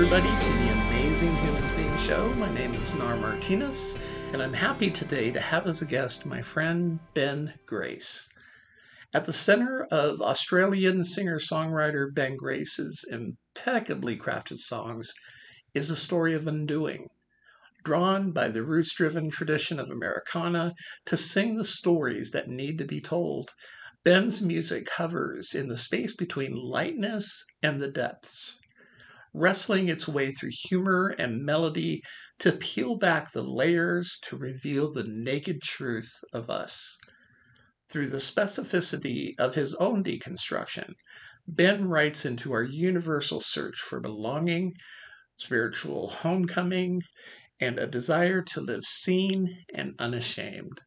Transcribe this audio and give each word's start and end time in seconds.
Everybody, 0.00 0.28
to 0.28 0.52
the 0.52 0.72
Amazing 0.86 1.34
Humans 1.34 1.72
Being 1.72 1.98
Show. 1.98 2.32
My 2.34 2.54
name 2.54 2.72
is 2.74 2.94
Nar 2.94 3.16
Martinez, 3.16 3.98
and 4.32 4.40
I'm 4.40 4.52
happy 4.52 4.92
today 4.92 5.32
to 5.32 5.40
have 5.40 5.66
as 5.66 5.82
a 5.82 5.86
guest 5.86 6.24
my 6.24 6.40
friend 6.40 7.00
Ben 7.14 7.54
Grace. 7.66 8.28
At 9.12 9.24
the 9.24 9.32
center 9.32 9.88
of 9.90 10.22
Australian 10.22 11.02
singer 11.02 11.40
songwriter 11.40 12.14
Ben 12.14 12.36
Grace's 12.36 13.04
impeccably 13.10 14.16
crafted 14.16 14.58
songs 14.58 15.12
is 15.74 15.90
a 15.90 15.96
story 15.96 16.32
of 16.32 16.46
undoing, 16.46 17.08
drawn 17.82 18.30
by 18.30 18.50
the 18.50 18.62
roots 18.62 18.94
driven 18.94 19.28
tradition 19.30 19.80
of 19.80 19.90
Americana 19.90 20.74
to 21.06 21.16
sing 21.16 21.56
the 21.56 21.64
stories 21.64 22.30
that 22.30 22.46
need 22.46 22.78
to 22.78 22.84
be 22.84 23.00
told. 23.00 23.52
Ben's 24.04 24.40
music 24.40 24.88
hovers 24.90 25.56
in 25.56 25.66
the 25.66 25.76
space 25.76 26.14
between 26.14 26.54
lightness 26.54 27.44
and 27.64 27.80
the 27.80 27.90
depths 27.90 28.60
wrestling 29.34 29.88
its 29.88 30.08
way 30.08 30.32
through 30.32 30.50
humor 30.52 31.14
and 31.18 31.44
melody 31.44 32.02
to 32.38 32.52
peel 32.52 32.96
back 32.96 33.32
the 33.32 33.42
layers 33.42 34.18
to 34.22 34.36
reveal 34.36 34.92
the 34.92 35.04
naked 35.04 35.62
truth 35.62 36.12
of 36.32 36.48
us. 36.48 36.98
Through 37.90 38.08
the 38.08 38.18
specificity 38.18 39.34
of 39.38 39.54
his 39.54 39.74
own 39.76 40.02
deconstruction, 40.02 40.94
Ben 41.46 41.88
writes 41.88 42.26
into 42.26 42.52
our 42.52 42.62
universal 42.62 43.40
search 43.40 43.78
for 43.78 44.00
belonging, 44.00 44.74
spiritual 45.36 46.08
homecoming, 46.08 47.02
and 47.60 47.78
a 47.78 47.86
desire 47.86 48.42
to 48.42 48.60
live 48.60 48.84
seen 48.84 49.64
and 49.72 49.94
unashamed. 49.98 50.82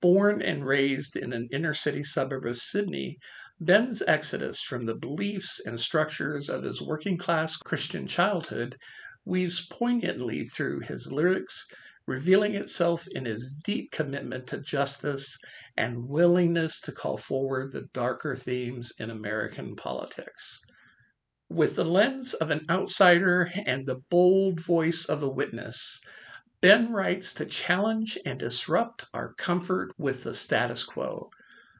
Born 0.00 0.40
and 0.40 0.64
raised 0.64 1.16
in 1.16 1.32
an 1.32 1.48
inner 1.52 1.74
city 1.74 2.02
suburb 2.02 2.46
of 2.46 2.56
Sydney, 2.56 3.18
Ben's 3.60 4.02
exodus 4.02 4.60
from 4.62 4.82
the 4.86 4.94
beliefs 4.94 5.60
and 5.66 5.80
structures 5.80 6.48
of 6.48 6.62
his 6.62 6.80
working 6.80 7.18
class 7.18 7.56
Christian 7.56 8.06
childhood 8.06 8.76
weaves 9.24 9.66
poignantly 9.66 10.44
through 10.44 10.80
his 10.80 11.10
lyrics, 11.10 11.66
revealing 12.06 12.54
itself 12.54 13.08
in 13.08 13.24
his 13.24 13.56
deep 13.64 13.90
commitment 13.90 14.46
to 14.46 14.60
justice 14.60 15.36
and 15.76 16.08
willingness 16.08 16.80
to 16.82 16.92
call 16.92 17.16
forward 17.16 17.72
the 17.72 17.88
darker 17.92 18.36
themes 18.36 18.92
in 18.96 19.10
American 19.10 19.74
politics. 19.74 20.60
With 21.48 21.74
the 21.74 21.84
lens 21.84 22.34
of 22.34 22.52
an 22.52 22.64
outsider 22.70 23.50
and 23.66 23.86
the 23.86 24.02
bold 24.08 24.60
voice 24.60 25.04
of 25.04 25.20
a 25.20 25.28
witness, 25.28 26.00
Ben 26.60 26.92
writes 26.92 27.34
to 27.34 27.44
challenge 27.44 28.18
and 28.24 28.38
disrupt 28.38 29.06
our 29.12 29.34
comfort 29.34 29.90
with 29.98 30.22
the 30.22 30.34
status 30.34 30.84
quo 30.84 31.30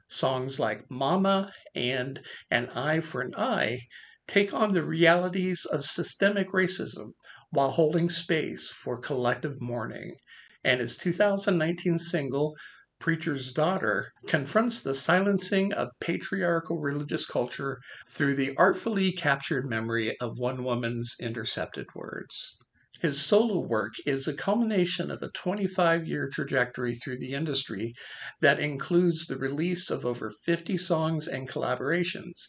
Songs 0.09 0.59
like 0.59 0.91
Mama 0.91 1.53
and 1.75 2.25
An 2.51 2.71
Eye 2.71 3.01
for 3.01 3.21
an 3.21 3.35
Eye 3.37 3.81
take 4.27 4.55
on 4.55 4.71
the 4.71 4.83
realities 4.83 5.65
of 5.65 5.85
systemic 5.85 6.49
racism 6.49 7.13
while 7.51 7.71
holding 7.71 8.09
space 8.09 8.71
for 8.71 8.99
collective 8.99 9.61
mourning. 9.61 10.17
And 10.65 10.81
his 10.81 10.97
2019 10.97 11.99
single, 11.99 12.57
Preacher's 12.99 13.53
Daughter, 13.53 14.13
confronts 14.27 14.83
the 14.83 14.95
silencing 14.95 15.73
of 15.73 15.91
patriarchal 16.01 16.79
religious 16.79 17.27
culture 17.27 17.79
through 18.09 18.35
the 18.35 18.57
artfully 18.57 19.13
captured 19.13 19.69
memory 19.69 20.19
of 20.21 20.39
one 20.39 20.65
woman's 20.65 21.17
intercepted 21.21 21.87
words. 21.95 22.57
His 23.01 23.25
solo 23.25 23.61
work 23.61 23.95
is 24.07 24.27
a 24.27 24.35
culmination 24.35 25.09
of 25.13 25.23
a 25.23 25.29
25 25.29 26.09
year 26.09 26.29
trajectory 26.29 26.97
through 26.97 27.19
the 27.19 27.33
industry 27.33 27.95
that 28.41 28.59
includes 28.59 29.27
the 29.27 29.37
release 29.37 29.89
of 29.89 30.05
over 30.05 30.31
50 30.31 30.77
songs 30.77 31.29
and 31.29 31.49
collaborations, 31.49 32.47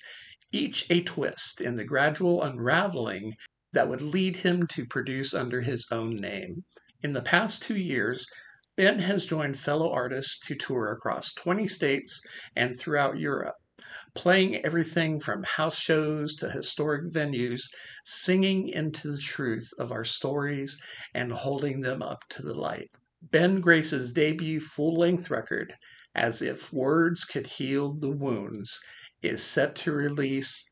each 0.52 0.90
a 0.90 1.02
twist 1.04 1.62
in 1.62 1.76
the 1.76 1.86
gradual 1.86 2.42
unraveling 2.42 3.36
that 3.74 3.88
would 3.88 4.02
lead 4.02 4.38
him 4.38 4.66
to 4.74 4.88
produce 4.88 5.36
under 5.36 5.62
his 5.62 5.86
own 5.92 6.16
name. 6.16 6.64
In 7.04 7.14
the 7.14 7.22
past 7.22 7.62
two 7.62 7.78
years, 7.78 8.26
Ben 8.76 8.98
has 9.00 9.28
joined 9.28 9.60
fellow 9.60 9.92
artists 9.92 10.40
to 10.48 10.56
tour 10.56 10.92
across 10.92 11.31
20 11.34 11.68
states 11.68 12.24
and 12.56 12.76
throughout 12.76 13.20
Europe 13.20 13.58
playing 14.16 14.58
everything 14.66 15.20
from 15.20 15.44
house 15.44 15.80
shows 15.80 16.36
to 16.36 16.50
historic 16.50 17.06
venues, 17.06 17.62
singing 18.03 18.68
into 18.70 19.12
the 19.12 19.22
truth 19.22 19.70
of 19.78 19.92
our 19.92 20.03
stories 20.03 20.80
and 21.14 21.31
holding 21.31 21.81
them 21.81 22.02
up 22.02 22.24
to 22.30 22.42
the 22.42 22.53
light. 22.53 22.90
Ben 23.22 23.59
Grace's 23.59 24.14
debut 24.14 24.59
full 24.59 24.96
length 24.96 25.30
record, 25.30 25.74
As 26.16 26.42
If 26.42 26.72
Words 26.72 27.25
Could 27.25 27.48
Heal 27.48 27.94
the 27.94 28.12
Wounds, 28.12 28.80
is 29.22 29.44
set 29.44 29.75
to 29.78 29.92
release 29.92 30.66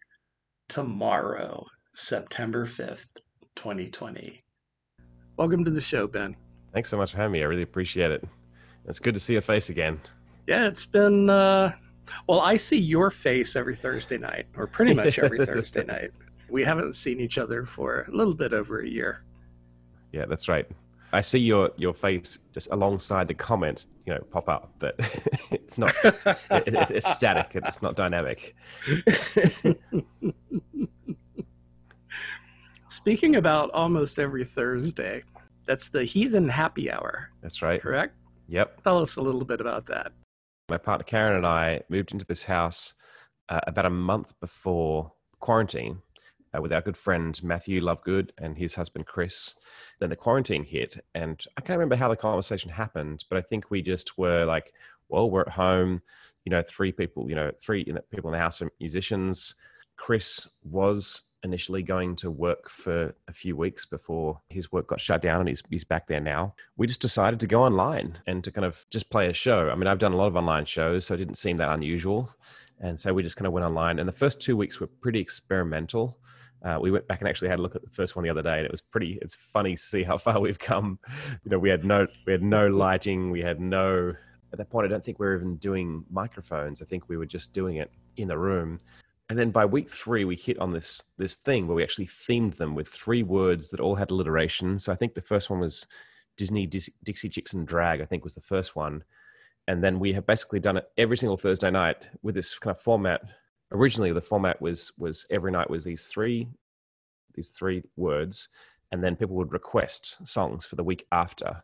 tomorrow, 0.70 1.66
September 1.94 2.66
5th, 2.66 3.08
2020. 3.56 4.44
Welcome 5.36 5.66
to 5.66 5.72
the 5.72 5.82
show, 5.82 6.08
Ben. 6.08 6.36
Thanks 6.74 6.90
so 6.90 6.98
much 6.98 7.12
for 7.12 7.18
having 7.18 7.34
me. 7.34 7.42
I 7.42 7.46
really 7.46 7.62
appreciate 7.64 8.12
it. 8.12 8.24
It's 8.86 9.00
good 9.00 9.14
to 9.14 9.20
see 9.20 9.34
your 9.34 9.42
face 9.42 9.70
again. 9.70 10.00
Yeah, 10.48 10.68
it's 10.68 10.86
been 10.86 11.30
uh, 11.30 11.74
well, 12.28 12.40
I 12.40 12.58
see 12.58 12.78
your 12.78 13.12
face 13.12 13.56
every 13.56 13.76
Thursday 13.76 14.18
night, 14.18 14.46
or 14.56 14.68
pretty 14.68 14.94
much 14.94 15.20
every 15.20 15.46
Thursday 15.46 15.84
night. 15.84 16.12
We 16.50 16.64
haven't 16.64 16.94
seen 16.94 17.20
each 17.20 17.38
other 17.38 17.66
for 17.66 18.06
a 18.08 18.16
little 18.16 18.34
bit 18.34 18.54
over 18.54 18.80
a 18.80 18.88
year. 18.88 19.24
Yeah, 20.12 20.26
that's 20.26 20.48
right. 20.48 20.68
I 21.14 21.22
see 21.22 21.40
your 21.40 21.72
your 21.78 21.94
face 21.94 22.40
just 22.54 22.68
alongside 22.72 23.28
the 23.30 23.34
comment, 23.34 23.88
you 24.06 24.14
know, 24.14 24.20
pop 24.30 24.50
up, 24.50 24.74
but 24.80 24.96
it's 25.52 25.78
not. 25.78 25.94
it, 26.04 26.44
it, 26.52 26.92
it's 26.92 27.10
static. 27.10 27.52
It's 27.56 27.82
not 27.82 27.96
dynamic. 27.96 28.56
Speaking 32.90 33.38
about 33.38 33.72
almost 33.72 34.20
every 34.20 34.44
Thursday, 34.44 35.24
that's 35.66 35.88
the 35.90 36.04
Heathen 36.04 36.50
Happy 36.50 36.92
Hour. 36.92 37.30
That's 37.42 37.62
right. 37.62 37.82
Correct. 37.82 38.14
Yep. 38.50 38.84
Tell 38.84 39.00
us 39.00 39.16
a 39.18 39.22
little 39.22 39.46
bit 39.46 39.62
about 39.62 39.86
that. 39.88 40.12
My 40.70 40.78
partner 40.78 41.06
Karen 41.06 41.38
and 41.38 41.46
I 41.46 41.82
moved 41.88 42.12
into 42.12 42.26
this 42.26 42.44
house 42.44 42.94
uh, 43.48 43.62
about 43.68 43.86
a 43.86 43.90
month 43.90 44.38
before 44.42 45.14
quarantine 45.40 46.02
uh, 46.54 46.62
with 46.62 46.74
our 46.74 46.82
good 46.82 46.98
friend 46.98 47.42
Matthew 47.42 47.80
Lovegood 47.80 48.32
and 48.38 48.58
his 48.58 48.76
husband 48.76 49.06
Chris. 49.06 49.56
Then 50.00 50.10
the 50.10 50.18
quarantine 50.18 50.66
hit, 50.66 51.02
and 51.16 51.42
I 51.56 51.62
can't 51.62 51.78
remember 51.78 51.96
how 51.96 52.10
the 52.10 52.18
conversation 52.18 52.70
happened, 52.70 53.24
but 53.30 53.38
I 53.38 53.42
think 53.44 53.72
we 53.72 53.82
just 53.82 54.18
were 54.18 54.44
like, 54.44 54.74
well, 55.08 55.32
we're 55.32 55.42
at 55.42 55.50
home, 55.50 56.02
you 56.44 56.50
know, 56.50 56.62
three 56.62 56.92
people, 56.92 57.30
you 57.30 57.36
know, 57.36 57.50
three 57.62 57.86
people 58.12 58.30
in 58.30 58.34
the 58.34 58.44
house 58.44 58.62
are 58.62 58.70
musicians. 58.82 59.56
Chris 59.96 60.50
was 60.64 61.27
initially 61.44 61.84
going 61.84 62.16
to 62.18 62.32
work 62.32 62.70
for 62.70 63.14
a 63.28 63.34
few 63.34 63.56
weeks 63.56 63.86
before 63.86 64.40
his 64.50 64.72
work 64.72 64.88
got 64.88 65.00
shut 65.00 65.22
down 65.22 65.42
and 65.42 65.50
he's, 65.50 65.62
he's 65.70 65.84
back 65.84 66.08
there 66.08 66.20
now. 66.20 66.54
We 66.78 66.88
just 66.88 67.02
decided 67.02 67.40
to 67.42 67.48
go 67.48 67.64
online 67.64 68.18
and 68.28 68.44
to 68.44 68.52
kind 68.52 68.66
of 68.66 68.86
just 68.90 69.10
play 69.10 69.30
a 69.30 69.34
show. 69.34 69.70
I 69.70 69.76
mean, 69.76 69.88
I've 69.88 70.00
done 70.00 70.14
a 70.14 70.18
lot 70.18 70.28
of 70.28 70.36
online 70.36 70.66
shows, 70.66 71.06
so 71.06 71.14
it 71.14 71.18
didn't 71.18 71.38
seem 71.38 71.58
that 71.58 71.72
unusual. 71.72 72.34
And 72.80 73.00
so 73.00 73.14
we 73.14 73.24
just 73.24 73.38
kind 73.38 73.48
of 73.48 73.54
went 73.54 73.66
online. 73.66 74.00
And 74.00 74.08
the 74.08 74.14
first 74.14 74.42
two 74.42 74.56
weeks 74.56 74.80
were 74.80 74.88
pretty 74.88 75.20
experimental. 75.20 76.20
Uh, 76.64 76.80
we 76.82 76.92
went 76.92 77.08
back 77.08 77.20
and 77.22 77.30
actually 77.30 77.50
had 77.50 77.60
a 77.60 77.62
look 77.62 77.76
at 77.76 77.84
the 77.84 77.90
first 77.90 78.16
one 78.16 78.24
the 78.24 78.30
other 78.30 78.42
day, 78.42 78.58
and 78.58 78.66
it 78.66 78.72
was 78.72 78.82
pretty. 78.82 79.20
It's 79.22 79.36
funny 79.36 79.76
to 79.76 79.82
see 79.82 80.04
how 80.04 80.18
far 80.26 80.40
we've 80.40 80.60
come. 80.60 81.00
You 81.44 81.52
know, 81.52 81.60
we 81.60 81.70
had 81.70 81.86
no 81.86 82.08
we 82.26 82.32
had 82.32 82.44
no 82.44 82.68
lighting, 82.68 83.32
we 83.32 83.42
had 83.42 83.60
no. 83.60 84.14
At 84.54 84.60
that 84.60 84.70
point, 84.70 84.86
I 84.86 84.88
don't 84.88 85.04
think 85.04 85.20
we 85.20 85.26
were 85.28 85.36
even 85.36 85.58
doing 85.58 86.06
microphones. 86.10 86.82
I 86.82 86.86
think 86.86 87.10
we 87.10 87.18
were 87.18 87.26
just 87.26 87.54
doing 87.54 87.78
it 87.78 87.92
in 88.16 88.30
the 88.30 88.38
room 88.38 88.78
and 89.30 89.38
then 89.38 89.52
by 89.52 89.66
week 89.66 89.90
three 89.90 90.26
we 90.26 90.36
hit 90.36 90.58
on 90.60 90.72
this 90.72 91.04
this 91.18 91.36
thing 91.36 91.68
where 91.68 91.76
we 91.76 91.84
actually 91.84 92.08
themed 92.08 92.56
them 92.56 92.76
with 92.76 92.88
three 92.88 93.24
words 93.24 93.70
that 93.70 93.80
all 93.80 93.96
had 93.96 94.12
alliteration. 94.12 94.80
So 94.80 94.92
i 94.92 94.96
think 94.96 95.14
the 95.14 95.22
first 95.22 95.50
one 95.50 95.60
was 95.60 95.86
disney 96.38 96.66
Dis- 96.66 96.90
dixie 97.04 97.30
chicks 97.30 97.54
and 97.54 97.68
drag 97.68 98.02
i 98.02 98.06
think 98.06 98.24
was 98.24 98.36
the 98.36 98.42
first 98.42 98.76
one. 98.76 99.04
And 99.70 99.84
then 99.84 100.00
we 100.00 100.14
have 100.14 100.26
basically 100.26 100.62
done 100.62 100.78
it 100.78 100.90
every 100.98 101.18
single 101.18 101.38
thursday 101.38 101.70
night 101.70 102.08
with 102.22 102.36
this 102.36 102.58
kind 102.58 102.72
of 102.72 102.80
format. 102.80 103.22
Originally 103.72 104.14
the 104.14 104.22
format 104.22 104.62
was 104.62 104.94
was 104.98 105.26
every 105.30 105.52
night 105.52 105.70
was 105.70 105.84
these 105.84 106.08
three 106.08 106.48
these 107.34 107.50
three 107.50 107.84
words. 107.98 108.50
And 108.94 109.04
then 109.04 109.18
people 109.18 109.36
would 109.36 109.52
request 109.52 110.26
songs 110.26 110.66
for 110.66 110.78
the 110.78 110.84
week 110.84 111.06
after 111.12 111.62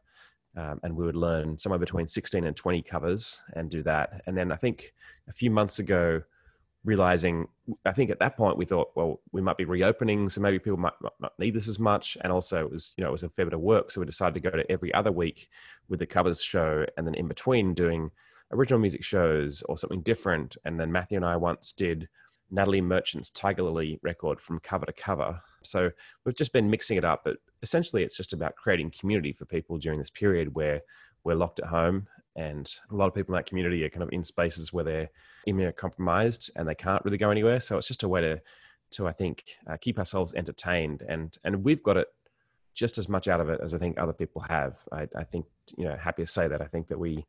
um, 0.57 0.81
and 0.83 0.95
we 0.95 1.05
would 1.05 1.15
learn 1.15 1.57
somewhere 1.57 1.79
between 1.79 2.07
16 2.07 2.43
and 2.43 2.55
20 2.55 2.81
covers 2.83 3.41
and 3.53 3.71
do 3.71 3.81
that. 3.83 4.21
And 4.27 4.35
then 4.37 4.51
i 4.51 4.57
think 4.57 4.93
a 5.29 5.33
few 5.33 5.49
months 5.49 5.79
ago 5.79 6.21
realizing 6.85 7.47
i 7.85 7.91
think 7.91 8.09
at 8.09 8.19
that 8.19 8.35
point 8.35 8.57
we 8.57 8.65
thought 8.65 8.91
well 8.95 9.21
we 9.31 9.41
might 9.41 9.57
be 9.57 9.63
reopening 9.65 10.27
so 10.27 10.41
maybe 10.41 10.59
people 10.59 10.77
might 10.77 10.93
not 11.01 11.31
need 11.39 11.53
this 11.53 11.67
as 11.67 11.79
much. 11.79 12.17
And 12.21 12.31
also 12.31 12.59
it 12.59 12.69
was 12.69 12.93
you 12.97 13.03
know 13.03 13.09
it 13.09 13.13
was 13.13 13.23
a 13.23 13.29
fair 13.29 13.45
bit 13.45 13.53
of 13.53 13.61
work 13.61 13.89
so 13.89 14.01
we 14.01 14.05
decided 14.05 14.33
to 14.35 14.49
go 14.49 14.55
to 14.55 14.69
every 14.71 14.93
other 14.93 15.11
week 15.11 15.49
with 15.89 15.99
the 15.99 16.05
covers 16.05 16.41
show 16.41 16.85
and 16.97 17.07
then 17.07 17.15
in 17.15 17.27
between 17.27 17.73
doing 17.73 18.11
original 18.51 18.79
music 18.79 19.03
shows 19.03 19.63
or 19.63 19.77
something 19.77 20.01
different. 20.01 20.57
And 20.65 20.79
then 20.79 20.91
matthew 20.91 21.17
and 21.17 21.25
i 21.25 21.37
once 21.37 21.71
did 21.71 22.09
natalie 22.51 22.81
merchant's 22.81 23.29
tiger 23.29 23.63
lily 23.63 23.99
record 24.03 24.41
from 24.41 24.59
cover 24.59 24.85
to 24.85 24.93
cover. 24.93 25.39
So 25.63 25.89
we've 26.25 26.35
just 26.35 26.53
been 26.53 26.69
mixing 26.69 26.97
it 26.97 27.05
up 27.05 27.23
but 27.23 27.37
essentially 27.61 28.03
it's 28.03 28.17
just 28.17 28.33
about 28.33 28.55
creating 28.55 28.91
community 28.91 29.31
for 29.31 29.45
people 29.45 29.77
during 29.77 29.99
this 29.99 30.09
period 30.09 30.53
where 30.53 30.81
we're 31.23 31.35
locked 31.35 31.59
at 31.59 31.67
home 31.67 32.07
and 32.35 32.75
a 32.91 32.95
lot 32.95 33.07
of 33.07 33.13
people 33.13 33.33
in 33.33 33.39
that 33.39 33.45
community 33.45 33.83
are 33.83 33.89
kind 33.89 34.03
of 34.03 34.09
in 34.11 34.23
spaces 34.23 34.73
where 34.73 34.83
they're 34.83 35.09
immunocompromised 35.47 36.49
and 36.55 36.67
they 36.67 36.75
can't 36.75 37.03
really 37.05 37.17
go 37.17 37.29
anywhere 37.29 37.59
so 37.59 37.77
it's 37.77 37.87
just 37.87 38.03
a 38.03 38.07
way 38.07 38.21
to 38.21 38.41
to 38.93 39.07
I 39.07 39.11
think 39.11 39.43
uh, 39.69 39.77
keep 39.77 39.99
ourselves 39.99 40.33
entertained, 40.33 41.03
and 41.07 41.37
and 41.43 41.63
we've 41.63 41.83
got 41.83 41.97
it 41.97 42.07
just 42.73 42.97
as 42.97 43.07
much 43.07 43.27
out 43.27 43.39
of 43.39 43.49
it 43.49 43.59
as 43.61 43.75
I 43.75 43.77
think 43.77 43.99
other 43.99 44.13
people 44.13 44.41
have. 44.41 44.77
I, 44.91 45.07
I 45.15 45.23
think 45.23 45.45
you 45.77 45.85
know 45.85 45.97
happy 45.97 46.23
to 46.23 46.31
say 46.31 46.47
that 46.47 46.61
I 46.61 46.65
think 46.65 46.87
that 46.87 46.99
we 46.99 47.25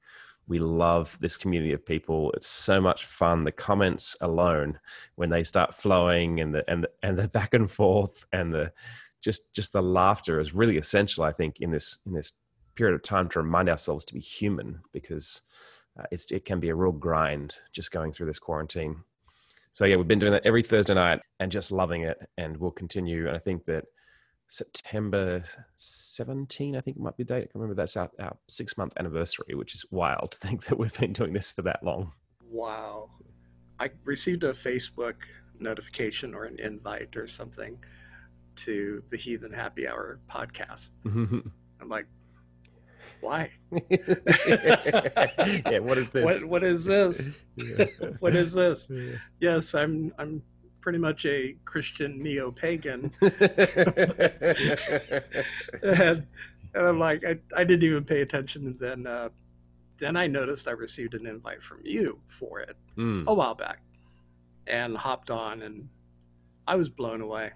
we 0.46 0.58
love 0.58 1.16
this 1.20 1.36
community 1.36 1.72
of 1.72 1.84
people. 1.84 2.30
It's 2.32 2.46
so 2.46 2.80
much 2.80 3.06
fun. 3.06 3.44
The 3.44 3.52
comments 3.52 4.16
alone, 4.20 4.78
when 5.16 5.30
they 5.30 5.42
start 5.42 5.74
flowing, 5.74 6.40
and 6.40 6.54
the 6.54 6.70
and 6.70 6.84
the, 6.84 6.90
and 7.02 7.18
the 7.18 7.28
back 7.28 7.54
and 7.54 7.70
forth, 7.70 8.24
and 8.32 8.52
the 8.52 8.72
just 9.20 9.52
just 9.54 9.72
the 9.72 9.82
laughter 9.82 10.40
is 10.40 10.54
really 10.54 10.76
essential. 10.76 11.24
I 11.24 11.32
think 11.32 11.60
in 11.60 11.70
this 11.70 11.98
in 12.06 12.12
this 12.12 12.34
period 12.74 12.94
of 12.94 13.02
time 13.02 13.28
to 13.30 13.40
remind 13.40 13.68
ourselves 13.68 14.04
to 14.06 14.14
be 14.14 14.20
human 14.20 14.80
because 14.92 15.42
uh, 15.98 16.04
it's 16.10 16.30
it 16.30 16.44
can 16.44 16.60
be 16.60 16.68
a 16.68 16.74
real 16.74 16.92
grind 16.92 17.54
just 17.72 17.92
going 17.92 18.12
through 18.12 18.26
this 18.26 18.38
quarantine. 18.38 18.96
So 19.70 19.84
yeah, 19.84 19.96
we've 19.96 20.08
been 20.08 20.18
doing 20.18 20.32
that 20.32 20.46
every 20.46 20.62
Thursday 20.62 20.94
night 20.94 21.20
and 21.40 21.50
just 21.50 21.72
loving 21.72 22.02
it, 22.02 22.18
and 22.38 22.56
we'll 22.56 22.70
continue. 22.70 23.26
And 23.26 23.36
I 23.36 23.40
think 23.40 23.64
that 23.64 23.84
September 24.48 25.42
17, 25.76 26.76
I 26.76 26.80
think 26.80 26.96
it 26.96 27.02
might 27.02 27.16
be 27.16 27.24
the 27.24 27.34
date. 27.34 27.44
I 27.44 27.46
can 27.46 27.60
remember 27.60 27.74
that's 27.74 27.96
our, 27.96 28.10
our 28.20 28.36
six 28.48 28.76
month 28.76 28.92
anniversary, 28.98 29.54
which 29.54 29.74
is 29.74 29.84
wild 29.90 30.32
to 30.32 30.38
think 30.38 30.64
that 30.66 30.78
we've 30.78 30.92
been 30.92 31.12
doing 31.12 31.32
this 31.32 31.50
for 31.50 31.62
that 31.62 31.82
long. 31.82 32.12
Wow. 32.48 33.10
I 33.80 33.90
received 34.04 34.44
a 34.44 34.52
Facebook 34.52 35.16
notification 35.58 36.34
or 36.34 36.44
an 36.44 36.60
invite 36.60 37.16
or 37.16 37.26
something 37.26 37.78
to 38.56 39.02
the 39.10 39.16
Heathen 39.16 39.52
Happy 39.52 39.88
Hour 39.88 40.20
podcast. 40.30 40.92
I'm 41.80 41.88
like, 41.88 42.06
why? 43.24 43.50
yeah, 45.70 45.78
what 45.78 45.98
is 45.98 46.08
this? 46.10 46.24
What, 46.24 46.44
what 46.44 46.62
is 46.62 46.84
this? 46.84 47.36
what 48.20 48.36
is 48.36 48.52
this? 48.52 48.90
Yeah. 48.90 49.16
Yes, 49.40 49.74
I'm 49.74 50.12
I'm 50.18 50.42
pretty 50.80 50.98
much 50.98 51.24
a 51.24 51.56
Christian 51.64 52.22
neo 52.22 52.50
pagan. 52.50 53.10
and, 53.22 53.40
and, 55.82 56.26
I'm 56.74 56.98
like, 56.98 57.24
I, 57.24 57.38
I 57.56 57.64
didn't 57.64 57.84
even 57.84 58.04
pay 58.04 58.20
attention. 58.20 58.66
And 58.66 58.78
then, 58.78 59.06
uh, 59.06 59.30
then 59.98 60.14
I 60.14 60.26
noticed 60.26 60.68
I 60.68 60.72
received 60.72 61.14
an 61.14 61.26
invite 61.26 61.62
from 61.62 61.80
you 61.84 62.18
for 62.26 62.60
it 62.60 62.76
mm. 62.98 63.24
a 63.26 63.32
while 63.32 63.54
back 63.54 63.80
and 64.66 64.94
hopped 64.94 65.30
on, 65.30 65.62
and 65.62 65.88
I 66.66 66.74
was 66.74 66.90
blown 66.90 67.22
away. 67.22 67.52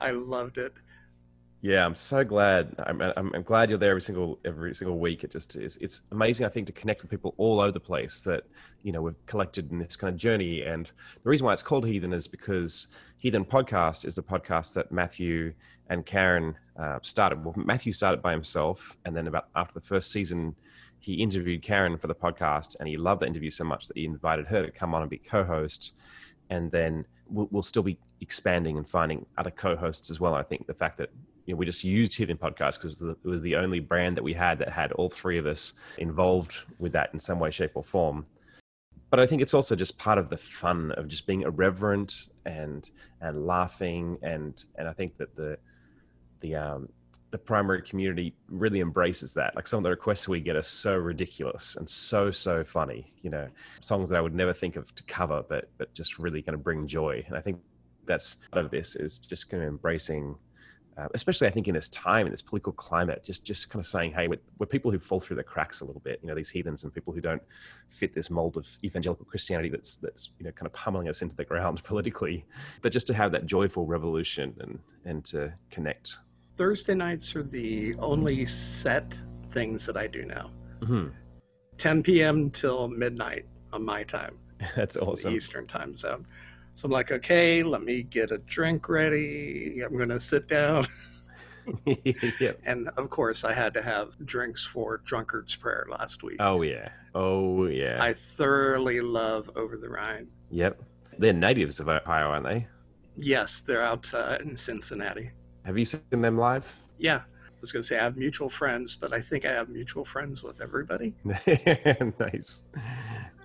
I 0.00 0.10
loved 0.12 0.58
it. 0.58 0.72
Yeah, 1.62 1.84
I'm 1.84 1.94
so 1.94 2.24
glad. 2.24 2.74
I'm, 2.86 3.02
I'm, 3.02 3.42
glad 3.42 3.68
you're 3.68 3.78
there 3.78 3.90
every 3.90 4.00
single 4.00 4.38
every 4.46 4.74
single 4.74 4.98
week. 4.98 5.24
It 5.24 5.30
just 5.30 5.56
is. 5.56 5.76
It's 5.76 6.00
amazing, 6.10 6.46
I 6.46 6.48
think, 6.48 6.66
to 6.68 6.72
connect 6.72 7.02
with 7.02 7.10
people 7.10 7.34
all 7.36 7.60
over 7.60 7.70
the 7.70 7.78
place 7.78 8.24
that 8.24 8.44
you 8.82 8.92
know 8.92 9.02
we've 9.02 9.26
collected 9.26 9.70
in 9.70 9.78
this 9.78 9.94
kind 9.94 10.10
of 10.10 10.18
journey. 10.18 10.62
And 10.62 10.86
the 11.22 11.28
reason 11.28 11.44
why 11.44 11.52
it's 11.52 11.62
called 11.62 11.86
Heathen 11.86 12.14
is 12.14 12.26
because 12.26 12.88
Heathen 13.18 13.44
Podcast 13.44 14.06
is 14.06 14.14
the 14.14 14.22
podcast 14.22 14.72
that 14.72 14.90
Matthew 14.90 15.52
and 15.90 16.06
Karen 16.06 16.54
uh, 16.78 16.98
started. 17.02 17.44
Well, 17.44 17.52
Matthew 17.54 17.92
started 17.92 18.22
by 18.22 18.32
himself, 18.32 18.96
and 19.04 19.14
then 19.14 19.26
about 19.26 19.48
after 19.54 19.74
the 19.74 19.84
first 19.84 20.10
season, 20.10 20.56
he 20.98 21.16
interviewed 21.16 21.60
Karen 21.60 21.98
for 21.98 22.06
the 22.06 22.14
podcast, 22.14 22.76
and 22.80 22.88
he 22.88 22.96
loved 22.96 23.20
the 23.20 23.26
interview 23.26 23.50
so 23.50 23.64
much 23.64 23.86
that 23.86 23.98
he 23.98 24.06
invited 24.06 24.46
her 24.46 24.64
to 24.64 24.70
come 24.70 24.94
on 24.94 25.02
and 25.02 25.10
be 25.10 25.18
co-host. 25.18 25.92
And 26.48 26.70
then 26.72 27.04
we'll, 27.28 27.48
we'll 27.50 27.62
still 27.62 27.82
be 27.82 27.98
expanding 28.22 28.78
and 28.78 28.88
finding 28.88 29.26
other 29.36 29.50
co-hosts 29.50 30.10
as 30.10 30.20
well. 30.20 30.34
I 30.34 30.42
think 30.42 30.66
the 30.66 30.74
fact 30.74 30.96
that 30.96 31.10
you 31.50 31.56
know, 31.56 31.58
we 31.58 31.66
just 31.66 31.82
used 31.82 32.16
Heathen 32.16 32.36
Podcast 32.36 32.80
because 32.80 33.02
it 33.02 33.24
was 33.24 33.42
the 33.42 33.56
only 33.56 33.80
brand 33.80 34.16
that 34.16 34.22
we 34.22 34.32
had 34.32 34.56
that 34.60 34.68
had 34.68 34.92
all 34.92 35.10
three 35.10 35.36
of 35.36 35.46
us 35.46 35.72
involved 35.98 36.54
with 36.78 36.92
that 36.92 37.10
in 37.12 37.18
some 37.18 37.40
way, 37.40 37.50
shape, 37.50 37.72
or 37.74 37.82
form. 37.82 38.24
But 39.10 39.18
I 39.18 39.26
think 39.26 39.42
it's 39.42 39.52
also 39.52 39.74
just 39.74 39.98
part 39.98 40.16
of 40.16 40.30
the 40.30 40.36
fun 40.36 40.92
of 40.92 41.08
just 41.08 41.26
being 41.26 41.42
irreverent 41.42 42.28
and 42.46 42.88
and 43.20 43.48
laughing 43.48 44.16
and 44.22 44.64
and 44.76 44.86
I 44.86 44.92
think 44.92 45.16
that 45.16 45.34
the 45.34 45.58
the 46.38 46.54
um, 46.54 46.88
the 47.32 47.38
primary 47.38 47.82
community 47.82 48.32
really 48.48 48.78
embraces 48.78 49.34
that. 49.34 49.56
Like 49.56 49.66
some 49.66 49.78
of 49.78 49.82
the 49.82 49.90
requests 49.90 50.28
we 50.28 50.38
get 50.38 50.54
are 50.54 50.62
so 50.62 50.96
ridiculous 50.96 51.74
and 51.74 51.88
so 51.88 52.30
so 52.30 52.62
funny. 52.62 53.12
You 53.22 53.30
know, 53.30 53.48
songs 53.80 54.08
that 54.10 54.18
I 54.18 54.20
would 54.20 54.36
never 54.36 54.52
think 54.52 54.76
of 54.76 54.94
to 54.94 55.02
cover, 55.02 55.42
but 55.48 55.68
but 55.78 55.92
just 55.94 56.20
really 56.20 56.42
kind 56.42 56.54
of 56.54 56.62
bring 56.62 56.86
joy. 56.86 57.24
And 57.26 57.36
I 57.36 57.40
think 57.40 57.58
that's 58.06 58.36
part 58.52 58.64
of 58.64 58.70
this 58.70 58.94
is 58.94 59.18
just 59.18 59.50
kind 59.50 59.64
of 59.64 59.68
embracing 59.68 60.36
uh, 60.98 61.08
especially 61.14 61.46
I 61.46 61.50
think 61.50 61.68
in 61.68 61.74
this 61.74 61.88
time 61.88 62.26
in 62.26 62.32
this 62.32 62.42
political 62.42 62.72
climate, 62.72 63.22
just 63.24 63.44
just 63.44 63.70
kind 63.70 63.80
of 63.80 63.86
saying, 63.86 64.12
hey, 64.12 64.28
we're, 64.28 64.40
we're, 64.58 64.66
people 64.66 64.90
who 64.90 64.98
fall 64.98 65.20
through 65.20 65.36
the 65.36 65.42
cracks 65.42 65.80
a 65.80 65.84
little 65.84 66.00
bit. 66.00 66.20
You 66.22 66.28
know, 66.28 66.34
these 66.34 66.50
heathens 66.50 66.84
and 66.84 66.92
people 66.92 67.12
who 67.12 67.20
don't 67.20 67.42
fit 67.88 68.14
this 68.14 68.30
mold 68.30 68.56
of 68.56 68.66
evangelical 68.84 69.24
Christianity 69.24 69.68
that's 69.68 69.96
that's 69.96 70.30
you 70.38 70.44
know 70.44 70.52
kind 70.52 70.66
of 70.66 70.72
pummeling 70.72 71.08
us 71.08 71.22
into 71.22 71.36
the 71.36 71.44
ground 71.44 71.82
politically. 71.84 72.44
But 72.82 72.92
just 72.92 73.06
to 73.08 73.14
have 73.14 73.32
that 73.32 73.46
joyful 73.46 73.86
revolution 73.86 74.54
and 74.60 74.78
and 75.04 75.24
to 75.26 75.52
connect. 75.70 76.16
Thursday 76.56 76.94
nights 76.94 77.34
are 77.36 77.42
the 77.42 77.94
only 77.98 78.44
set 78.44 79.18
things 79.50 79.86
that 79.86 79.96
I 79.96 80.06
do 80.06 80.24
now. 80.24 80.50
Mm-hmm. 80.80 81.08
10 81.78 82.02
p.m. 82.02 82.50
till 82.50 82.88
midnight 82.88 83.46
on 83.72 83.82
my 83.82 84.02
time. 84.02 84.36
That's 84.76 84.96
awesome. 84.98 85.32
Eastern 85.34 85.66
time 85.66 85.96
zone. 85.96 86.26
So 86.80 86.86
I'm 86.86 86.92
like, 86.92 87.12
okay, 87.12 87.62
let 87.62 87.82
me 87.82 88.02
get 88.02 88.30
a 88.30 88.38
drink 88.38 88.88
ready. 88.88 89.82
I'm 89.84 89.94
going 89.94 90.08
to 90.08 90.18
sit 90.18 90.48
down. 90.48 90.86
yep. 91.84 92.58
And 92.64 92.88
of 92.96 93.10
course, 93.10 93.44
I 93.44 93.52
had 93.52 93.74
to 93.74 93.82
have 93.82 94.16
drinks 94.24 94.64
for 94.64 95.02
Drunkard's 95.04 95.54
Prayer 95.54 95.86
last 95.90 96.22
week. 96.22 96.38
Oh, 96.40 96.62
yeah. 96.62 96.88
Oh, 97.14 97.66
yeah. 97.66 98.02
I 98.02 98.14
thoroughly 98.14 99.02
love 99.02 99.50
Over 99.56 99.76
the 99.76 99.90
Rhine. 99.90 100.28
Yep. 100.50 100.82
They're 101.18 101.34
natives 101.34 101.80
of 101.80 101.90
Ohio, 101.90 102.28
aren't 102.28 102.46
they? 102.46 102.66
Yes, 103.14 103.60
they're 103.60 103.84
out 103.84 104.10
uh, 104.14 104.38
in 104.40 104.56
Cincinnati. 104.56 105.32
Have 105.66 105.76
you 105.76 105.84
seen 105.84 106.00
them 106.08 106.38
live? 106.38 106.74
Yeah. 106.96 107.16
I 107.18 107.60
was 107.60 107.72
going 107.72 107.82
to 107.82 107.86
say 107.86 107.98
I 107.98 108.04
have 108.04 108.16
mutual 108.16 108.48
friends, 108.48 108.96
but 108.96 109.12
I 109.12 109.20
think 109.20 109.44
I 109.44 109.52
have 109.52 109.68
mutual 109.68 110.06
friends 110.06 110.42
with 110.42 110.62
everybody. 110.62 111.12
nice. 111.24 112.62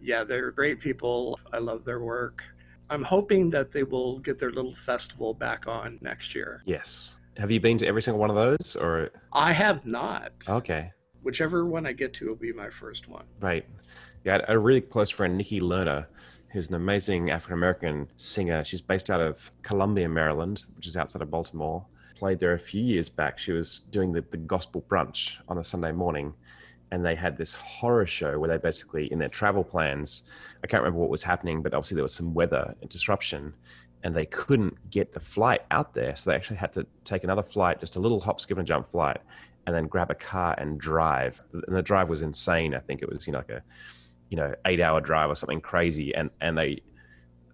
Yeah, 0.01 0.24
they're 0.24 0.51
great 0.51 0.79
people. 0.79 1.38
I 1.51 1.57
love 1.57 1.83
their 1.83 2.00
work. 2.00 2.41
I'm 2.89 3.04
hoping 3.04 3.50
that 3.51 3.72
they 3.72 3.84
will 3.84 4.20
get 4.20 4.39
their 4.39 4.51
little 4.51 4.75
festival 4.75 5.34
back 5.34 5.68
on 5.68 5.98
next 6.01 6.36
year. 6.36 6.62
Yes. 6.65 7.18
Have 7.38 7.51
you 7.51 7.60
been 7.60 7.77
to 7.80 7.88
every 7.88 8.01
single 8.01 8.20
one 8.20 8.30
of 8.30 8.36
those 8.36 8.75
or 8.75 9.10
I 9.34 9.51
have 9.51 9.86
not. 9.86 10.32
Okay. 10.48 10.92
Whichever 11.24 11.65
one 11.65 11.86
I 11.86 11.94
get 11.94 12.13
to 12.15 12.27
will 12.27 12.36
be 12.36 12.54
my 12.54 12.70
first 12.70 13.10
one. 13.10 13.25
Right. 13.42 13.65
Yeah, 14.24 14.42
a 14.48 14.58
really 14.58 14.82
close 14.82 15.10
friend, 15.10 15.38
Nikki 15.38 15.60
Lerner, 15.60 16.06
who's 16.51 16.70
an 16.70 16.75
amazing 16.75 17.32
African 17.32 17.58
American 17.58 18.08
singer. 18.15 18.63
She's 18.63 18.82
based 18.82 19.10
out 19.10 19.22
of 19.22 19.51
Columbia, 19.63 20.08
Maryland, 20.08 20.63
which 20.75 20.88
is 20.88 20.96
outside 20.96 21.22
of 21.22 21.32
Baltimore. 21.32 21.86
Played 22.15 22.39
there 22.39 22.54
a 22.54 22.60
few 22.60 22.82
years 22.82 23.10
back. 23.10 23.38
She 23.38 23.51
was 23.51 23.82
doing 23.92 24.13
the, 24.13 24.24
the 24.32 24.38
gospel 24.38 24.86
brunch 24.88 25.38
on 25.50 25.58
a 25.58 25.63
Sunday 25.63 25.92
morning 25.92 26.34
and 26.92 27.04
they 27.04 27.15
had 27.15 27.38
this 27.38 27.54
horror 27.54 28.06
show 28.06 28.39
where 28.39 28.50
they 28.50 28.58
basically 28.58 29.12
in 29.12 29.20
their 29.20 29.30
travel 29.30 29.63
plans 29.63 30.24
i 30.63 30.68
can't 30.68 30.82
remember 30.84 31.00
what 31.00 31.10
was 31.10 31.24
happening 31.24 31.62
but 31.62 31.74
obviously 31.74 31.96
there 31.96 32.04
was 32.04 32.13
some 32.13 32.34
weather 32.34 32.74
and 32.82 32.89
disruption 32.89 33.54
and 34.06 34.13
they 34.13 34.27
couldn't 34.27 34.92
get 34.92 35.12
the 35.13 35.20
flight 35.20 35.63
out 35.72 35.96
there. 35.96 36.15
So 36.15 36.30
they 36.30 36.36
actually 36.36 36.58
had 36.58 36.72
to 36.74 36.86
take 37.06 37.24
another 37.24 37.42
flight 37.42 37.80
just 37.80 37.96
a 37.96 38.00
little 38.00 38.20
hop 38.20 38.39
skip 38.39 38.60
and 38.60 38.68
jump 38.68 38.92
flight 38.92 39.18
and 39.65 39.75
then 39.75 39.88
grab 39.88 40.12
a 40.12 40.15
car 40.15 40.54
and 40.60 40.80
drive. 40.80 41.42
And 41.51 41.75
the 41.75 41.82
drive 41.82 42.08
was 42.08 42.22
insane. 42.22 42.75
I 42.75 42.80
think 42.80 43.01
it 43.01 43.10
was 43.10 43.25
you 43.25 43.34
know 43.34 43.39
like 43.39 43.50
a 43.50 43.63
you 44.30 44.38
know 44.38 44.54
eight 44.68 44.80
hour 44.80 45.01
drive 45.01 45.32
or 45.32 45.36
something 45.36 45.60
crazy. 45.60 46.13
And 46.13 46.30
and 46.39 46.56
they 46.56 46.84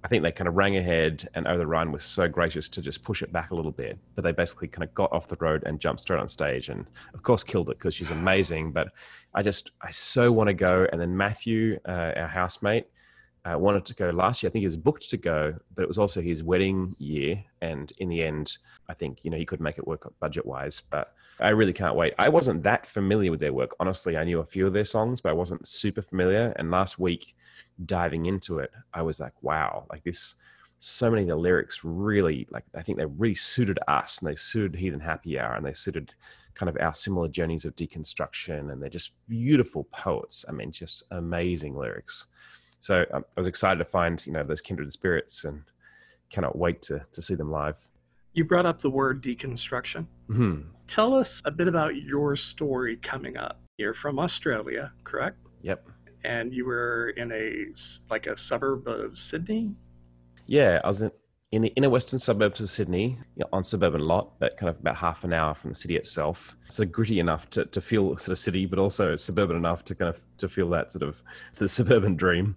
I 0.03 0.08
think 0.08 0.24
they 0.24 0.31
kind 0.31 0.48
of 0.48 0.55
rang 0.55 0.77
ahead, 0.77 1.29
and 1.36 1.48
Over 1.48 1.60
the 1.60 1.67
Rhine 1.67 1.91
was 1.91 2.03
so 2.03 2.27
gracious 2.27 2.67
to 2.70 2.81
just 2.81 3.03
push 3.03 3.22
it 3.22 3.31
back 3.31 3.51
a 3.51 3.55
little 3.55 3.72
bit. 3.72 4.00
But 4.15 4.24
they 4.24 4.31
basically 4.31 4.67
kind 4.67 4.84
of 4.84 4.93
got 4.96 5.12
off 5.12 5.27
the 5.27 5.38
road 5.39 5.63
and 5.65 5.79
jumped 5.79 6.01
straight 6.01 6.20
on 6.20 6.27
stage, 6.27 6.70
and 6.70 6.86
of 7.13 7.22
course 7.22 7.43
killed 7.43 7.70
it 7.70 7.77
because 7.77 7.93
she's 7.93 8.12
amazing. 8.12 8.72
But 8.72 8.89
I 9.36 9.43
just, 9.43 9.72
I 9.81 9.91
so 9.91 10.31
want 10.31 10.48
to 10.48 10.53
go. 10.53 10.88
And 10.91 11.00
then 11.00 11.15
Matthew, 11.15 11.79
uh, 11.88 12.13
our 12.15 12.27
housemate, 12.27 12.88
uh, 13.43 13.57
wanted 13.57 13.86
to 13.86 13.95
go 13.95 14.10
last 14.12 14.43
year. 14.43 14.50
I 14.50 14.51
think 14.51 14.62
he 14.62 14.67
was 14.67 14.75
booked 14.75 15.10
to 15.10 15.17
go, 15.17 15.55
but 15.75 15.81
it 15.81 15.88
was 15.88 15.98
also 15.98 16.21
his 16.21 16.43
wedding 16.43 16.95
year. 17.00 17.43
And 17.62 17.91
in 17.98 18.10
the 18.10 18.21
end, 18.24 18.57
I 18.88 18.93
think, 18.93 19.19
you 19.24 19.31
know, 19.31 19.38
he 19.38 19.45
could 19.45 19.62
make 19.62 19.77
it 19.77 19.88
work 19.88 20.12
budget 20.19 20.45
wise. 20.45 20.81
But 20.89 21.13
I 21.39 21.50
really 21.50 21.74
can't 21.74 21.95
wait. 21.95 22.13
I 22.19 22.29
wasn't 22.29 22.62
that 22.63 22.86
familiar 22.86 23.31
with 23.31 23.39
their 23.39 23.53
work. 23.53 23.71
Honestly, 23.79 24.15
I 24.15 24.24
knew 24.24 24.39
a 24.39 24.45
few 24.45 24.67
of 24.67 24.74
their 24.74 24.86
songs, 24.86 25.21
but 25.21 25.29
I 25.29 25.33
wasn't 25.33 25.67
super 25.67 26.03
familiar. 26.03 26.53
And 26.57 26.69
last 26.69 27.00
week, 27.00 27.36
diving 27.86 28.27
into 28.27 28.60
it, 28.60 28.71
I 28.93 29.01
was 29.01 29.19
like, 29.19 29.33
wow, 29.41 29.88
like 29.89 30.03
this, 30.03 30.36
so 30.77 31.10
many 31.10 31.24
of 31.24 31.29
the 31.29 31.36
lyrics 31.36 31.83
really, 31.83 32.48
like, 32.51 32.65
I 32.75 32.83
think 32.83 33.00
they 33.00 33.05
really 33.05 33.36
suited 33.36 33.79
us 33.88 34.19
and 34.19 34.29
they 34.29 34.36
suited 34.36 34.75
Heathen 34.75 35.00
Happy 35.00 35.39
Hour 35.39 35.55
and 35.55 35.65
they 35.65 35.74
suited 35.74 36.13
kind 36.53 36.69
of 36.69 36.77
our 36.79 36.93
similar 36.93 37.27
journeys 37.27 37.65
of 37.65 37.75
deconstruction. 37.75 38.71
And 38.71 38.79
they're 38.79 38.89
just 38.89 39.13
beautiful 39.27 39.86
poets. 39.86 40.45
I 40.48 40.51
mean, 40.51 40.71
just 40.71 41.05
amazing 41.10 41.75
lyrics. 41.75 42.27
So 42.82 43.06
um, 43.14 43.24
I 43.38 43.40
was 43.40 43.48
excited 43.48 43.78
to 43.78 43.86
find, 43.86 44.26
you 44.26 44.34
know, 44.34 44.44
those 44.44 44.60
kindred 44.60 44.92
spirits 44.92 45.46
and 45.46 45.64
cannot 46.32 46.58
wait 46.58 46.82
to, 46.84 47.02
to 47.12 47.22
see 47.22 47.36
them 47.36 47.52
live. 47.52 47.78
You 48.34 48.44
brought 48.44 48.66
up 48.66 48.80
the 48.80 48.90
word 48.90 49.22
deconstruction. 49.22 50.08
Mm-hmm. 50.30 50.62
Tell 50.88 51.14
us 51.14 51.42
a 51.46 51.52
bit 51.52 51.68
about 51.68 51.96
your 51.96 52.36
story 52.36 52.98
coming 52.98 53.38
up. 53.38 53.62
You're 53.78 53.94
from 53.94 54.18
Australia, 54.18 54.92
correct? 55.04 55.38
Yep. 55.62 55.88
And 56.24 56.54
you 56.54 56.66
were 56.66 57.14
in 57.18 57.32
a 57.32 57.68
like 58.10 58.28
a 58.28 58.36
suburb 58.36 58.88
of 58.88 59.18
Sydney. 59.18 59.76
Yeah, 60.48 60.82
I 60.84 60.88
was 60.88 61.02
in 61.02 61.12
in 61.51 61.62
the 61.62 61.74
inner 61.75 61.89
western 61.89 62.17
suburbs 62.17 62.62
of 62.62 62.70
Sydney, 62.70 63.17
you 63.36 63.39
know, 63.39 63.48
on 63.51 63.63
suburban 63.63 64.01
lot, 64.01 64.39
but 64.39 64.55
kind 64.55 64.70
of 64.70 64.79
about 64.79 64.96
half 64.96 65.25
an 65.25 65.34
hour 65.34 65.53
from 65.53 65.72
the 65.72 65.75
city 65.75 65.98
itself. 65.98 66.55
So 66.70 66.86
gritty 66.86 67.20
enough 67.20 67.50
to, 67.51 67.65
to 67.65 67.81
feel 67.81 68.17
sort 68.17 68.34
of 68.34 68.39
city, 68.39 68.65
but 68.65 68.79
also 68.79 69.17
suburban 69.17 69.58
enough 69.58 69.84
to 69.86 69.96
kind 69.96 70.10
of 70.10 70.22
to 70.38 70.48
feel 70.48 70.70
that 70.70 70.93
sort 70.93 71.03
of 71.03 71.22
the 71.55 71.67
suburban 71.67 72.15
dream. 72.15 72.55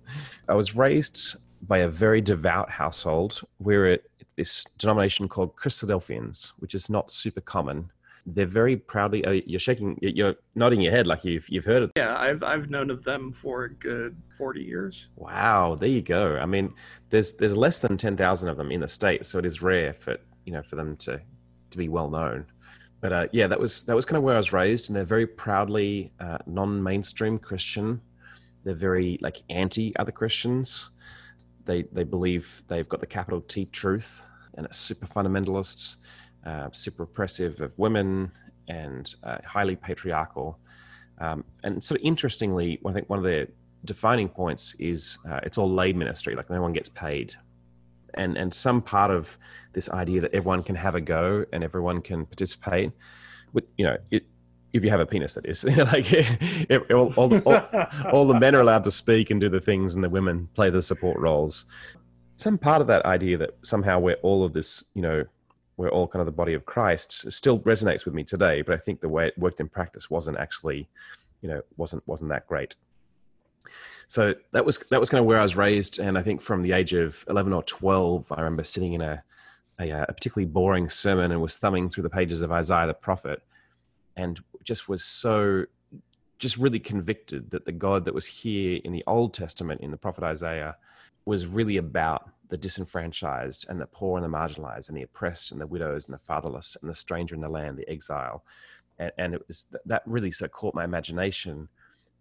I 0.49 0.55
was 0.55 0.77
raised 0.77 1.37
by 1.63 1.79
a 1.79 1.89
very 1.89 2.21
devout 2.21 2.71
household. 2.71 3.41
We're 3.59 3.95
at 3.95 4.03
this 4.37 4.65
denomination 4.79 5.29
called 5.29 5.57
Christadelphians, 5.57 6.53
which 6.59 6.75
is 6.75 6.89
not 6.89 7.11
super 7.11 7.41
common 7.41 7.91
they're 8.27 8.47
very 8.47 8.77
proudly. 8.77 9.25
Uh, 9.25 9.33
you're 9.47 9.61
shaking. 9.61 9.99
You're 10.01 10.35
nodding 10.55 10.81
your 10.81 10.93
head 10.93 11.07
like 11.07 11.25
you've 11.25 11.49
you've 11.49 11.65
heard 11.65 11.83
of. 11.83 11.93
Yeah, 11.97 12.17
I've 12.19 12.43
I've 12.43 12.71
known 12.71 12.91
of 12.91 13.05
them 13.05 13.33
for 13.33 13.65
a 13.65 13.75
good 13.75 14.17
forty 14.37 14.63
years. 14.63 15.11
Wow, 15.17 15.77
there 15.79 15.89
you 15.89 16.03
go. 16.03 16.39
I 16.39 16.47
mean, 16.47 16.73
there's 17.11 17.35
there's 17.35 17.57
less 17.57 17.81
than 17.81 17.97
ten 17.97 18.17
thousand 18.17 18.49
of 18.49 18.57
them 18.57 18.71
in 18.71 18.81
the 18.81 18.89
state, 18.89 19.27
so 19.27 19.39
it 19.39 19.45
is 19.45 19.61
rare 19.61 19.93
for 19.93 20.17
you 20.45 20.53
know 20.53 20.63
for 20.63 20.77
them 20.77 20.97
to 20.99 21.21
to 21.71 21.79
be 21.79 21.89
well 21.89 22.09
known. 22.09 22.47
But 23.01 23.13
uh, 23.13 23.27
yeah, 23.33 23.47
that 23.47 23.61
was 23.61 23.85
that 23.85 23.95
was 23.95 24.07
kind 24.07 24.17
of 24.17 24.23
where 24.23 24.35
I 24.35 24.39
was 24.39 24.53
raised, 24.53 24.89
and 24.89 24.97
they're 24.97 25.05
very 25.05 25.27
proudly 25.27 26.11
uh, 26.21 26.39
non-mainstream 26.47 27.39
Christian. 27.39 28.01
They're 28.65 28.75
very 28.75 29.19
like 29.21 29.43
anti 29.51 29.95
other 29.97 30.13
Christians. 30.13 30.91
They 31.67 31.83
they 31.93 32.05
believe 32.05 32.63
they've 32.69 32.89
got 32.89 33.01
the 33.01 33.07
capital 33.07 33.43
T 33.43 33.67
truth, 33.67 34.23
and 34.57 34.65
it's 34.65 34.79
super 34.79 35.07
fundamentalists 35.07 35.97
uh, 36.45 36.69
super 36.73 37.05
oppressive 37.05 37.61
of 37.61 37.79
women 37.79 38.31
and 38.69 39.15
uh, 39.23 39.39
highly 39.45 39.77
patriarchal. 39.77 40.59
Um, 41.19 41.45
and 41.63 41.83
sort 41.83 42.01
of 42.01 42.07
interestingly, 42.07 42.81
I 42.85 42.93
think 42.93 43.09
one 43.09 43.19
of 43.19 43.25
the 43.25 43.49
defining 43.85 44.29
points 44.29 44.75
is 44.79 45.19
uh, 45.29 45.41
it's 45.43 45.59
all 45.59 45.71
lay 45.71 45.93
ministry, 45.93 46.35
like 46.35 46.51
no 46.51 46.61
one 46.61 46.73
gets 46.73 46.89
paid. 46.89 47.35
And, 48.15 48.37
and 48.37 48.53
some 48.53 48.81
part 48.81 49.11
of 49.11 49.37
this 49.73 49.89
idea 49.91 50.21
that 50.21 50.33
everyone 50.35 50.63
can 50.63 50.77
have 50.77 50.95
a 50.95 51.01
go 51.01 51.45
and 51.53 51.65
everyone 51.65 52.01
can 52.01 52.27
participate 52.27 52.93
with, 53.53 53.73
you 53.77 53.85
know, 53.85 53.97
it, 54.11 54.25
if 54.73 54.83
you 54.83 54.91
have 54.91 55.01
a 55.01 55.07
penis, 55.07 55.35
that 55.35 55.47
is. 55.47 55.65
like 56.75 56.91
all, 56.91 57.13
all, 57.15 57.37
all, 57.47 57.87
all, 58.13 58.27
the 58.27 58.39
men 58.39 58.55
are 58.57 58.61
allowed 58.61 58.85
to 58.85 58.91
speak 58.91 59.31
and 59.31 59.41
do 59.41 59.49
the 59.49 59.61
things, 59.61 59.95
and 59.95 60.03
the 60.03 60.09
women 60.09 60.49
play 60.55 60.69
the 60.69 60.83
support 60.83 61.19
roles. 61.19 61.67
Some 62.37 62.59
part 62.59 62.81
of 62.81 62.89
that 62.89 63.05
idea 63.07 63.39
that 63.39 63.51
somehow 63.63 64.01
we're 64.01 64.17
all 64.17 64.45
of 64.45 64.53
this, 64.53 64.85
you 64.95 65.03
know, 65.03 65.25
we're 65.77 65.89
all 65.89 66.07
kind 66.07 66.21
of 66.21 66.27
the 66.27 66.33
body 66.33 66.55
of 66.55 66.65
Christ 66.65 67.31
still 67.33 67.59
resonates 67.61 68.05
with 68.05 68.15
me 68.15 68.25
today. 68.25 68.63
But 68.63 68.75
I 68.75 68.79
think 68.79 69.01
the 69.01 69.09
way 69.09 69.29
it 69.29 69.39
worked 69.39 69.61
in 69.61 69.69
practice 69.69 70.09
wasn't 70.09 70.39
actually, 70.39 70.89
you 71.43 71.49
know, 71.49 71.63
wasn't 71.77 72.07
wasn't 72.07 72.31
that 72.31 72.47
great. 72.47 72.75
So 74.09 74.35
that 74.53 74.65
was 74.65 74.79
that 74.91 75.01
was 75.01 75.11
kind 75.11 75.21
of 75.21 75.27
where 75.27 75.39
I 75.39 75.43
was 75.43 75.57
raised, 75.57 75.99
and 75.99 76.19
I 76.19 76.23
think 76.23 76.43
from 76.43 76.63
the 76.63 76.73
age 76.73 76.93
of 76.93 77.25
eleven 77.29 77.53
or 77.53 77.63
twelve, 77.63 78.31
I 78.31 78.41
remember 78.41 78.65
sitting 78.65 78.93
in 78.93 79.01
a 79.01 79.23
a, 79.81 79.91
uh, 79.91 80.07
a 80.09 80.13
particularly 80.13 80.51
boring 80.51 80.89
sermon 80.89 81.33
and 81.33 81.41
was 81.41 81.57
thumbing 81.57 81.89
through 81.89 82.05
the 82.05 82.11
pages 82.11 82.43
of 82.43 82.53
Isaiah 82.53 82.87
the 82.87 82.95
prophet, 82.95 83.43
and 84.17 84.41
just 84.63 84.89
was 84.89 85.03
so 85.03 85.65
just 86.39 86.57
really 86.57 86.81
convicted 86.81 87.51
that 87.51 87.65
the 87.65 87.73
God 87.73 88.05
that 88.05 88.15
was 88.15 88.27
here 88.27 88.81
in 88.85 88.93
the 88.93 89.05
Old 89.07 89.35
Testament 89.35 89.81
in 89.81 89.91
the 89.91 89.97
prophet 89.97 90.25
Isaiah 90.25 90.77
was 91.25 91.47
really 91.47 91.79
about 91.79 92.29
the 92.49 92.57
disenfranchised 92.57 93.67
and 93.69 93.81
the 93.81 93.87
poor 93.87 94.19
and 94.19 94.25
the 94.25 94.37
marginalized 94.37 94.89
and 94.89 94.97
the 94.97 95.03
oppressed 95.03 95.53
and 95.53 95.61
the 95.61 95.67
widows 95.67 96.07
and 96.07 96.15
the 96.15 96.19
fatherless 96.19 96.77
and 96.81 96.91
the 96.91 96.95
stranger 96.95 97.35
in 97.35 97.41
the 97.41 97.49
land, 97.49 97.79
the 97.79 97.89
exile. 97.89 98.45
And, 98.99 99.13
and 99.19 99.35
it 99.35 99.43
was 99.49 99.67
that 99.87 100.03
really 100.07 100.31
sort 100.31 100.51
of 100.51 100.53
caught 100.53 100.75
my 100.75 100.85
imagination. 100.85 101.69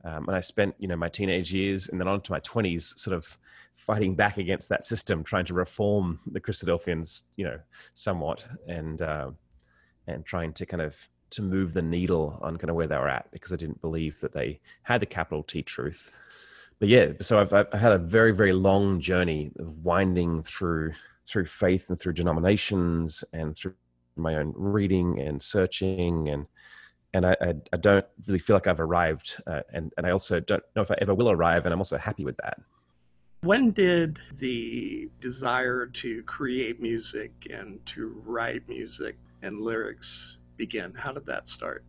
Um, 0.06 0.28
and 0.28 0.36
I 0.36 0.42
spent, 0.42 0.76
you 0.80 0.88
know, 0.88 0.96
my 0.96 1.10
teenage 1.10 1.54
years 1.54 1.90
and 1.90 2.00
then 2.00 2.08
on 2.08 2.22
to 2.22 2.32
my 2.32 2.40
twenties, 2.40 2.94
sort 2.98 3.16
of 3.16 3.38
fighting 3.76 4.16
back 4.16 4.38
against 4.38 4.70
that 4.70 4.86
system, 4.86 5.24
trying 5.24 5.46
to 5.46 5.54
reform 5.54 6.20
the 6.32 6.42
Christadelphians, 6.42 7.24
you 7.36 7.46
know, 7.46 7.60
somewhat, 7.94 8.46
and 8.68 9.02
uh, 9.02 9.32
and 10.08 10.26
trying 10.26 10.54
to 10.54 10.66
kind 10.66 10.82
of 10.82 11.08
to 11.32 11.42
move 11.42 11.74
the 11.74 11.82
needle 11.82 12.40
on 12.44 12.58
kind 12.58 12.70
of 12.70 12.76
where 12.76 12.88
they 12.88 12.98
were 12.98 13.10
at 13.10 13.32
because 13.32 13.52
I 13.52 13.56
didn't 13.56 13.82
believe 13.82 14.20
that 14.20 14.34
they 14.34 14.60
had 14.84 15.02
the 15.02 15.08
capital 15.08 15.42
T 15.42 15.64
truth 15.64 16.16
but 16.84 16.90
yeah, 16.90 17.14
so 17.22 17.40
I've, 17.40 17.54
I've 17.54 17.72
had 17.72 17.94
a 17.94 17.98
very, 17.98 18.34
very 18.34 18.52
long 18.52 19.00
journey 19.00 19.54
of 19.58 19.86
winding 19.86 20.44
through 20.44 20.92
through 21.26 21.46
faith 21.46 21.88
and 21.88 21.98
through 21.98 22.12
denominations 22.12 23.24
and 23.32 23.56
through 23.56 23.74
my 24.18 24.36
own 24.36 24.54
reading 24.54 25.18
and 25.22 25.42
searching 25.42 26.28
and 26.28 26.46
and 27.14 27.26
I, 27.26 27.38
I, 27.40 27.54
I 27.72 27.78
don't 27.78 28.06
really 28.28 28.38
feel 28.38 28.58
like 28.58 28.68
I've 28.68 28.82
arrived, 28.82 29.42
uh, 29.48 29.62
and 29.72 29.94
and 29.96 30.06
I 30.06 30.10
also 30.10 30.42
don't 30.42 30.62
know 30.76 30.82
if 30.82 30.92
I 30.92 30.96
ever 31.00 31.14
will 31.16 31.32
arrive, 31.32 31.64
and 31.64 31.72
I'm 31.72 31.80
also 31.80 31.98
happy 31.98 32.26
with 32.26 32.36
that. 32.44 32.60
When 33.44 33.72
did 33.72 34.20
the 34.38 35.10
desire 35.22 35.86
to 35.86 36.22
create 36.24 36.82
music 36.82 37.32
and 37.50 37.80
to 37.86 38.22
write 38.26 38.68
music 38.68 39.16
and 39.42 39.62
lyrics 39.62 40.40
begin? 40.58 40.96
How 40.96 41.14
did 41.14 41.28
that 41.28 41.48
start? 41.48 41.86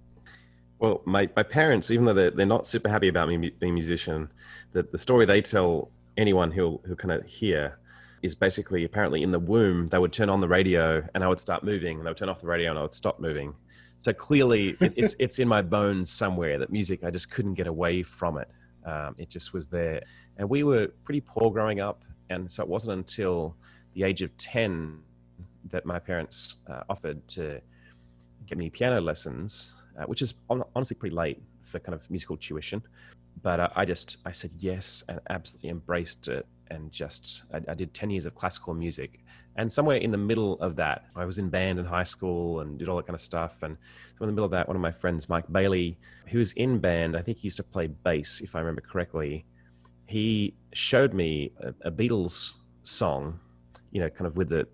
Well, 0.78 1.02
my, 1.04 1.28
my 1.36 1.42
parents, 1.42 1.90
even 1.90 2.04
though 2.04 2.14
they're, 2.14 2.30
they're 2.30 2.46
not 2.46 2.66
super 2.66 2.88
happy 2.88 3.08
about 3.08 3.28
me 3.28 3.36
being 3.36 3.70
a 3.70 3.74
musician, 3.74 4.30
the, 4.72 4.82
the 4.82 4.98
story 4.98 5.24
they 5.24 5.40
tell 5.40 5.90
anyone 6.16 6.50
who'll, 6.50 6.82
who 6.84 6.96
kind 6.96 7.12
of 7.12 7.24
hear 7.26 7.78
is 8.22 8.34
basically 8.34 8.84
apparently 8.84 9.22
in 9.22 9.30
the 9.30 9.38
womb, 9.38 9.86
they 9.88 9.98
would 9.98 10.12
turn 10.12 10.28
on 10.28 10.40
the 10.40 10.48
radio 10.48 11.06
and 11.14 11.22
I 11.22 11.28
would 11.28 11.38
start 11.38 11.62
moving, 11.62 11.98
and 11.98 12.06
they 12.06 12.10
would 12.10 12.16
turn 12.16 12.28
off 12.28 12.40
the 12.40 12.46
radio 12.46 12.70
and 12.70 12.78
I 12.78 12.82
would 12.82 12.92
stop 12.92 13.20
moving. 13.20 13.54
So 13.98 14.12
clearly, 14.12 14.70
it, 14.80 14.94
it's, 14.96 15.16
it's 15.18 15.38
in 15.38 15.48
my 15.48 15.62
bones 15.62 16.10
somewhere 16.10 16.58
that 16.58 16.70
music, 16.70 17.04
I 17.04 17.10
just 17.10 17.30
couldn't 17.30 17.54
get 17.54 17.66
away 17.66 18.02
from 18.02 18.38
it. 18.38 18.48
Um, 18.84 19.14
it 19.18 19.28
just 19.28 19.52
was 19.52 19.68
there. 19.68 20.02
And 20.36 20.48
we 20.48 20.62
were 20.62 20.88
pretty 21.04 21.20
poor 21.20 21.50
growing 21.50 21.80
up. 21.80 22.02
And 22.30 22.50
so 22.50 22.62
it 22.62 22.68
wasn't 22.68 22.98
until 22.98 23.56
the 23.94 24.02
age 24.02 24.22
of 24.22 24.36
10 24.38 24.98
that 25.70 25.86
my 25.86 25.98
parents 25.98 26.56
uh, 26.68 26.82
offered 26.88 27.26
to 27.28 27.60
get 28.46 28.58
me 28.58 28.68
piano 28.68 29.00
lessons 29.00 29.74
uh, 29.98 30.04
which 30.04 30.22
is 30.22 30.34
honestly 30.48 30.96
pretty 30.96 31.14
late 31.14 31.42
for 31.62 31.78
kind 31.78 31.94
of 31.94 32.08
musical 32.10 32.36
tuition. 32.36 32.82
But 33.42 33.60
uh, 33.60 33.68
I 33.74 33.84
just 33.84 34.18
I 34.24 34.32
said 34.32 34.52
yes 34.58 35.02
and 35.08 35.20
absolutely 35.28 35.70
embraced 35.70 36.28
it 36.28 36.46
and 36.70 36.90
just 36.90 37.44
I, 37.52 37.60
I, 37.68 37.74
did 37.74 37.92
10 37.94 38.10
years 38.10 38.26
of 38.26 38.34
classical 38.34 38.74
music 38.74 39.20
and 39.56 39.72
somewhere 39.72 39.98
in 39.98 40.10
the 40.10 40.18
middle 40.18 40.54
of 40.60 40.76
that 40.76 41.04
i 41.16 41.24
was 41.24 41.38
in 41.38 41.48
band 41.48 41.78
in 41.78 41.84
high 41.84 42.04
school 42.04 42.60
and 42.60 42.78
did 42.78 42.88
all 42.88 42.96
that 42.96 43.06
kind 43.06 43.14
of 43.14 43.20
stuff 43.20 43.62
and 43.62 43.76
so 44.16 44.24
in 44.24 44.28
the 44.28 44.32
middle 44.32 44.44
of 44.44 44.50
that 44.50 44.66
one 44.66 44.76
of 44.76 44.82
my 44.82 44.90
friends 44.90 45.28
mike 45.28 45.44
bailey 45.52 45.98
who 46.28 46.38
was 46.38 46.52
in 46.52 46.78
band 46.78 47.16
i 47.16 47.22
think 47.22 47.38
he 47.38 47.46
used 47.46 47.56
to 47.56 47.62
play 47.62 47.86
bass 47.86 48.40
if 48.40 48.56
i 48.56 48.58
remember 48.58 48.80
correctly 48.80 49.44
he 50.06 50.54
showed 50.72 51.12
me 51.14 51.52
a, 51.60 51.88
a 51.88 51.90
beatles 51.90 52.54
song 52.82 53.38
you 53.92 54.00
know 54.00 54.08
kind 54.08 54.26
of 54.26 54.36
with 54.36 54.48
the 54.48 54.66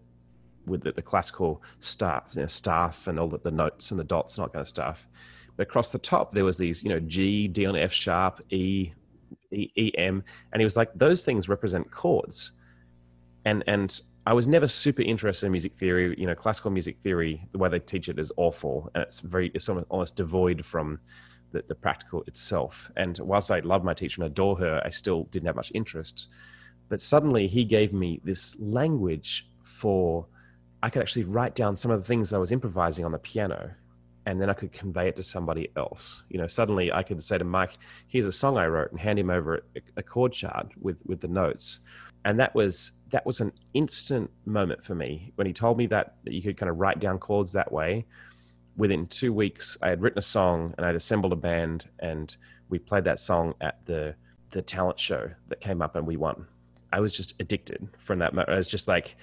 with 0.66 0.82
the, 0.82 0.92
the 0.92 1.02
classical 1.02 1.62
staff, 1.80 2.32
you 2.34 2.42
know, 2.42 2.48
staff 2.48 3.06
and 3.06 3.18
all 3.18 3.28
the, 3.28 3.38
the 3.38 3.50
notes 3.50 3.90
and 3.90 4.00
the 4.00 4.04
dots 4.04 4.36
and 4.36 4.42
all 4.42 4.46
that 4.48 4.52
kind 4.52 4.62
of 4.62 4.68
stuff. 4.68 5.08
But 5.56 5.64
across 5.64 5.92
the 5.92 5.98
top, 5.98 6.32
there 6.32 6.44
was 6.44 6.58
these, 6.58 6.82
you 6.82 6.90
know, 6.90 7.00
G, 7.00 7.48
D 7.48 7.66
on 7.66 7.76
F 7.76 7.92
sharp, 7.92 8.40
E, 8.50 8.92
E, 9.52 9.70
E, 9.76 9.92
M, 9.98 10.22
and 10.52 10.60
he 10.60 10.64
was 10.64 10.76
like, 10.76 10.90
those 10.94 11.24
things 11.24 11.48
represent 11.48 11.90
chords. 11.90 12.52
And 13.44 13.64
and 13.66 14.00
I 14.26 14.34
was 14.34 14.46
never 14.46 14.66
super 14.66 15.02
interested 15.02 15.46
in 15.46 15.52
music 15.52 15.74
theory. 15.74 16.14
You 16.18 16.26
know, 16.26 16.34
classical 16.34 16.70
music 16.70 16.98
theory, 17.00 17.46
the 17.52 17.58
way 17.58 17.68
they 17.68 17.78
teach 17.80 18.08
it 18.08 18.18
is 18.18 18.30
awful, 18.36 18.90
and 18.94 19.02
it's 19.02 19.20
very, 19.20 19.50
it's 19.54 19.68
almost, 19.68 19.86
almost 19.88 20.16
devoid 20.16 20.64
from 20.64 21.00
the, 21.52 21.64
the 21.66 21.74
practical 21.74 22.22
itself. 22.24 22.90
And 22.96 23.18
whilst 23.18 23.50
I 23.50 23.60
love 23.60 23.82
my 23.82 23.94
teacher 23.94 24.22
and 24.22 24.30
adore 24.30 24.56
her, 24.58 24.80
I 24.84 24.90
still 24.90 25.24
didn't 25.24 25.46
have 25.46 25.56
much 25.56 25.72
interest. 25.74 26.28
But 26.88 27.00
suddenly, 27.00 27.48
he 27.48 27.64
gave 27.64 27.92
me 27.92 28.20
this 28.22 28.58
language 28.60 29.48
for 29.62 30.26
I 30.82 30.90
could 30.90 31.02
actually 31.02 31.24
write 31.24 31.54
down 31.54 31.76
some 31.76 31.90
of 31.90 32.00
the 32.00 32.06
things 32.06 32.32
I 32.32 32.38
was 32.38 32.52
improvising 32.52 33.04
on 33.04 33.12
the 33.12 33.18
piano 33.18 33.74
and 34.26 34.40
then 34.40 34.50
I 34.50 34.54
could 34.54 34.72
convey 34.72 35.08
it 35.08 35.16
to 35.16 35.22
somebody 35.22 35.70
else. 35.76 36.22
You 36.28 36.38
know, 36.38 36.46
suddenly 36.46 36.92
I 36.92 37.02
could 37.02 37.22
say 37.22 37.38
to 37.38 37.44
Mike, 37.44 37.78
"Here's 38.08 38.26
a 38.26 38.32
song 38.32 38.58
I 38.58 38.66
wrote," 38.66 38.90
and 38.90 39.00
hand 39.00 39.18
him 39.18 39.30
over 39.30 39.64
a, 39.96 40.02
chord 40.02 40.32
chart 40.32 40.72
with 40.80 40.98
with 41.06 41.20
the 41.20 41.28
notes. 41.28 41.80
And 42.24 42.38
that 42.38 42.54
was 42.54 42.92
that 43.08 43.24
was 43.24 43.40
an 43.40 43.52
instant 43.74 44.30
moment 44.44 44.84
for 44.84 44.94
me 44.94 45.32
when 45.36 45.46
he 45.46 45.52
told 45.52 45.78
me 45.78 45.86
that 45.86 46.16
that 46.24 46.34
you 46.34 46.42
could 46.42 46.56
kind 46.56 46.70
of 46.70 46.78
write 46.78 47.00
down 47.00 47.18
chords 47.18 47.52
that 47.52 47.72
way. 47.72 48.06
Within 48.76 49.06
two 49.06 49.32
weeks, 49.32 49.76
I 49.82 49.88
had 49.88 50.00
written 50.00 50.18
a 50.18 50.22
song 50.22 50.74
and 50.76 50.86
I'd 50.86 50.94
assembled 50.94 51.32
a 51.32 51.36
band, 51.36 51.88
and 51.98 52.36
we 52.68 52.78
played 52.78 53.04
that 53.04 53.20
song 53.20 53.54
at 53.60 53.84
the 53.86 54.14
the 54.50 54.62
talent 54.62 55.00
show 55.00 55.30
that 55.48 55.60
came 55.60 55.80
up, 55.80 55.96
and 55.96 56.06
we 56.06 56.16
won. 56.16 56.46
I 56.92 57.00
was 57.00 57.16
just 57.16 57.34
addicted 57.40 57.88
from 57.98 58.18
that 58.18 58.34
moment. 58.34 58.50
I 58.50 58.56
was 58.56 58.68
just 58.68 58.88
like 58.88 59.16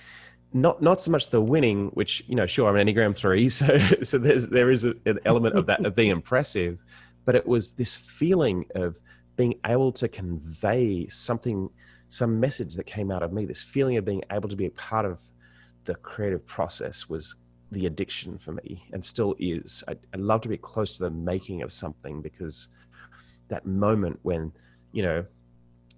not 0.53 0.81
not 0.81 1.01
so 1.01 1.11
much 1.11 1.29
the 1.29 1.41
winning, 1.41 1.87
which 1.89 2.23
you 2.27 2.35
know, 2.35 2.45
sure, 2.45 2.69
I'm 2.69 2.75
an 2.75 2.87
Enneagram 2.87 3.15
three, 3.15 3.49
so 3.59 3.77
so 4.03 4.17
there's 4.17 4.47
there 4.47 4.71
is 4.71 4.83
a, 4.83 4.95
an 5.05 5.19
element 5.25 5.55
of 5.55 5.65
that 5.67 5.85
of 5.85 5.95
being 5.95 6.11
impressive, 6.11 6.79
but 7.25 7.35
it 7.35 7.45
was 7.45 7.73
this 7.73 7.95
feeling 7.95 8.65
of 8.75 8.99
being 9.35 9.55
able 9.65 9.91
to 9.91 10.07
convey 10.07 11.07
something, 11.07 11.69
some 12.09 12.39
message 12.39 12.75
that 12.75 12.85
came 12.85 13.11
out 13.11 13.23
of 13.23 13.31
me. 13.33 13.45
This 13.45 13.61
feeling 13.61 13.97
of 13.97 14.05
being 14.05 14.23
able 14.31 14.49
to 14.49 14.55
be 14.55 14.65
a 14.65 14.71
part 14.71 15.05
of 15.05 15.19
the 15.83 15.95
creative 15.95 16.45
process 16.45 17.07
was 17.07 17.35
the 17.71 17.85
addiction 17.85 18.37
for 18.37 18.53
me, 18.53 18.83
and 18.93 19.05
still 19.05 19.35
is. 19.39 19.83
I, 19.87 19.91
I 20.13 20.17
love 20.17 20.41
to 20.41 20.49
be 20.49 20.57
close 20.57 20.93
to 20.93 21.03
the 21.03 21.09
making 21.09 21.61
of 21.61 21.73
something 21.73 22.21
because 22.21 22.69
that 23.49 23.65
moment 23.65 24.19
when 24.23 24.51
you 24.91 25.03
know 25.03 25.25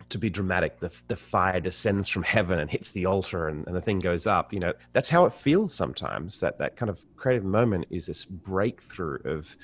to 0.10 0.18
be 0.18 0.30
dramatic, 0.30 0.80
the, 0.80 0.92
the 1.08 1.16
fire 1.16 1.60
descends 1.60 2.08
from 2.08 2.24
heaven 2.24 2.60
and 2.60 2.70
hits 2.70 2.92
the 2.92 3.06
altar 3.06 3.48
and, 3.48 3.66
and 3.68 3.76
the 3.76 3.82
thing 3.82 4.00
goes 4.00 4.28
up. 4.28 4.52
You 4.52 4.60
know, 4.60 4.74
that's 4.94 5.10
how 5.10 5.26
it 5.26 5.34
feels 5.34 5.74
sometimes. 5.74 6.40
That 6.40 6.58
that 6.60 6.76
kind 6.76 6.90
of 6.90 7.04
creative 7.16 7.46
moment 7.46 7.86
is 7.90 8.06
this 8.06 8.26
breakthrough 8.26 9.20
of 9.26 9.56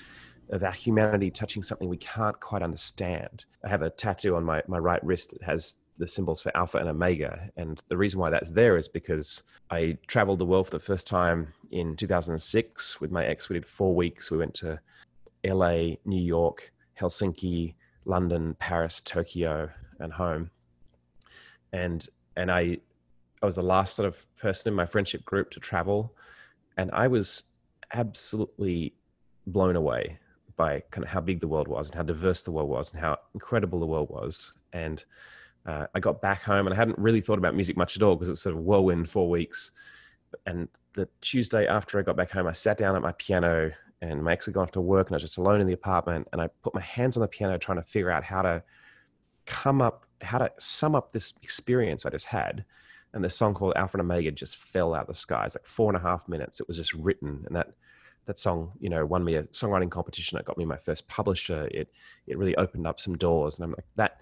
of 0.49 0.63
our 0.63 0.71
humanity 0.71 1.31
touching 1.31 1.63
something 1.63 1.89
we 1.89 1.97
can't 1.97 2.39
quite 2.39 2.61
understand. 2.61 3.45
I 3.63 3.69
have 3.69 3.81
a 3.81 3.89
tattoo 3.89 4.35
on 4.35 4.43
my, 4.43 4.61
my 4.67 4.77
right 4.77 5.03
wrist 5.03 5.31
that 5.31 5.41
has 5.41 5.77
the 5.97 6.07
symbols 6.07 6.41
for 6.41 6.55
Alpha 6.55 6.77
and 6.77 6.89
Omega. 6.89 7.49
And 7.57 7.81
the 7.87 7.97
reason 7.97 8.19
why 8.19 8.29
that's 8.29 8.51
there 8.51 8.77
is 8.77 8.87
because 8.87 9.43
I 9.71 9.97
traveled 10.07 10.39
the 10.39 10.45
world 10.45 10.67
for 10.67 10.77
the 10.77 10.79
first 10.79 11.07
time 11.07 11.53
in 11.71 11.95
2006 11.95 13.01
with 13.01 13.11
my 13.11 13.25
ex. 13.25 13.49
We 13.49 13.55
did 13.55 13.65
four 13.65 13.95
weeks. 13.95 14.29
We 14.29 14.37
went 14.37 14.53
to 14.55 14.79
LA, 15.43 15.95
New 16.05 16.21
York, 16.21 16.71
Helsinki, 16.99 17.73
London, 18.05 18.55
Paris, 18.59 19.01
Tokyo, 19.01 19.69
and 19.99 20.11
home. 20.11 20.49
And 21.73 22.07
and 22.37 22.51
I 22.51 22.77
I 23.41 23.45
was 23.45 23.55
the 23.55 23.61
last 23.61 23.95
sort 23.95 24.07
of 24.07 24.25
person 24.37 24.69
in 24.69 24.75
my 24.75 24.85
friendship 24.85 25.25
group 25.25 25.51
to 25.51 25.59
travel, 25.59 26.13
and 26.77 26.89
I 26.91 27.07
was 27.07 27.43
absolutely 27.93 28.93
blown 29.47 29.75
away 29.75 30.17
by 30.55 30.81
kind 30.91 31.03
of 31.03 31.09
how 31.09 31.19
big 31.19 31.39
the 31.39 31.47
world 31.47 31.67
was 31.67 31.89
and 31.89 31.95
how 31.95 32.03
diverse 32.03 32.43
the 32.43 32.51
world 32.51 32.69
was 32.69 32.91
and 32.91 32.99
how 32.99 33.17
incredible 33.33 33.79
the 33.79 33.85
world 33.85 34.09
was. 34.09 34.53
And 34.73 35.03
uh, 35.65 35.87
I 35.93 35.99
got 35.99 36.21
back 36.21 36.43
home 36.43 36.67
and 36.67 36.73
I 36.73 36.77
hadn't 36.77 36.97
really 36.97 37.21
thought 37.21 37.37
about 37.37 37.55
music 37.55 37.75
much 37.75 37.95
at 37.97 38.03
all 38.03 38.15
because 38.15 38.27
it 38.27 38.31
was 38.31 38.41
sort 38.41 38.55
of 38.55 38.61
whirlwind 38.61 39.09
four 39.09 39.29
weeks. 39.29 39.71
And 40.45 40.67
the 40.93 41.07
Tuesday 41.21 41.67
after 41.67 41.99
I 41.99 42.03
got 42.03 42.15
back 42.15 42.31
home, 42.31 42.47
I 42.47 42.51
sat 42.51 42.77
down 42.77 42.95
at 42.95 43.01
my 43.01 43.11
piano 43.13 43.71
and 44.01 44.23
my 44.23 44.33
ex 44.33 44.45
had 44.45 44.53
gone 44.53 44.63
off 44.63 44.71
to 44.71 44.81
work 44.81 45.07
and 45.07 45.15
I 45.15 45.17
was 45.17 45.23
just 45.23 45.37
alone 45.37 45.61
in 45.61 45.67
the 45.67 45.73
apartment. 45.73 46.27
And 46.31 46.41
I 46.41 46.47
put 46.63 46.73
my 46.73 46.81
hands 46.81 47.17
on 47.17 47.21
the 47.21 47.27
piano 47.27 47.57
trying 47.57 47.77
to 47.77 47.83
figure 47.83 48.11
out 48.11 48.23
how 48.23 48.41
to 48.41 48.63
come 49.45 49.81
up, 49.81 50.05
how 50.21 50.37
to 50.37 50.51
sum 50.57 50.95
up 50.95 51.11
this 51.11 51.33
experience 51.41 52.05
I 52.05 52.09
just 52.09 52.25
had. 52.25 52.65
And 53.13 53.23
this 53.23 53.35
song 53.35 53.53
called 53.53 53.73
Alpha 53.75 53.97
and 53.97 54.01
Omega 54.01 54.31
just 54.31 54.57
fell 54.57 54.93
out 54.93 55.03
of 55.03 55.07
the 55.07 55.13
sky. 55.13 55.45
It's 55.45 55.55
like 55.55 55.65
four 55.65 55.89
and 55.89 55.97
a 55.97 56.05
half 56.05 56.27
minutes. 56.27 56.59
It 56.59 56.67
was 56.67 56.77
just 56.77 56.93
written. 56.93 57.43
And 57.45 57.55
that 57.55 57.69
that 58.25 58.37
song, 58.37 58.71
you 58.79 58.89
know, 58.89 59.05
won 59.05 59.23
me 59.23 59.35
a 59.35 59.43
songwriting 59.43 59.91
competition. 59.91 60.37
It 60.37 60.45
got 60.45 60.57
me 60.57 60.65
my 60.65 60.77
first 60.77 61.07
publisher. 61.07 61.67
It 61.71 61.89
it 62.27 62.37
really 62.37 62.55
opened 62.57 62.87
up 62.87 62.99
some 62.99 63.15
doors. 63.15 63.57
And 63.57 63.65
I'm 63.65 63.71
like 63.71 63.85
that 63.95 64.19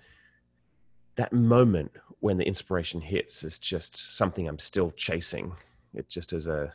that 1.16 1.34
moment 1.34 1.92
when 2.20 2.38
the 2.38 2.46
inspiration 2.46 3.02
hits 3.02 3.44
is 3.44 3.60
just 3.60 4.16
something 4.18 4.48
I'm 4.48 4.60
still 4.60 4.92
chasing. 4.92 5.54
It 5.94 6.08
just 6.10 6.34
is 6.34 6.48
a 6.48 6.72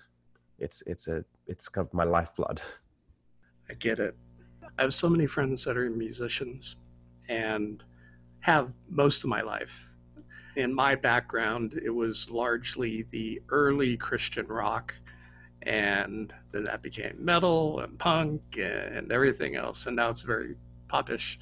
it's 0.58 0.82
it's 0.86 1.08
a 1.08 1.24
it's 1.46 1.68
kind 1.68 1.86
of 1.86 1.94
my 1.94 2.04
lifeblood. 2.04 2.60
I 3.70 3.74
get 3.74 3.98
it. 3.98 4.16
I 4.78 4.82
have 4.82 4.94
so 4.94 5.08
many 5.08 5.26
friends 5.26 5.64
that 5.64 5.76
are 5.76 5.88
musicians 5.90 6.76
and 7.28 7.84
have 8.40 8.72
most 8.88 9.24
of 9.24 9.30
my 9.30 9.42
life. 9.42 9.86
In 10.56 10.74
my 10.74 10.94
background, 10.94 11.80
it 11.84 11.90
was 11.90 12.30
largely 12.30 13.06
the 13.10 13.40
early 13.48 13.96
Christian 13.96 14.46
rock 14.46 14.94
and 15.62 16.32
then 16.52 16.64
that 16.64 16.82
became 16.82 17.16
metal 17.18 17.80
and 17.80 17.98
punk 17.98 18.58
and 18.58 19.10
everything 19.10 19.56
else 19.56 19.86
and 19.86 19.96
now 19.96 20.10
it's 20.10 20.20
very 20.20 20.54
popish. 20.88 21.38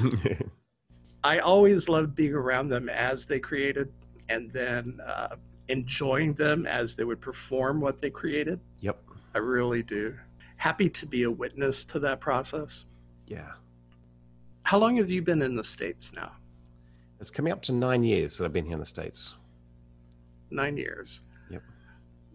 I 1.24 1.38
always 1.38 1.88
loved 1.88 2.14
being 2.14 2.34
around 2.34 2.68
them 2.68 2.88
as 2.88 3.26
they 3.26 3.40
created 3.40 3.92
and 4.28 4.50
then 4.52 5.00
uh, 5.06 5.36
enjoying 5.68 6.34
them 6.34 6.66
as 6.66 6.96
they 6.96 7.04
would 7.04 7.20
perform 7.20 7.80
what 7.80 7.98
they 7.98 8.10
created. 8.10 8.60
Yep. 8.80 9.00
I 9.34 9.38
really 9.38 9.82
do. 9.82 10.14
Happy 10.56 10.90
to 10.90 11.06
be 11.06 11.22
a 11.22 11.30
witness 11.30 11.84
to 11.86 11.98
that 12.00 12.20
process. 12.20 12.84
Yeah 13.26 13.52
how 14.64 14.78
long 14.78 14.96
have 14.96 15.10
you 15.10 15.22
been 15.22 15.40
in 15.42 15.54
the 15.54 15.64
states 15.64 16.12
now 16.12 16.32
it's 17.20 17.30
coming 17.30 17.52
up 17.52 17.62
to 17.62 17.72
nine 17.72 18.02
years 18.02 18.36
that 18.36 18.44
i've 18.44 18.52
been 18.52 18.64
here 18.64 18.74
in 18.74 18.80
the 18.80 18.86
states 18.86 19.34
nine 20.50 20.76
years 20.76 21.22
yep 21.50 21.62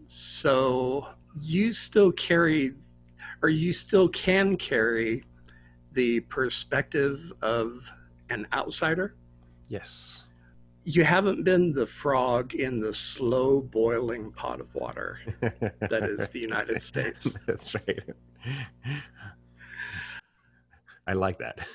so 0.08 1.08
you 1.40 1.74
still 1.74 2.12
carry, 2.12 2.74
or 3.42 3.50
you 3.50 3.72
still 3.74 4.10
can 4.10 4.58
carry, 4.58 5.24
the 5.94 6.22
perspective 6.22 7.32
of 7.42 7.92
an 8.30 8.48
outsider. 8.54 9.16
Yes. 9.68 10.24
You 10.84 11.04
haven't 11.04 11.44
been 11.44 11.74
the 11.74 11.86
frog 11.86 12.56
in 12.56 12.80
the 12.80 12.94
slow 12.94 13.62
boiling 13.62 14.32
pot 14.32 14.60
of 14.60 14.74
water 14.74 15.20
that 15.42 16.04
is 16.04 16.30
the 16.30 16.40
United 16.40 16.82
States. 16.82 17.36
That's 17.46 17.76
right. 17.76 18.02
I 21.10 21.14
like 21.14 21.40
that. 21.40 21.66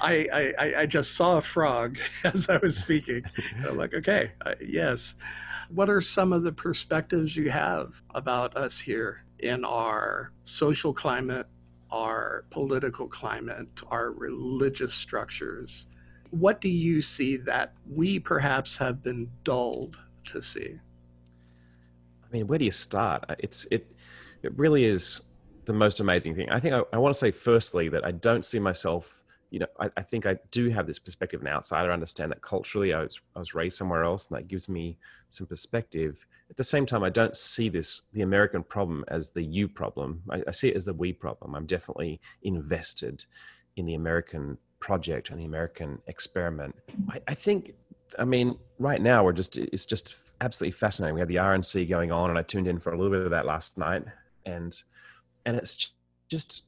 I, 0.00 0.54
I, 0.58 0.74
I 0.78 0.86
just 0.86 1.14
saw 1.14 1.36
a 1.36 1.42
frog 1.42 1.98
as 2.24 2.48
I 2.48 2.56
was 2.56 2.78
speaking. 2.78 3.22
I'm 3.68 3.76
like, 3.76 3.92
okay, 3.92 4.32
uh, 4.46 4.54
yes. 4.66 5.14
What 5.68 5.90
are 5.90 6.00
some 6.00 6.32
of 6.32 6.42
the 6.42 6.52
perspectives 6.52 7.36
you 7.36 7.50
have 7.50 8.00
about 8.14 8.56
us 8.56 8.80
here 8.80 9.24
in 9.40 9.62
our 9.62 10.32
social 10.42 10.94
climate, 10.94 11.46
our 11.90 12.46
political 12.48 13.08
climate, 13.08 13.68
our 13.88 14.10
religious 14.12 14.94
structures? 14.94 15.86
What 16.30 16.62
do 16.62 16.70
you 16.70 17.02
see 17.02 17.36
that 17.36 17.74
we 17.86 18.18
perhaps 18.18 18.78
have 18.78 19.02
been 19.02 19.28
dulled 19.44 20.00
to 20.28 20.40
see? 20.40 20.76
I 22.24 22.32
mean, 22.32 22.46
where 22.46 22.58
do 22.58 22.64
you 22.64 22.70
start? 22.70 23.26
It's 23.38 23.66
it 23.70 23.94
it 24.42 24.56
really 24.56 24.86
is 24.86 25.20
the 25.70 25.78
most 25.78 26.00
amazing 26.00 26.34
thing. 26.34 26.50
I 26.50 26.58
think 26.58 26.74
I, 26.74 26.82
I 26.92 26.98
want 26.98 27.14
to 27.14 27.18
say 27.18 27.30
firstly 27.30 27.88
that 27.90 28.04
I 28.04 28.10
don't 28.10 28.44
see 28.44 28.58
myself 28.58 29.20
you 29.50 29.58
know, 29.58 29.66
I, 29.78 29.88
I, 29.96 30.02
think 30.02 30.26
I 30.26 30.38
do 30.52 30.68
have 30.70 30.86
this 30.86 30.98
perspective 30.98 31.40
of 31.40 31.46
an 31.46 31.52
outsider. 31.52 31.90
I 31.90 31.94
understand 31.94 32.30
that 32.30 32.40
culturally 32.40 32.94
I 32.94 33.02
was, 33.02 33.20
I 33.34 33.40
was 33.40 33.54
raised 33.54 33.76
somewhere 33.76 34.04
else 34.04 34.28
and 34.28 34.38
that 34.38 34.48
gives 34.48 34.68
me 34.68 34.96
some 35.28 35.46
perspective. 35.46 36.24
At 36.48 36.56
the 36.56 36.64
same 36.64 36.86
time, 36.86 37.02
I 37.02 37.10
don't 37.10 37.36
see 37.36 37.68
this, 37.68 38.02
the 38.12 38.22
American 38.22 38.62
problem 38.62 39.04
as 39.08 39.30
the 39.30 39.42
you 39.42 39.68
problem. 39.68 40.22
I, 40.30 40.42
I 40.46 40.50
see 40.52 40.68
it 40.68 40.76
as 40.76 40.84
the 40.84 40.94
we 40.94 41.12
problem. 41.12 41.54
I'm 41.54 41.66
definitely 41.66 42.20
invested 42.42 43.24
in 43.76 43.86
the 43.86 43.94
American 43.94 44.56
project 44.78 45.30
and 45.30 45.40
the 45.40 45.44
American 45.44 46.00
experiment. 46.06 46.74
I, 47.08 47.20
I 47.26 47.34
think, 47.34 47.74
I 48.18 48.24
mean, 48.24 48.56
right 48.78 49.02
now 49.02 49.24
we're 49.24 49.32
just, 49.32 49.56
it's 49.56 49.86
just 49.86 50.14
absolutely 50.40 50.72
fascinating. 50.72 51.14
We 51.14 51.20
have 51.20 51.28
the 51.28 51.36
RNC 51.36 51.88
going 51.88 52.12
on 52.12 52.30
and 52.30 52.38
I 52.38 52.42
tuned 52.42 52.68
in 52.68 52.78
for 52.78 52.92
a 52.92 52.96
little 52.96 53.12
bit 53.12 53.24
of 53.24 53.30
that 53.30 53.46
last 53.46 53.78
night 53.78 54.04
and, 54.46 54.80
and 55.46 55.56
it's 55.56 55.92
just 56.28 56.64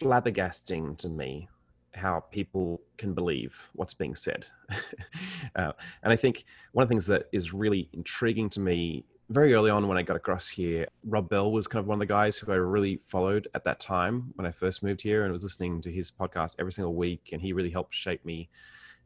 flabbergasting 0.00 0.96
to 0.98 1.08
me 1.08 1.48
how 1.94 2.20
people 2.30 2.80
can 2.98 3.14
believe 3.14 3.70
what's 3.74 3.94
being 3.94 4.14
said. 4.14 4.46
uh, 5.56 5.72
and 6.02 6.12
I 6.12 6.16
think 6.16 6.44
one 6.72 6.82
of 6.82 6.88
the 6.88 6.92
things 6.92 7.06
that 7.06 7.26
is 7.32 7.52
really 7.52 7.88
intriguing 7.92 8.50
to 8.50 8.60
me 8.60 9.04
very 9.30 9.54
early 9.54 9.70
on 9.70 9.88
when 9.88 9.96
I 9.96 10.02
got 10.02 10.16
across 10.16 10.48
here, 10.48 10.86
Rob 11.04 11.28
Bell 11.28 11.50
was 11.50 11.66
kind 11.66 11.80
of 11.80 11.86
one 11.86 11.96
of 11.96 12.00
the 12.00 12.06
guys 12.06 12.36
who 12.36 12.52
I 12.52 12.56
really 12.56 13.00
followed 13.06 13.48
at 13.54 13.64
that 13.64 13.80
time 13.80 14.32
when 14.34 14.46
I 14.46 14.50
first 14.50 14.82
moved 14.82 15.00
here 15.00 15.24
and 15.24 15.32
was 15.32 15.42
listening 15.42 15.80
to 15.82 15.90
his 15.90 16.10
podcast 16.10 16.56
every 16.58 16.72
single 16.72 16.94
week. 16.94 17.30
And 17.32 17.40
he 17.40 17.52
really 17.52 17.70
helped 17.70 17.94
shape 17.94 18.24
me. 18.24 18.50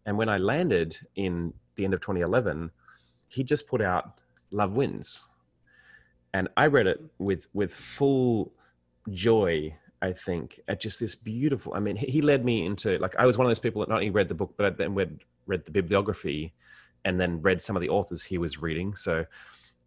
And 0.07 0.17
when 0.17 0.29
I 0.29 0.39
landed 0.39 0.99
in 1.15 1.53
the 1.77 1.85
end 1.85 1.95
of 1.95 2.01
2011, 2.01 2.71
he 3.29 3.45
just 3.45 3.69
put 3.69 3.81
out 3.81 4.19
Love 4.51 4.73
Wins. 4.73 5.25
And 6.35 6.49
I 6.57 6.67
read 6.67 6.87
it 6.87 7.01
with, 7.19 7.47
with 7.53 7.73
full 7.73 8.53
joy 9.13 9.75
I 10.01 10.13
think, 10.13 10.61
at 10.69 10.81
just 10.81 11.01
this 11.01 11.15
beautiful. 11.15 11.75
I 11.75 11.81
mean, 11.81 11.97
he 11.97 12.23
led 12.23 12.45
me 12.45 12.65
into 12.65 12.99
like 12.99 13.17
I 13.17 13.27
was 13.27 13.37
one 13.37 13.47
of 13.47 13.51
those 13.51 13.59
people 13.59 13.81
that 13.81 13.89
not 13.89 13.97
only 13.97 14.11
read 14.11 14.29
the 14.29 14.35
book, 14.35 14.55
but 14.57 14.67
I 14.67 14.71
then 14.71 14.95
read 14.95 15.19
read 15.47 15.65
the 15.65 15.71
bibliography, 15.71 16.53
and 17.05 17.21
then 17.21 17.43
read 17.43 17.61
some 17.61 17.77
of 17.77 17.83
the 17.83 17.89
authors 17.89 18.23
he 18.23 18.39
was 18.39 18.63
reading. 18.63 18.95
So, 18.95 19.25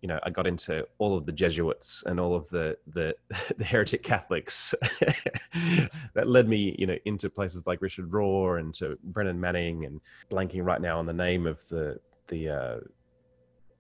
you 0.02 0.08
know, 0.08 0.20
I 0.24 0.30
got 0.30 0.48
into 0.48 0.86
all 0.98 1.16
of 1.16 1.26
the 1.26 1.32
Jesuits 1.32 2.04
and 2.06 2.20
all 2.20 2.36
of 2.36 2.50
the 2.50 2.78
the, 2.88 3.16
the 3.58 3.64
heretic 3.64 4.04
Catholics 4.04 4.76
that 6.14 6.28
led 6.28 6.50
me, 6.50 6.76
you 6.78 6.88
know, 6.88 6.98
into 7.06 7.30
places 7.30 7.66
like 7.66 7.82
Richard 7.82 8.12
Rohr 8.12 8.60
and 8.60 8.74
to 8.76 8.98
Brennan 9.04 9.40
Manning 9.40 9.86
and 9.86 10.02
blanking 10.30 10.66
right 10.66 10.82
now 10.82 11.00
on 11.00 11.06
the 11.06 11.14
name 11.14 11.48
of 11.48 11.66
the 11.70 12.00
the 12.28 12.50
uh, 12.50 12.80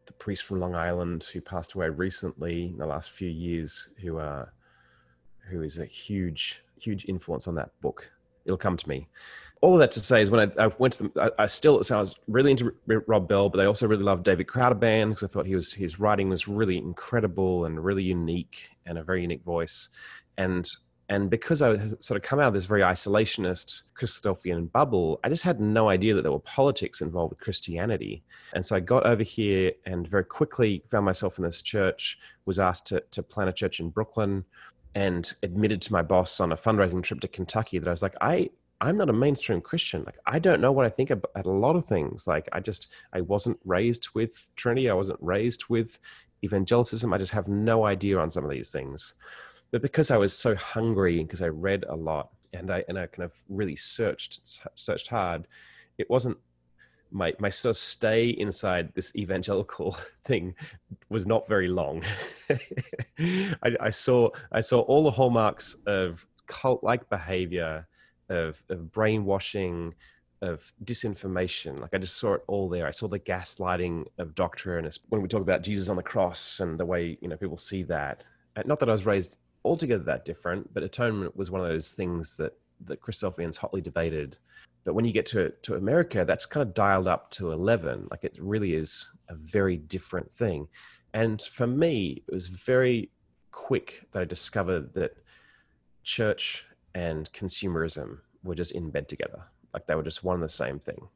the 0.05 0.13
priest 0.13 0.43
from 0.43 0.61
Long 0.61 0.75
Island 0.75 1.25
who 1.33 1.41
passed 1.41 1.73
away 1.73 1.89
recently 1.89 2.67
in 2.67 2.77
the 2.77 2.85
last 2.85 3.11
few 3.11 3.29
years, 3.29 3.89
who 4.01 4.17
uh 4.17 4.45
who 5.49 5.61
is 5.61 5.77
a 5.77 5.85
huge, 5.85 6.63
huge 6.79 7.05
influence 7.05 7.47
on 7.47 7.55
that 7.55 7.71
book. 7.81 8.09
It'll 8.45 8.57
come 8.57 8.77
to 8.77 8.89
me. 8.89 9.07
All 9.61 9.73
of 9.73 9.79
that 9.79 9.91
to 9.91 9.99
say 9.99 10.21
is 10.21 10.31
when 10.31 10.51
I, 10.57 10.63
I 10.63 10.67
went 10.79 10.93
to 10.95 11.03
the, 11.03 11.21
I, 11.37 11.43
I, 11.43 11.47
still, 11.47 11.83
so 11.83 11.97
I 11.97 11.99
was 11.99 12.15
really 12.27 12.49
into 12.49 12.73
Rob 12.87 13.27
Bell, 13.27 13.49
but 13.49 13.59
I 13.59 13.65
also 13.65 13.87
really 13.87 14.03
loved 14.03 14.23
David 14.23 14.47
Crowder-Band 14.47 15.11
because 15.11 15.23
I 15.23 15.31
thought 15.31 15.45
he 15.45 15.55
was, 15.55 15.71
his 15.71 15.99
writing 15.99 16.29
was 16.29 16.47
really 16.47 16.77
incredible 16.77 17.65
and 17.65 17.83
really 17.83 18.03
unique 18.03 18.69
and 18.87 18.97
a 18.97 19.03
very 19.03 19.21
unique 19.21 19.43
voice. 19.43 19.89
And, 20.39 20.67
and 21.09 21.29
because 21.29 21.61
I 21.61 21.77
sort 21.99 22.17
of 22.17 22.23
come 22.23 22.39
out 22.39 22.47
of 22.47 22.53
this 22.55 22.65
very 22.65 22.81
isolationist 22.81 23.83
Christadelphian 23.99 24.71
bubble, 24.71 25.19
I 25.23 25.29
just 25.29 25.43
had 25.43 25.59
no 25.59 25.89
idea 25.89 26.15
that 26.15 26.23
there 26.23 26.31
were 26.31 26.39
politics 26.39 27.01
involved 27.01 27.31
with 27.31 27.41
Christianity. 27.41 28.23
And 28.55 28.65
so 28.65 28.75
I 28.75 28.79
got 28.79 29.05
over 29.05 29.21
here 29.21 29.73
and 29.85 30.07
very 30.07 30.25
quickly 30.25 30.83
found 30.89 31.05
myself 31.05 31.37
in 31.37 31.43
this 31.43 31.61
church, 31.61 32.17
was 32.45 32.57
asked 32.57 32.87
to, 32.87 33.03
to 33.11 33.21
plant 33.21 33.49
a 33.49 33.53
church 33.53 33.79
in 33.79 33.89
Brooklyn 33.89 34.43
and 34.95 35.33
admitted 35.43 35.81
to 35.83 35.93
my 35.93 36.01
boss 36.01 36.39
on 36.39 36.51
a 36.51 36.57
fundraising 36.57 37.03
trip 37.03 37.21
to 37.21 37.27
Kentucky 37.27 37.79
that 37.79 37.87
I 37.87 37.91
was 37.91 38.01
like, 38.01 38.15
I 38.21 38.49
I'm 38.81 38.97
not 38.97 39.09
a 39.09 39.13
mainstream 39.13 39.61
Christian. 39.61 40.03
Like 40.03 40.17
I 40.25 40.39
don't 40.39 40.59
know 40.59 40.71
what 40.71 40.85
I 40.85 40.89
think 40.89 41.11
about 41.11 41.45
a 41.45 41.49
lot 41.49 41.75
of 41.75 41.85
things. 41.85 42.27
Like 42.27 42.49
I 42.51 42.59
just 42.59 42.91
I 43.13 43.21
wasn't 43.21 43.59
raised 43.63 44.09
with 44.13 44.49
Trinity. 44.55 44.89
I 44.89 44.93
wasn't 44.93 45.19
raised 45.21 45.65
with 45.69 45.99
evangelicism. 46.43 47.13
I 47.13 47.19
just 47.19 47.31
have 47.31 47.47
no 47.47 47.85
idea 47.85 48.17
on 48.17 48.31
some 48.31 48.43
of 48.43 48.49
these 48.49 48.71
things. 48.71 49.13
But 49.69 49.83
because 49.83 50.11
I 50.11 50.17
was 50.17 50.37
so 50.37 50.55
hungry 50.55 51.19
and 51.19 51.27
because 51.27 51.43
I 51.43 51.47
read 51.47 51.85
a 51.87 51.95
lot 51.95 52.29
and 52.53 52.71
I 52.71 52.83
and 52.89 52.97
I 52.97 53.05
kind 53.05 53.23
of 53.23 53.41
really 53.49 53.75
searched 53.75 54.41
searched 54.75 55.07
hard, 55.07 55.47
it 55.99 56.09
wasn't 56.09 56.37
my 57.11 57.33
my 57.39 57.49
sort 57.49 57.71
of 57.71 57.77
stay 57.77 58.29
inside 58.29 58.93
this 58.93 59.13
evangelical 59.15 59.97
thing 60.23 60.55
was 61.09 61.27
not 61.27 61.47
very 61.47 61.67
long. 61.67 62.03
I, 63.19 63.75
I, 63.79 63.89
saw 63.89 64.29
I 64.51 64.61
saw 64.61 64.81
all 64.81 65.03
the 65.03 65.11
hallmarks 65.11 65.75
of 65.85 66.25
cult 66.47 66.83
like 66.83 67.09
behavior, 67.09 67.87
of 68.29 68.61
of 68.69 68.91
brainwashing, 68.91 69.93
of 70.41 70.71
disinformation. 70.83 71.79
Like 71.79 71.93
I 71.93 71.97
just 71.97 72.17
saw 72.17 72.33
it 72.33 72.43
all 72.47 72.69
there. 72.69 72.87
I 72.87 72.91
saw 72.91 73.07
the 73.07 73.19
gaslighting 73.19 74.05
of 74.17 74.35
doctrine 74.35 74.89
when 75.09 75.21
we 75.21 75.27
talk 75.27 75.41
about 75.41 75.61
Jesus 75.61 75.89
on 75.89 75.95
the 75.95 76.03
cross 76.03 76.59
and 76.59 76.79
the 76.79 76.85
way 76.85 77.17
you 77.21 77.27
know 77.27 77.37
people 77.37 77.57
see 77.57 77.83
that. 77.83 78.23
Uh, 78.55 78.63
not 78.65 78.79
that 78.79 78.89
I 78.89 78.93
was 78.93 79.05
raised 79.05 79.37
altogether 79.63 80.03
that 80.03 80.25
different, 80.25 80.73
but 80.73 80.83
atonement 80.83 81.35
was 81.35 81.51
one 81.51 81.61
of 81.61 81.67
those 81.67 81.91
things 81.91 82.37
that 82.37 82.53
that 82.85 83.01
Christadelphians 83.01 83.57
hotly 83.57 83.81
debated. 83.81 84.37
But 84.83 84.93
when 84.93 85.05
you 85.05 85.11
get 85.11 85.25
to 85.27 85.49
to 85.63 85.75
America, 85.75 86.25
that's 86.25 86.45
kind 86.45 86.67
of 86.67 86.73
dialed 86.73 87.07
up 87.07 87.29
to 87.31 87.51
eleven. 87.51 88.07
Like 88.09 88.23
it 88.23 88.37
really 88.39 88.73
is 88.73 89.11
a 89.29 89.35
very 89.35 89.77
different 89.77 90.31
thing. 90.35 90.67
And 91.13 91.41
for 91.41 91.67
me, 91.67 92.23
it 92.27 92.33
was 92.33 92.47
very 92.47 93.11
quick 93.51 94.07
that 94.11 94.21
I 94.21 94.25
discovered 94.25 94.93
that 94.93 95.17
church 96.03 96.65
and 96.95 97.31
consumerism 97.33 98.19
were 98.43 98.55
just 98.55 98.71
in 98.71 98.89
bed 98.89 99.07
together. 99.07 99.43
Like 99.73 99.85
they 99.87 99.95
were 99.95 100.03
just 100.03 100.23
one 100.23 100.35
and 100.35 100.43
the 100.43 100.49
same 100.49 100.79
thing. 100.79 101.07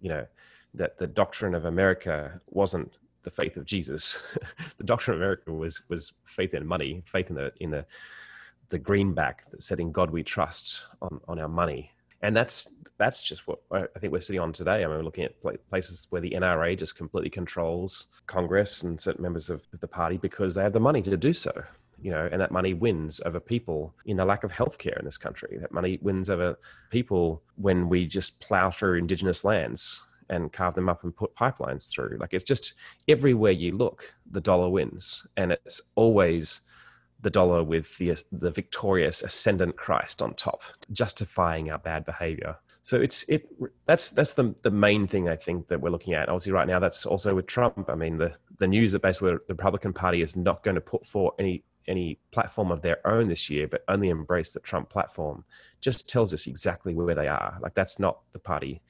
You 0.00 0.10
know, 0.10 0.26
that 0.74 0.98
the 0.98 1.06
doctrine 1.06 1.54
of 1.54 1.64
America 1.64 2.40
wasn't 2.50 2.92
the 3.22 3.30
faith 3.30 3.56
of 3.56 3.64
Jesus. 3.64 4.20
the 4.76 4.84
doctrine 4.84 5.16
of 5.16 5.20
America 5.20 5.52
was 5.52 5.88
was 5.88 6.12
faith 6.26 6.54
in 6.54 6.66
money, 6.66 7.02
faith 7.06 7.30
in 7.30 7.36
the 7.36 7.52
in 7.60 7.70
the 7.70 7.86
the 8.70 8.78
greenback 8.78 9.50
that 9.50 9.80
in 9.80 9.92
God 9.92 10.10
we 10.10 10.22
trust 10.22 10.82
on, 11.02 11.20
on 11.28 11.38
our 11.38 11.48
money. 11.48 11.90
And 12.24 12.34
that's 12.34 12.72
that's 12.96 13.22
just 13.22 13.46
what 13.46 13.60
I 13.70 13.98
think 13.98 14.12
we're 14.12 14.22
sitting 14.22 14.40
on 14.40 14.52
today. 14.52 14.82
I 14.82 14.86
mean, 14.86 14.96
we're 14.96 15.02
looking 15.02 15.24
at 15.24 15.34
places 15.68 16.06
where 16.08 16.22
the 16.22 16.30
NRA 16.30 16.78
just 16.78 16.96
completely 16.96 17.28
controls 17.28 18.06
Congress 18.26 18.82
and 18.82 18.98
certain 18.98 19.22
members 19.22 19.50
of 19.50 19.62
the 19.78 19.88
party 19.88 20.16
because 20.16 20.54
they 20.54 20.62
have 20.62 20.72
the 20.72 20.80
money 20.80 21.02
to 21.02 21.16
do 21.16 21.34
so. 21.34 21.52
You 22.00 22.12
know, 22.12 22.28
and 22.32 22.40
that 22.40 22.50
money 22.50 22.72
wins 22.72 23.20
over 23.26 23.40
people 23.40 23.94
in 24.06 24.16
the 24.16 24.24
lack 24.24 24.42
of 24.42 24.52
healthcare 24.52 24.98
in 24.98 25.04
this 25.04 25.18
country. 25.18 25.58
That 25.60 25.72
money 25.72 25.98
wins 26.02 26.30
over 26.30 26.58
people 26.90 27.42
when 27.56 27.88
we 27.90 28.06
just 28.06 28.40
plow 28.40 28.70
through 28.70 28.98
indigenous 28.98 29.44
lands 29.44 30.02
and 30.30 30.52
carve 30.52 30.74
them 30.74 30.88
up 30.88 31.04
and 31.04 31.14
put 31.14 31.34
pipelines 31.36 31.90
through. 31.90 32.16
Like 32.18 32.32
it's 32.32 32.44
just 32.44 32.74
everywhere 33.06 33.52
you 33.52 33.76
look, 33.76 34.14
the 34.30 34.40
dollar 34.40 34.70
wins, 34.70 35.26
and 35.36 35.52
it's 35.52 35.80
always 35.94 36.62
the 37.24 37.30
dollar 37.30 37.64
with 37.64 37.96
the 37.98 38.14
the 38.30 38.50
victorious 38.50 39.22
ascendant 39.22 39.76
Christ 39.76 40.22
on 40.22 40.34
top, 40.34 40.62
justifying 40.92 41.70
our 41.70 41.78
bad 41.78 42.04
behavior. 42.04 42.56
So 42.82 43.00
it's 43.00 43.22
it 43.30 43.48
that's 43.86 44.10
that's 44.10 44.34
the 44.34 44.54
the 44.62 44.70
main 44.70 45.08
thing 45.08 45.28
I 45.28 45.34
think 45.34 45.66
that 45.68 45.80
we're 45.80 45.90
looking 45.90 46.12
at. 46.12 46.28
Obviously, 46.28 46.52
right 46.52 46.68
now 46.68 46.78
that's 46.78 47.06
also 47.06 47.34
with 47.34 47.46
Trump. 47.46 47.88
I 47.88 47.94
mean, 47.94 48.18
the 48.18 48.34
the 48.58 48.68
news 48.68 48.92
that 48.92 49.02
basically 49.02 49.32
the 49.32 49.40
Republican 49.48 49.94
Party 49.94 50.20
is 50.20 50.36
not 50.36 50.62
going 50.62 50.74
to 50.76 50.82
put 50.82 51.06
forth 51.06 51.34
any 51.38 51.64
any 51.88 52.18
platform 52.30 52.70
of 52.70 52.82
their 52.82 53.04
own 53.06 53.28
this 53.28 53.48
year, 53.48 53.66
but 53.66 53.84
only 53.88 54.10
embrace 54.10 54.52
the 54.52 54.60
Trump 54.60 54.88
platform, 54.90 55.44
just 55.80 56.08
tells 56.08 56.32
us 56.32 56.46
exactly 56.46 56.94
where 56.94 57.14
they 57.14 57.28
are. 57.28 57.58
Like 57.60 57.74
that's 57.74 57.98
not 57.98 58.20
the 58.32 58.38
party 58.38 58.82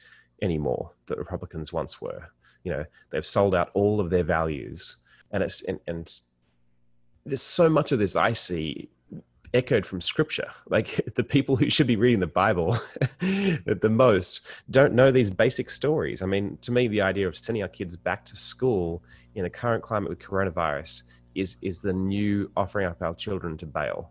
anymore 0.43 0.91
that 1.07 1.19
Republicans 1.19 1.73
once 1.73 2.01
were. 2.01 2.29
You 2.65 2.73
know, 2.73 2.85
they've 3.11 3.25
sold 3.25 3.55
out 3.55 3.71
all 3.75 4.01
of 4.01 4.11
their 4.11 4.25
values, 4.25 4.97
and 5.31 5.41
it's 5.41 5.63
and, 5.63 5.79
and 5.87 6.21
there's 7.25 7.43
so 7.43 7.69
much 7.69 7.93
of 7.93 7.99
this 7.99 8.17
I 8.17 8.33
see 8.33 8.89
echoed 9.55 9.87
from 9.87 10.01
scripture. 10.01 10.51
Like 10.67 11.01
the 11.15 11.23
people 11.23 11.57
who 11.57 11.71
should 11.71 11.87
be 11.87 11.97
reading 11.97 12.21
the 12.21 12.27
Bible 12.27 12.77
the 13.21 13.91
most 13.91 14.47
don't 14.71 14.93
know 14.95 15.13
these 15.13 15.31
basic 15.31 15.71
stories. 15.71 16.23
I 16.23 16.27
mean, 16.27 16.59
to 16.63 16.73
me, 16.73 16.89
the 16.89 17.01
idea 17.01 17.29
of 17.29 17.37
sending 17.37 17.63
our 17.63 17.69
kids 17.69 17.97
back 17.97 18.25
to 18.27 18.37
school 18.37 19.03
in 19.35 19.45
the 19.45 19.51
current 19.51 19.85
climate 19.85 20.09
with 20.09 20.19
coronavirus 20.19 21.03
is 21.35 21.57
is 21.63 21.81
the 21.81 21.93
new 21.93 22.51
offering 22.57 22.87
up 22.87 23.03
our 23.03 23.15
children 23.15 23.57
to 23.59 23.67
Baal, 23.67 24.11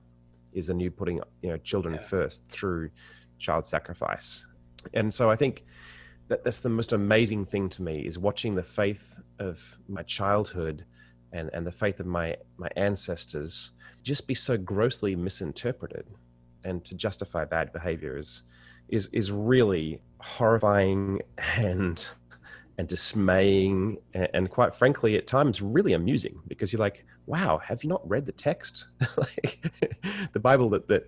is 0.53 0.67
the 0.67 0.73
new 0.73 0.91
putting 0.91 1.19
you 1.41 1.49
know 1.49 1.57
children 1.57 1.95
yeah. 1.95 2.01
first 2.01 2.47
through 2.49 2.89
child 3.39 3.65
sacrifice. 3.65 4.45
And 4.93 5.13
so 5.13 5.29
I 5.29 5.35
think 5.35 5.65
that 6.29 6.43
that's 6.43 6.61
the 6.61 6.69
most 6.69 6.93
amazing 6.93 7.45
thing 7.45 7.67
to 7.69 7.81
me 7.81 8.01
is 8.01 8.17
watching 8.17 8.55
the 8.55 8.63
faith 8.63 9.19
of 9.39 9.59
my 9.89 10.03
childhood 10.03 10.85
and, 11.33 11.49
and 11.53 11.65
the 11.65 11.71
faith 11.71 11.99
of 11.99 12.05
my, 12.05 12.35
my 12.57 12.69
ancestors 12.75 13.71
just 14.03 14.27
be 14.27 14.33
so 14.33 14.57
grossly 14.57 15.15
misinterpreted. 15.15 16.05
And 16.63 16.83
to 16.85 16.95
justify 16.95 17.43
bad 17.45 17.73
behavior 17.73 18.17
is, 18.17 18.43
is, 18.87 19.07
is 19.07 19.31
really 19.31 20.01
horrifying 20.19 21.21
and, 21.57 22.05
and 22.77 22.87
dismaying. 22.87 23.97
And, 24.13 24.29
and 24.33 24.49
quite 24.49 24.73
frankly 24.73 25.17
at 25.17 25.27
times 25.27 25.61
really 25.61 25.93
amusing 25.93 26.39
because 26.47 26.71
you're 26.71 26.79
like 26.79 27.05
wow 27.25 27.57
have 27.59 27.81
you 27.83 27.89
not 27.89 28.07
read 28.09 28.25
the 28.25 28.31
text? 28.31 28.87
Like 29.17 29.71
the 30.33 30.39
bible 30.39 30.69
that 30.71 30.87
that 30.87 31.07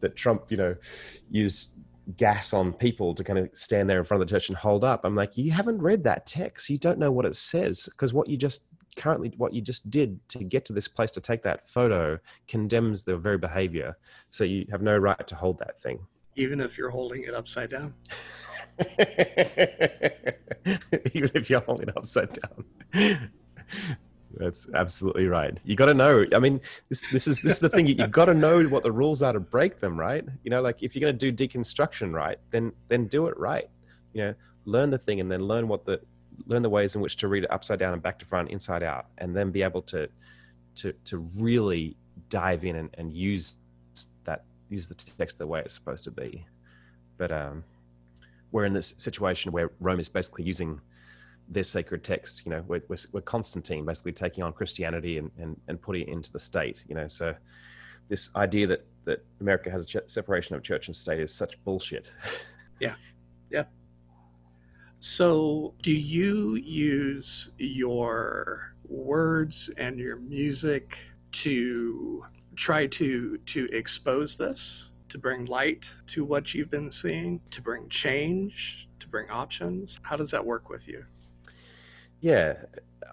that 0.00 0.14
trump 0.14 0.44
you 0.50 0.56
know 0.56 0.76
used 1.30 1.72
gas 2.16 2.52
on 2.52 2.72
people 2.72 3.14
to 3.14 3.24
kind 3.24 3.38
of 3.38 3.50
stand 3.54 3.90
there 3.90 3.98
in 3.98 4.04
front 4.04 4.22
of 4.22 4.28
the 4.28 4.32
church 4.32 4.48
and 4.48 4.56
hold 4.56 4.84
up. 4.84 5.04
I'm 5.04 5.16
like 5.16 5.36
you 5.36 5.50
haven't 5.50 5.78
read 5.78 6.04
that 6.04 6.26
text. 6.26 6.70
You 6.70 6.78
don't 6.78 6.98
know 6.98 7.10
what 7.10 7.24
it 7.24 7.34
says. 7.34 7.88
Because 7.90 8.12
what 8.12 8.28
you 8.28 8.36
just 8.36 8.66
currently 8.96 9.32
what 9.36 9.52
you 9.52 9.60
just 9.60 9.90
did 9.90 10.18
to 10.30 10.38
get 10.38 10.64
to 10.66 10.72
this 10.72 10.88
place 10.88 11.10
to 11.12 11.20
take 11.20 11.42
that 11.42 11.68
photo 11.68 12.18
condemns 12.48 13.04
the 13.04 13.16
very 13.16 13.38
behavior. 13.38 13.96
So 14.30 14.44
you 14.44 14.66
have 14.70 14.82
no 14.82 14.96
right 14.96 15.26
to 15.26 15.34
hold 15.34 15.58
that 15.58 15.78
thing. 15.78 16.00
Even 16.34 16.60
if 16.60 16.76
you're 16.76 16.90
holding 16.90 17.22
it 17.24 17.34
upside 17.34 17.70
down. 17.70 17.94
Even 21.14 21.30
if 21.34 21.48
you're 21.48 21.60
holding 21.60 21.88
it 21.88 21.96
upside 21.96 22.30
down. 22.32 23.30
That's 24.36 24.68
absolutely 24.74 25.28
right. 25.28 25.56
You 25.64 25.76
got 25.76 25.86
to 25.86 25.94
know. 25.94 26.26
I 26.34 26.38
mean, 26.38 26.60
this 26.90 27.04
this 27.10 27.26
is 27.26 27.40
this 27.40 27.54
is 27.54 27.60
the 27.60 27.70
thing. 27.70 27.86
You, 27.86 27.96
have 27.98 28.10
got 28.10 28.26
to 28.26 28.34
know 28.34 28.64
what 28.64 28.82
the 28.82 28.92
rules 28.92 29.22
are 29.22 29.32
to 29.32 29.40
break 29.40 29.80
them, 29.80 29.98
right? 29.98 30.24
You 30.44 30.50
know, 30.50 30.60
like 30.60 30.82
if 30.82 30.94
you're 30.94 31.00
going 31.00 31.16
to 31.18 31.32
do 31.32 31.48
deconstruction 31.48 32.12
right, 32.12 32.38
then 32.50 32.72
then 32.88 33.06
do 33.06 33.28
it 33.28 33.38
right. 33.38 33.70
You 34.12 34.24
know, 34.24 34.34
learn 34.66 34.90
the 34.90 34.98
thing 34.98 35.20
and 35.20 35.32
then 35.32 35.40
learn 35.42 35.68
what 35.68 35.86
the 35.86 36.00
learn 36.46 36.62
the 36.62 36.70
ways 36.70 36.94
in 36.94 37.00
which 37.00 37.16
to 37.18 37.28
read 37.28 37.44
it 37.44 37.50
upside 37.50 37.78
down 37.78 37.92
and 37.92 38.02
back 38.02 38.18
to 38.18 38.26
front, 38.26 38.50
inside 38.50 38.82
out, 38.82 39.06
and 39.18 39.34
then 39.34 39.50
be 39.50 39.62
able 39.62 39.82
to 39.82 40.08
to 40.76 40.92
to 41.04 41.18
really 41.36 41.96
dive 42.28 42.64
in 42.64 42.76
and, 42.76 42.90
and 42.94 43.14
use 43.14 43.56
that 44.24 44.44
use 44.68 44.88
the 44.88 44.94
text 44.94 45.38
the 45.38 45.46
way 45.46 45.60
it's 45.60 45.74
supposed 45.74 46.04
to 46.04 46.10
be. 46.10 46.44
But 47.18 47.32
um, 47.32 47.64
we're 48.52 48.64
in 48.64 48.72
this 48.72 48.94
situation 48.98 49.52
where 49.52 49.70
Rome 49.80 50.00
is 50.00 50.08
basically 50.08 50.44
using 50.44 50.80
their 51.48 51.62
sacred 51.62 52.04
text. 52.04 52.44
You 52.44 52.50
know, 52.50 52.64
we're, 52.66 52.82
we're, 52.88 52.96
we're 53.12 53.20
Constantine 53.20 53.84
basically 53.84 54.12
taking 54.12 54.44
on 54.44 54.52
Christianity 54.52 55.18
and, 55.18 55.30
and, 55.38 55.58
and 55.68 55.80
putting 55.80 56.02
it 56.02 56.08
into 56.08 56.32
the 56.32 56.38
state. 56.38 56.84
You 56.88 56.94
know, 56.94 57.08
so 57.08 57.34
this 58.08 58.30
idea 58.36 58.66
that 58.66 58.84
that 59.04 59.24
America 59.40 59.70
has 59.70 59.94
a 59.94 60.08
separation 60.08 60.56
of 60.56 60.62
church 60.62 60.88
and 60.88 60.96
state 60.96 61.20
is 61.20 61.32
such 61.32 61.62
bullshit. 61.64 62.10
Yeah, 62.78 62.94
yeah. 63.50 63.64
So, 65.08 65.72
do 65.82 65.92
you 65.92 66.56
use 66.56 67.50
your 67.58 68.74
words 68.88 69.70
and 69.76 70.00
your 70.00 70.16
music 70.16 70.98
to 71.30 72.24
try 72.56 72.88
to 72.88 73.38
to 73.38 73.68
expose 73.72 74.36
this, 74.36 74.90
to 75.10 75.16
bring 75.16 75.44
light 75.44 75.88
to 76.08 76.24
what 76.24 76.54
you've 76.54 76.72
been 76.72 76.90
seeing, 76.90 77.40
to 77.52 77.62
bring 77.62 77.88
change, 77.88 78.88
to 78.98 79.06
bring 79.06 79.30
options? 79.30 80.00
How 80.02 80.16
does 80.16 80.32
that 80.32 80.44
work 80.44 80.68
with 80.68 80.88
you? 80.88 81.04
Yeah, 82.20 82.54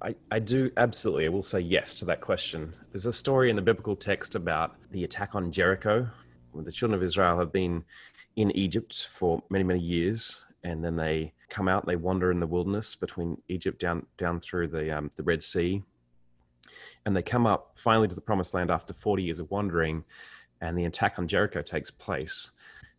I, 0.02 0.16
I 0.32 0.40
do 0.40 0.72
absolutely. 0.78 1.28
I 1.28 1.30
will 1.30 1.44
say 1.44 1.60
yes 1.60 1.94
to 1.98 2.06
that 2.06 2.22
question. 2.22 2.74
There's 2.92 3.06
a 3.06 3.14
story 3.14 3.52
in 3.52 3.56
the 3.56 3.62
biblical 3.62 3.96
text 3.96 4.34
about 4.34 4.78
the 4.90 5.04
attack 5.04 5.36
on 5.36 5.52
Jericho. 5.52 6.10
The 6.56 6.72
children 6.72 6.98
of 6.98 7.04
Israel 7.04 7.38
have 7.38 7.52
been 7.52 7.86
in 8.36 8.50
Egypt 8.58 9.10
for 9.12 9.44
many, 9.52 9.64
many 9.64 9.80
years, 9.80 10.44
and 10.64 10.84
then 10.84 10.96
they 10.96 11.34
come 11.54 11.68
out 11.68 11.84
and 11.84 11.92
they 11.92 11.96
wander 11.96 12.32
in 12.32 12.40
the 12.40 12.48
wilderness 12.48 12.96
between 12.96 13.42
Egypt 13.48 13.80
down 13.80 14.06
down 14.18 14.40
through 14.40 14.68
the 14.68 14.96
um, 14.96 15.12
the 15.16 15.24
Red 15.24 15.44
Sea, 15.44 15.84
and 17.06 17.16
they 17.16 17.22
come 17.22 17.46
up 17.46 17.74
finally 17.76 18.08
to 18.08 18.16
the 18.16 18.22
Promised 18.22 18.54
Land 18.54 18.72
after 18.72 18.94
40 18.94 19.24
years 19.24 19.40
of 19.40 19.50
wandering, 19.52 20.04
and 20.62 20.78
the 20.78 20.86
attack 20.86 21.20
on 21.20 21.28
Jericho 21.28 21.62
takes 21.62 21.92
place. 21.92 22.52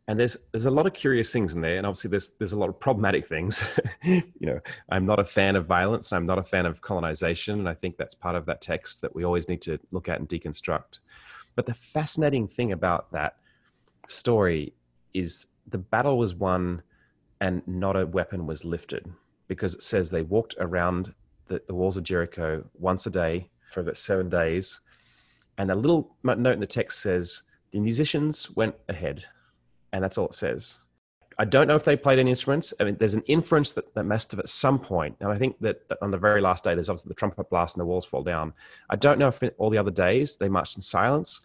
And 0.06 0.18
there's 0.18 0.36
there's 0.52 0.66
a 0.66 0.70
lot 0.70 0.86
of 0.86 0.92
curious 0.92 1.32
things 1.32 1.54
in 1.54 1.60
there, 1.60 1.78
and 1.78 1.86
obviously 1.86 2.10
there's 2.10 2.28
there's 2.38 2.52
a 2.52 2.58
lot 2.58 2.68
of 2.68 2.78
problematic 2.78 3.26
things. 3.26 3.64
you 4.04 4.22
know, 4.40 4.60
I'm 4.90 5.06
not 5.06 5.18
a 5.18 5.24
fan 5.24 5.56
of 5.56 5.66
violence. 5.66 6.12
I'm 6.12 6.26
not 6.26 6.38
a 6.38 6.44
fan 6.44 6.66
of 6.66 6.80
colonization, 6.80 7.58
and 7.58 7.68
I 7.68 7.74
think 7.74 7.96
that's 7.96 8.14
part 8.14 8.36
of 8.36 8.46
that 8.46 8.60
text 8.60 9.00
that 9.00 9.14
we 9.14 9.24
always 9.24 9.48
need 9.48 9.62
to 9.62 9.78
look 9.90 10.08
at 10.08 10.20
and 10.20 10.28
deconstruct. 10.28 10.98
But 11.56 11.66
the 11.66 11.74
fascinating 11.74 12.48
thing 12.48 12.72
about 12.72 13.10
that 13.12 13.36
story 14.06 14.74
is 15.14 15.46
the 15.68 15.78
battle 15.78 16.18
was 16.18 16.34
won 16.34 16.82
and 17.44 17.60
not 17.68 17.94
a 17.94 18.06
weapon 18.06 18.46
was 18.46 18.64
lifted 18.64 19.04
because 19.48 19.74
it 19.74 19.82
says 19.82 20.08
they 20.08 20.22
walked 20.22 20.54
around 20.60 21.14
the, 21.48 21.60
the 21.66 21.74
walls 21.74 21.98
of 21.98 22.02
Jericho 22.02 22.64
once 22.72 23.04
a 23.04 23.10
day 23.10 23.50
for 23.70 23.80
about 23.80 23.98
seven 23.98 24.30
days. 24.30 24.80
And 25.58 25.70
a 25.70 25.74
little 25.74 26.16
note 26.22 26.54
in 26.54 26.60
the 26.60 26.66
text 26.66 27.02
says 27.02 27.42
the 27.70 27.80
musicians 27.80 28.50
went 28.56 28.74
ahead, 28.88 29.26
and 29.92 30.02
that's 30.02 30.16
all 30.16 30.28
it 30.28 30.34
says. 30.34 30.78
I 31.38 31.44
don't 31.44 31.68
know 31.68 31.74
if 31.74 31.84
they 31.84 31.96
played 31.96 32.18
any 32.18 32.30
instruments. 32.30 32.72
I 32.80 32.84
mean, 32.84 32.96
there's 32.98 33.12
an 33.12 33.24
inference 33.26 33.72
that, 33.72 33.92
that 33.92 34.04
must 34.04 34.30
have 34.30 34.40
at 34.40 34.48
some 34.48 34.78
point. 34.78 35.14
Now, 35.20 35.30
I 35.30 35.36
think 35.36 35.58
that, 35.60 35.82
on 36.00 36.10
the 36.10 36.16
very 36.16 36.40
last 36.40 36.64
day, 36.64 36.74
there's 36.74 36.88
obviously 36.88 37.10
the 37.10 37.14
trumpet 37.14 37.50
blast 37.50 37.76
and 37.76 37.82
the 37.82 37.86
walls 37.86 38.06
fall 38.06 38.22
down. 38.22 38.54
I 38.88 38.96
don't 38.96 39.18
know 39.18 39.28
if 39.28 39.42
all 39.58 39.68
the 39.68 39.76
other 39.76 39.90
days 39.90 40.36
they 40.36 40.48
marched 40.48 40.76
in 40.76 40.82
silence 40.82 41.42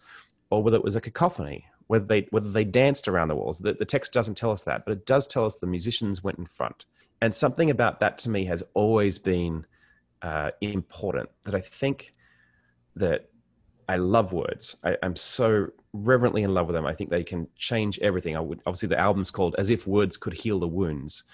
or 0.48 0.62
whether 0.62 0.78
it 0.78 0.84
was 0.84 0.96
a 0.96 1.00
cacophony, 1.00 1.66
whether 1.90 2.04
they 2.04 2.24
whether 2.30 2.48
they 2.48 2.62
danced 2.62 3.08
around 3.08 3.26
the 3.26 3.34
walls. 3.34 3.58
The, 3.58 3.72
the 3.72 3.84
text 3.84 4.12
doesn't 4.12 4.36
tell 4.36 4.52
us 4.52 4.62
that, 4.62 4.84
but 4.84 4.92
it 4.92 5.06
does 5.06 5.26
tell 5.26 5.44
us 5.44 5.56
the 5.56 5.66
musicians 5.66 6.22
went 6.22 6.38
in 6.38 6.46
front. 6.46 6.84
And 7.20 7.34
something 7.34 7.68
about 7.68 7.98
that 7.98 8.16
to 8.18 8.30
me 8.30 8.44
has 8.44 8.62
always 8.74 9.18
been 9.18 9.66
uh, 10.22 10.52
important. 10.60 11.28
That 11.42 11.56
I 11.56 11.60
think 11.60 12.12
that 12.94 13.28
I 13.88 13.96
love 13.96 14.32
words. 14.32 14.76
I, 14.84 14.98
am 15.02 15.16
so 15.16 15.66
reverently 15.92 16.44
in 16.44 16.54
love 16.54 16.68
with 16.68 16.74
them. 16.74 16.86
I 16.86 16.94
think 16.94 17.10
they 17.10 17.24
can 17.24 17.48
change 17.56 17.98
everything. 17.98 18.36
I 18.36 18.40
would 18.40 18.60
obviously 18.66 18.88
the 18.88 19.00
album's 19.00 19.32
called 19.32 19.56
"As 19.58 19.68
If 19.68 19.84
Words 19.88 20.16
Could 20.16 20.34
Heal 20.34 20.60
the 20.60 20.68
Wounds," 20.68 21.24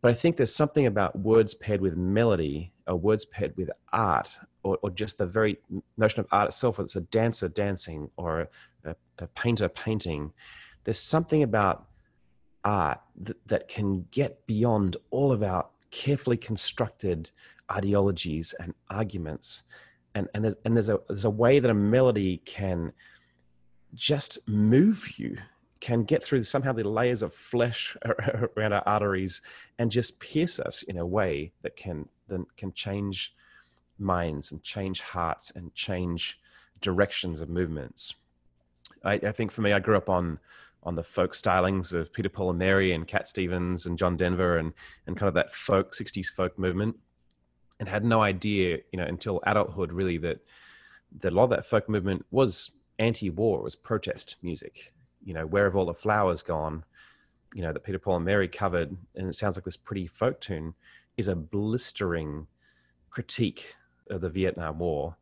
but 0.00 0.12
I 0.12 0.14
think 0.14 0.36
there's 0.36 0.54
something 0.54 0.86
about 0.86 1.18
words 1.18 1.54
paired 1.54 1.80
with 1.80 1.96
melody, 1.96 2.72
or 2.86 2.94
words 2.94 3.24
paired 3.24 3.56
with 3.56 3.68
art, 3.92 4.30
or, 4.62 4.78
or 4.82 4.90
just 4.90 5.18
the 5.18 5.26
very 5.26 5.58
notion 5.96 6.20
of 6.20 6.26
art 6.32 6.48
itself. 6.48 6.78
Whether 6.78 6.86
it's 6.86 6.96
a 6.96 7.00
dancer 7.02 7.48
dancing 7.48 8.10
or 8.16 8.48
a, 8.84 8.94
a 9.18 9.26
painter 9.28 9.68
painting, 9.68 10.32
there's 10.84 10.98
something 10.98 11.42
about 11.42 11.86
art 12.64 13.00
that, 13.22 13.36
that 13.46 13.68
can 13.68 14.06
get 14.10 14.46
beyond 14.46 14.96
all 15.10 15.32
of 15.32 15.42
our 15.42 15.66
carefully 15.90 16.36
constructed 16.36 17.30
ideologies 17.70 18.54
and 18.60 18.74
arguments 18.90 19.62
and 20.14 20.28
and 20.34 20.44
there's 20.44 20.56
and 20.64 20.76
there's 20.76 20.88
a 20.88 20.98
there's 21.08 21.24
a 21.24 21.30
way 21.30 21.58
that 21.60 21.70
a 21.70 21.74
melody 21.74 22.38
can 22.44 22.92
just 23.94 24.38
move 24.48 25.06
you 25.16 25.36
can 25.80 26.02
get 26.02 26.22
through 26.22 26.42
somehow 26.42 26.72
the 26.72 26.82
layers 26.82 27.22
of 27.22 27.32
flesh 27.32 27.96
around 28.56 28.72
our 28.72 28.82
arteries 28.86 29.42
and 29.78 29.90
just 29.90 30.18
pierce 30.18 30.58
us 30.58 30.82
in 30.84 30.98
a 30.98 31.06
way 31.06 31.52
that 31.62 31.76
can 31.76 32.06
then 32.26 32.44
can 32.56 32.72
change 32.72 33.34
minds 33.98 34.52
and 34.52 34.62
change 34.62 35.00
hearts 35.00 35.52
and 35.54 35.74
change 35.74 36.40
directions 36.80 37.40
of 37.40 37.48
movements. 37.48 38.14
I, 39.04 39.14
I, 39.14 39.32
think 39.32 39.50
for 39.50 39.62
me, 39.62 39.72
I 39.72 39.80
grew 39.80 39.96
up 39.96 40.08
on 40.08 40.38
on 40.84 40.94
the 40.94 41.02
folk 41.02 41.32
stylings 41.32 41.92
of 41.92 42.12
Peter 42.12 42.28
Paul 42.28 42.50
and 42.50 42.58
Mary 42.58 42.92
and 42.92 43.06
Cat 43.06 43.28
Stevens 43.28 43.86
and 43.86 43.98
John 43.98 44.16
Denver 44.16 44.58
and 44.58 44.72
and 45.06 45.16
kind 45.16 45.28
of 45.28 45.34
that 45.34 45.52
folk 45.52 45.92
'60s 45.92 46.26
folk 46.26 46.58
movement 46.58 46.96
and 47.80 47.88
had 47.88 48.04
no 48.04 48.22
idea, 48.22 48.78
you 48.92 48.98
know, 48.98 49.04
until 49.04 49.40
adulthood 49.46 49.92
really 49.92 50.18
that 50.18 50.40
that 51.20 51.32
a 51.32 51.34
lot 51.34 51.44
of 51.44 51.50
that 51.50 51.66
folk 51.66 51.88
movement 51.88 52.24
was 52.30 52.72
anti-war, 52.98 53.62
was 53.62 53.76
protest 53.76 54.36
music. 54.42 54.92
You 55.24 55.34
know, 55.34 55.46
where 55.46 55.64
have 55.64 55.76
all 55.76 55.86
the 55.86 55.94
flowers 55.94 56.42
gone? 56.42 56.84
You 57.54 57.62
know, 57.62 57.72
that 57.72 57.84
Peter 57.84 57.98
Paul 57.98 58.16
and 58.16 58.24
Mary 58.24 58.48
covered, 58.48 58.94
and 59.14 59.28
it 59.28 59.34
sounds 59.34 59.56
like 59.56 59.64
this 59.64 59.76
pretty 59.76 60.06
folk 60.06 60.40
tune, 60.40 60.74
is 61.16 61.28
a 61.28 61.34
blistering 61.34 62.46
critique 63.10 63.74
of 64.10 64.20
the 64.20 64.28
Vietnam 64.28 64.78
War. 64.78 65.16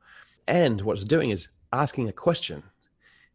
And 0.47 0.81
what 0.81 0.97
it's 0.97 1.05
doing 1.05 1.31
is 1.31 1.49
asking 1.73 2.09
a 2.09 2.13
question. 2.13 2.63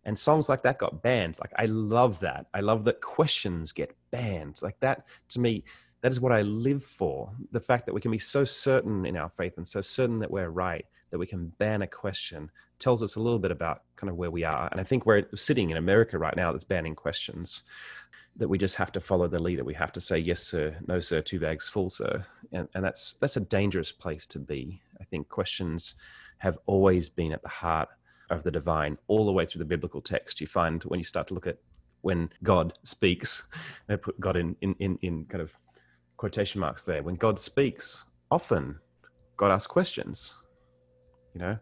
And 0.03 0.17
songs 0.17 0.49
like 0.49 0.63
that 0.63 0.79
got 0.79 1.03
banned. 1.03 1.37
Like 1.39 1.53
I 1.57 1.65
love 1.65 2.19
that. 2.21 2.47
I 2.53 2.61
love 2.61 2.85
that 2.85 3.01
questions 3.01 3.71
get 3.71 3.95
banned. 4.09 4.61
Like 4.61 4.79
that 4.79 5.05
to 5.29 5.39
me 5.39 5.63
that 6.01 6.11
is 6.11 6.19
what 6.19 6.31
I 6.31 6.41
live 6.41 6.83
for. 6.83 7.29
The 7.51 7.59
fact 7.59 7.85
that 7.85 7.93
we 7.93 8.01
can 8.01 8.11
be 8.11 8.17
so 8.17 8.43
certain 8.43 9.05
in 9.05 9.15
our 9.15 9.29
faith 9.29 9.57
and 9.57 9.67
so 9.67 9.81
certain 9.81 10.19
that 10.19 10.31
we're 10.31 10.49
right 10.49 10.85
that 11.11 11.19
we 11.19 11.27
can 11.27 11.47
ban 11.59 11.83
a 11.83 11.87
question 11.87 12.49
tells 12.79 13.03
us 13.03 13.15
a 13.15 13.21
little 13.21 13.37
bit 13.37 13.51
about 13.51 13.83
kind 13.95 14.09
of 14.09 14.15
where 14.15 14.31
we 14.31 14.43
are. 14.43 14.67
And 14.71 14.81
I 14.81 14.83
think 14.83 15.05
we're 15.05 15.27
sitting 15.35 15.69
in 15.69 15.77
America 15.77 16.17
right 16.17 16.35
now 16.35 16.51
that's 16.51 16.63
banning 16.63 16.95
questions 16.95 17.63
that 18.37 18.47
we 18.47 18.57
just 18.57 18.75
have 18.75 18.91
to 18.93 19.01
follow 19.01 19.27
the 19.27 19.39
leader. 19.39 19.63
We 19.63 19.73
have 19.73 19.91
to 19.93 20.01
say 20.01 20.17
yes, 20.17 20.41
sir, 20.41 20.75
no, 20.87 20.99
sir, 20.99 21.21
two 21.21 21.39
bags 21.39 21.67
full, 21.67 21.89
sir. 21.89 22.25
And, 22.51 22.67
and 22.73 22.83
that's 22.83 23.13
that's 23.13 23.37
a 23.37 23.41
dangerous 23.41 23.91
place 23.91 24.25
to 24.27 24.39
be. 24.39 24.81
I 24.99 25.03
think 25.05 25.29
questions 25.29 25.95
have 26.37 26.57
always 26.65 27.09
been 27.09 27.33
at 27.33 27.41
the 27.41 27.49
heart 27.49 27.89
of 28.29 28.43
the 28.43 28.51
divine 28.51 28.97
all 29.07 29.25
the 29.25 29.31
way 29.31 29.45
through 29.45 29.59
the 29.59 29.65
biblical 29.65 30.01
text. 30.01 30.39
You 30.41 30.47
find 30.47 30.81
when 30.83 30.99
you 30.99 31.03
start 31.03 31.27
to 31.27 31.33
look 31.33 31.47
at 31.47 31.57
when 32.01 32.29
God 32.43 32.73
speaks, 32.83 33.43
they 33.87 33.97
put 33.97 34.19
God 34.19 34.37
in 34.37 34.55
in 34.61 34.75
in, 34.79 34.97
in 35.01 35.25
kind 35.25 35.41
of 35.41 35.53
quotation 36.17 36.61
marks 36.61 36.85
there. 36.85 37.03
When 37.03 37.15
God 37.15 37.39
speaks, 37.39 38.05
often 38.29 38.79
God 39.37 39.51
asks 39.51 39.67
questions. 39.67 40.33
You 41.33 41.41
know, 41.41 41.57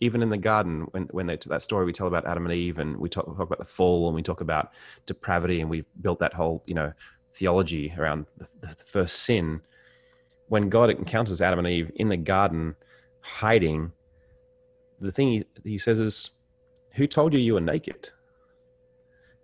even 0.00 0.22
in 0.22 0.30
the 0.30 0.36
garden, 0.36 0.86
when 0.90 1.04
when 1.04 1.26
they, 1.26 1.36
that 1.46 1.62
story 1.62 1.84
we 1.84 1.92
tell 1.92 2.06
about 2.06 2.26
Adam 2.26 2.44
and 2.46 2.54
Eve, 2.54 2.78
and 2.78 2.96
we 2.96 3.08
talk, 3.08 3.26
talk 3.26 3.38
about 3.38 3.58
the 3.58 3.64
fall, 3.64 4.06
and 4.06 4.14
we 4.14 4.22
talk 4.22 4.40
about 4.40 4.72
depravity, 5.06 5.60
and 5.60 5.70
we've 5.70 5.86
built 6.00 6.18
that 6.18 6.34
whole 6.34 6.62
you 6.66 6.74
know 6.74 6.92
theology 7.32 7.94
around 7.98 8.26
the, 8.38 8.48
the 8.60 8.84
first 8.84 9.22
sin. 9.22 9.60
When 10.48 10.68
God 10.68 10.90
encounters 10.90 11.42
Adam 11.42 11.58
and 11.58 11.68
Eve 11.68 11.90
in 11.96 12.08
the 12.08 12.16
garden, 12.16 12.76
hiding, 13.20 13.92
the 15.00 15.12
thing 15.12 15.28
he, 15.28 15.44
he 15.64 15.78
says 15.78 15.98
is, 15.98 16.30
"Who 16.94 17.06
told 17.06 17.32
you 17.32 17.40
you 17.40 17.54
were 17.54 17.60
naked?" 17.60 18.10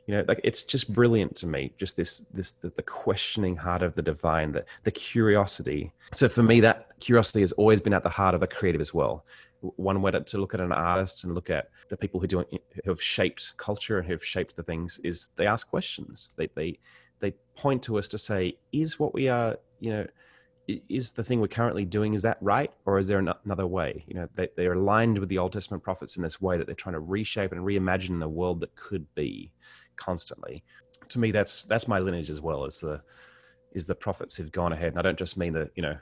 You 0.06 0.14
know 0.14 0.24
like 0.26 0.40
it's 0.42 0.62
just 0.62 0.92
brilliant 0.92 1.36
to 1.36 1.46
me 1.46 1.72
just 1.78 1.96
this 1.96 2.20
this 2.32 2.52
the, 2.52 2.70
the, 2.70 2.82
questioning 2.82 3.56
heart 3.56 3.82
of 3.82 3.94
the 3.94 4.02
divine 4.02 4.52
the, 4.52 4.64
the 4.84 4.90
curiosity. 4.90 5.92
So 6.12 6.28
for 6.28 6.42
me 6.42 6.60
that 6.60 6.98
curiosity 7.00 7.40
has 7.40 7.52
always 7.52 7.80
been 7.80 7.92
at 7.92 8.02
the 8.02 8.08
heart 8.08 8.34
of 8.34 8.42
a 8.42 8.46
creative 8.46 8.80
as 8.80 8.92
well. 8.92 9.24
One 9.60 10.02
way 10.02 10.10
to, 10.10 10.20
to 10.20 10.38
look 10.38 10.54
at 10.54 10.60
an 10.60 10.72
artist 10.72 11.24
and 11.24 11.34
look 11.34 11.50
at 11.50 11.70
the 11.88 11.96
people 11.96 12.20
who 12.20 12.26
do 12.26 12.44
who 12.50 12.90
have 12.90 13.02
shaped 13.02 13.56
culture 13.56 13.98
and 13.98 14.06
who 14.06 14.12
have 14.14 14.24
shaped 14.24 14.56
the 14.56 14.62
things 14.62 15.00
is 15.04 15.30
they 15.36 15.46
ask 15.46 15.68
questions. 15.68 16.32
They 16.36 16.48
they 16.54 16.78
they 17.20 17.32
point 17.56 17.82
to 17.84 17.98
us 17.98 18.08
to 18.08 18.18
say 18.18 18.56
is 18.72 18.98
what 18.98 19.14
we 19.14 19.28
are 19.28 19.56
you 19.78 19.92
know 19.92 20.06
is 20.68 21.10
the 21.10 21.24
thing 21.24 21.40
we're 21.40 21.48
currently 21.48 21.84
doing 21.84 22.14
is 22.14 22.22
that 22.22 22.38
right 22.40 22.72
or 22.86 22.98
is 22.98 23.08
there 23.08 23.18
another 23.18 23.66
way? 23.66 24.04
You 24.08 24.14
know 24.14 24.28
they, 24.34 24.48
they're 24.56 24.72
aligned 24.72 25.18
with 25.18 25.28
the 25.28 25.38
old 25.38 25.52
testament 25.52 25.82
prophets 25.84 26.16
in 26.16 26.22
this 26.22 26.40
way 26.40 26.58
that 26.58 26.66
they're 26.66 26.74
trying 26.74 26.94
to 26.94 27.00
reshape 27.00 27.52
and 27.52 27.60
reimagine 27.60 28.18
the 28.18 28.28
world 28.28 28.60
that 28.60 28.74
could 28.74 29.06
be 29.14 29.52
constantly. 30.02 30.64
To 31.08 31.18
me, 31.18 31.30
that's 31.30 31.64
that's 31.64 31.86
my 31.86 31.98
lineage 31.98 32.30
as 32.30 32.40
well 32.40 32.64
as 32.64 32.80
the 32.80 33.00
is 33.72 33.86
the 33.86 33.94
prophets 33.94 34.36
who've 34.36 34.52
gone 34.52 34.72
ahead. 34.72 34.88
And 34.88 34.98
I 34.98 35.02
don't 35.02 35.18
just 35.18 35.36
mean 35.36 35.52
the 35.52 35.70
you 35.76 35.82
know 35.82 35.96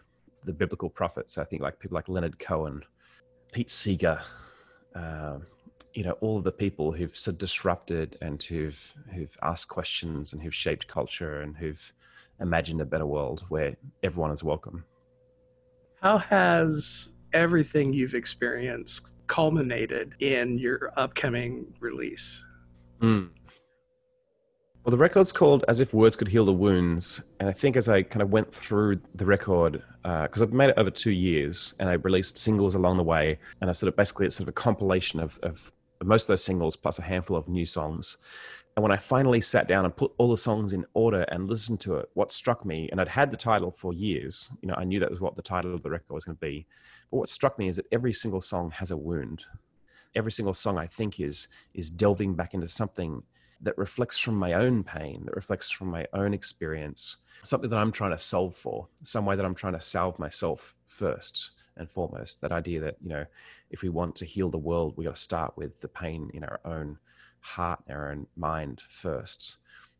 the 0.44 0.52
biblical 0.52 0.88
prophets. 0.88 1.38
I 1.38 1.44
think 1.44 1.62
like 1.62 1.78
people 1.78 1.96
like 1.96 2.08
Leonard 2.08 2.38
Cohen, 2.38 2.82
Pete 3.52 3.70
Seeger, 3.70 4.20
uh, 4.94 5.38
you 5.94 6.04
know, 6.04 6.12
all 6.20 6.38
of 6.38 6.44
the 6.44 6.52
people 6.52 6.92
who've 6.92 7.16
disrupted 7.38 8.16
and 8.20 8.42
who've 8.42 8.94
who've 9.14 9.36
asked 9.42 9.68
questions 9.68 10.32
and 10.32 10.42
who've 10.42 10.54
shaped 10.54 10.86
culture 10.88 11.42
and 11.42 11.56
who've 11.56 11.92
imagined 12.40 12.80
a 12.80 12.86
better 12.86 13.06
world 13.06 13.44
where 13.48 13.76
everyone 14.02 14.30
is 14.30 14.42
welcome. 14.42 14.84
How 16.00 16.16
has 16.18 17.12
everything 17.32 17.92
you've 17.92 18.14
experienced 18.14 19.12
culminated 19.26 20.14
in 20.20 20.58
your 20.58 20.92
upcoming 20.96 21.74
release? 21.80 22.46
Mm. 23.00 23.30
Well, 24.82 24.92
the 24.92 24.96
record's 24.96 25.30
called 25.30 25.62
As 25.68 25.80
If 25.80 25.92
Words 25.92 26.16
Could 26.16 26.28
Heal 26.28 26.46
the 26.46 26.54
Wounds. 26.54 27.20
And 27.38 27.50
I 27.50 27.52
think 27.52 27.76
as 27.76 27.86
I 27.86 28.02
kind 28.02 28.22
of 28.22 28.30
went 28.30 28.50
through 28.50 28.98
the 29.14 29.26
record, 29.26 29.82
because 30.02 30.40
uh, 30.40 30.44
I've 30.46 30.54
made 30.54 30.70
it 30.70 30.78
over 30.78 30.90
two 30.90 31.10
years 31.10 31.74
and 31.78 31.90
I 31.90 31.94
released 31.94 32.38
singles 32.38 32.74
along 32.74 32.96
the 32.96 33.02
way. 33.02 33.38
And 33.60 33.68
I 33.68 33.74
sort 33.74 33.88
of 33.88 33.96
basically, 33.96 34.24
it's 34.24 34.36
sort 34.36 34.44
of 34.44 34.48
a 34.48 34.52
compilation 34.52 35.20
of, 35.20 35.38
of 35.42 35.70
most 36.02 36.22
of 36.22 36.28
those 36.28 36.42
singles 36.42 36.76
plus 36.76 36.98
a 36.98 37.02
handful 37.02 37.36
of 37.36 37.46
new 37.46 37.66
songs. 37.66 38.16
And 38.74 38.82
when 38.82 38.90
I 38.90 38.96
finally 38.96 39.42
sat 39.42 39.68
down 39.68 39.84
and 39.84 39.94
put 39.94 40.12
all 40.16 40.30
the 40.30 40.38
songs 40.38 40.72
in 40.72 40.86
order 40.94 41.24
and 41.24 41.46
listened 41.46 41.80
to 41.80 41.96
it, 41.96 42.08
what 42.14 42.32
struck 42.32 42.64
me, 42.64 42.88
and 42.90 43.02
I'd 43.02 43.08
had 43.08 43.30
the 43.30 43.36
title 43.36 43.70
for 43.70 43.92
years, 43.92 44.50
you 44.62 44.68
know, 44.68 44.76
I 44.78 44.84
knew 44.84 44.98
that 45.00 45.10
was 45.10 45.20
what 45.20 45.36
the 45.36 45.42
title 45.42 45.74
of 45.74 45.82
the 45.82 45.90
record 45.90 46.14
was 46.14 46.24
going 46.24 46.38
to 46.38 46.40
be. 46.40 46.66
But 47.10 47.18
what 47.18 47.28
struck 47.28 47.58
me 47.58 47.68
is 47.68 47.76
that 47.76 47.86
every 47.92 48.14
single 48.14 48.40
song 48.40 48.70
has 48.70 48.92
a 48.92 48.96
wound. 48.96 49.44
Every 50.14 50.32
single 50.32 50.54
song 50.54 50.78
I 50.78 50.86
think 50.86 51.20
is 51.20 51.48
is 51.74 51.90
delving 51.90 52.34
back 52.34 52.54
into 52.54 52.66
something 52.66 53.22
that 53.62 53.76
reflects 53.76 54.18
from 54.18 54.36
my 54.36 54.54
own 54.54 54.82
pain, 54.82 55.22
that 55.26 55.36
reflects 55.36 55.70
from 55.70 55.88
my 55.88 56.06
own 56.12 56.32
experience, 56.32 57.18
something 57.42 57.68
that 57.70 57.78
I'm 57.78 57.92
trying 57.92 58.12
to 58.12 58.18
solve 58.18 58.54
for, 58.54 58.88
some 59.02 59.26
way 59.26 59.36
that 59.36 59.44
I'm 59.44 59.54
trying 59.54 59.74
to 59.74 59.80
salve 59.80 60.18
myself 60.18 60.74
first 60.86 61.50
and 61.76 61.90
foremost. 61.90 62.40
That 62.40 62.52
idea 62.52 62.80
that, 62.80 62.96
you 63.02 63.10
know, 63.10 63.24
if 63.70 63.82
we 63.82 63.88
want 63.88 64.14
to 64.16 64.24
heal 64.24 64.50
the 64.50 64.58
world, 64.58 64.94
we 64.96 65.04
got 65.04 65.14
to 65.14 65.20
start 65.20 65.56
with 65.56 65.78
the 65.80 65.88
pain 65.88 66.30
in 66.34 66.44
our 66.44 66.60
own 66.64 66.98
heart, 67.40 67.80
our 67.88 68.10
own 68.10 68.26
mind 68.36 68.82
first. 68.88 69.56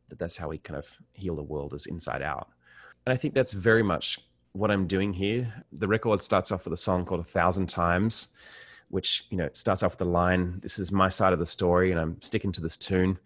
That 0.08 0.18
that's 0.18 0.36
how 0.36 0.48
we 0.48 0.58
kind 0.58 0.78
of 0.78 0.88
heal 1.12 1.36
the 1.36 1.42
world 1.42 1.74
is 1.74 1.86
inside 1.86 2.22
out. 2.22 2.48
And 3.06 3.12
I 3.12 3.16
think 3.16 3.34
that's 3.34 3.52
very 3.52 3.82
much 3.82 4.18
what 4.52 4.70
I'm 4.70 4.86
doing 4.86 5.12
here. 5.12 5.52
The 5.72 5.88
record 5.88 6.22
starts 6.22 6.50
off 6.50 6.64
with 6.64 6.72
a 6.72 6.76
song 6.76 7.04
called 7.04 7.20
A 7.20 7.24
Thousand 7.24 7.68
Times, 7.68 8.28
which 8.88 9.26
you 9.30 9.36
know 9.36 9.48
starts 9.52 9.82
off 9.82 9.92
with 9.92 10.00
the 10.00 10.04
line, 10.04 10.58
"This 10.60 10.78
is 10.78 10.90
my 10.90 11.08
side 11.08 11.32
of 11.32 11.38
the 11.38 11.46
story, 11.46 11.92
and 11.92 12.00
I'm 12.00 12.20
sticking 12.20 12.52
to 12.52 12.60
this 12.60 12.76
tune." 12.76 13.18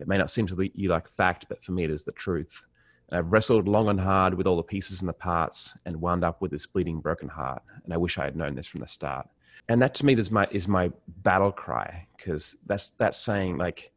It 0.00 0.08
may 0.08 0.18
not 0.18 0.30
seem 0.30 0.46
to 0.48 0.70
you 0.74 0.88
like 0.88 1.08
fact, 1.08 1.46
but 1.48 1.62
for 1.62 1.72
me, 1.72 1.84
it 1.84 1.90
is 1.90 2.04
the 2.04 2.12
truth. 2.12 2.66
And 3.08 3.18
I've 3.18 3.32
wrestled 3.32 3.68
long 3.68 3.88
and 3.88 4.00
hard 4.00 4.34
with 4.34 4.46
all 4.46 4.56
the 4.56 4.62
pieces 4.62 5.00
and 5.00 5.08
the 5.08 5.12
parts, 5.12 5.76
and 5.84 6.00
wound 6.00 6.24
up 6.24 6.40
with 6.40 6.50
this 6.50 6.66
bleeding, 6.66 7.00
broken 7.00 7.28
heart. 7.28 7.62
And 7.84 7.92
I 7.92 7.96
wish 7.96 8.18
I 8.18 8.24
had 8.24 8.36
known 8.36 8.54
this 8.54 8.66
from 8.66 8.80
the 8.80 8.86
start. 8.86 9.28
And 9.68 9.80
that 9.82 9.94
to 9.96 10.06
me 10.06 10.14
is 10.14 10.30
my 10.30 10.48
is 10.50 10.66
my 10.66 10.90
battle 11.22 11.52
cry 11.52 12.06
because 12.16 12.56
that's 12.66 12.90
that's 12.92 13.18
saying 13.18 13.56
like 13.56 13.92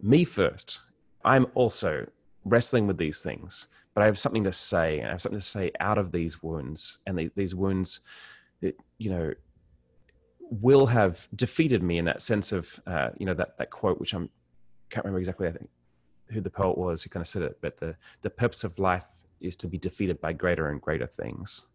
me 0.00 0.24
first. 0.24 0.80
I'm 1.24 1.46
also 1.54 2.06
wrestling 2.44 2.86
with 2.86 2.96
these 2.96 3.20
things, 3.20 3.68
but 3.94 4.02
I 4.02 4.06
have 4.06 4.18
something 4.18 4.44
to 4.44 4.52
say, 4.52 4.98
and 4.98 5.08
I 5.08 5.10
have 5.10 5.20
something 5.20 5.40
to 5.40 5.46
say 5.46 5.72
out 5.80 5.98
of 5.98 6.12
these 6.12 6.42
wounds, 6.42 6.98
and 7.06 7.18
the, 7.18 7.30
these 7.36 7.54
wounds, 7.54 8.00
it, 8.62 8.76
you 8.98 9.10
know, 9.10 9.34
will 10.40 10.86
have 10.86 11.28
defeated 11.36 11.82
me 11.82 11.98
in 11.98 12.04
that 12.06 12.22
sense 12.22 12.52
of, 12.52 12.80
uh, 12.86 13.10
you 13.18 13.26
know, 13.26 13.34
that 13.34 13.58
that 13.58 13.70
quote, 13.70 14.00
which 14.00 14.14
I'm 14.14 14.30
can't 14.90 15.04
remember 15.04 15.20
exactly. 15.20 15.48
I 15.48 15.52
think 15.52 15.68
who 16.30 16.40
the 16.40 16.50
poet 16.50 16.76
was 16.76 17.02
who 17.02 17.10
kind 17.10 17.22
of 17.22 17.28
said 17.28 17.42
it, 17.42 17.58
but 17.60 17.76
the 17.76 17.96
the 18.22 18.30
purpose 18.30 18.64
of 18.64 18.78
life 18.78 19.06
is 19.40 19.56
to 19.56 19.68
be 19.68 19.78
defeated 19.78 20.20
by 20.20 20.32
greater 20.32 20.68
and 20.68 20.80
greater 20.80 21.06
things. 21.06 21.68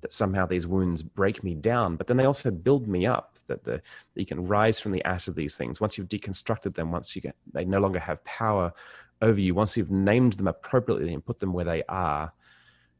That 0.00 0.12
somehow 0.12 0.46
these 0.46 0.66
wounds 0.66 1.02
break 1.02 1.42
me 1.42 1.54
down, 1.54 1.96
but 1.96 2.06
then 2.06 2.16
they 2.16 2.24
also 2.24 2.50
build 2.50 2.86
me 2.86 3.06
up. 3.06 3.38
That 3.46 3.64
the 3.64 3.72
that 3.72 3.82
you 4.20 4.26
can 4.26 4.46
rise 4.46 4.78
from 4.78 4.92
the 4.92 5.04
ash 5.04 5.28
of 5.28 5.34
these 5.34 5.56
things 5.56 5.80
once 5.80 5.98
you've 5.98 6.08
deconstructed 6.08 6.74
them. 6.74 6.92
Once 6.92 7.16
you 7.16 7.22
get, 7.22 7.36
they 7.52 7.64
no 7.64 7.80
longer 7.80 7.98
have 7.98 8.22
power 8.24 8.72
over 9.22 9.40
you. 9.40 9.54
Once 9.54 9.76
you've 9.76 9.90
named 9.90 10.34
them 10.34 10.46
appropriately 10.46 11.12
and 11.12 11.24
put 11.24 11.40
them 11.40 11.52
where 11.52 11.64
they 11.64 11.82
are, 11.88 12.32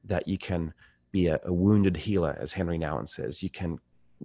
that 0.04 0.26
you 0.26 0.38
can 0.38 0.72
be 1.12 1.28
a, 1.28 1.40
a 1.44 1.52
wounded 1.52 1.96
healer, 1.96 2.36
as 2.40 2.52
Henri 2.52 2.78
Nouwen 2.78 3.08
says. 3.08 3.42
You 3.42 3.50
can 3.50 3.78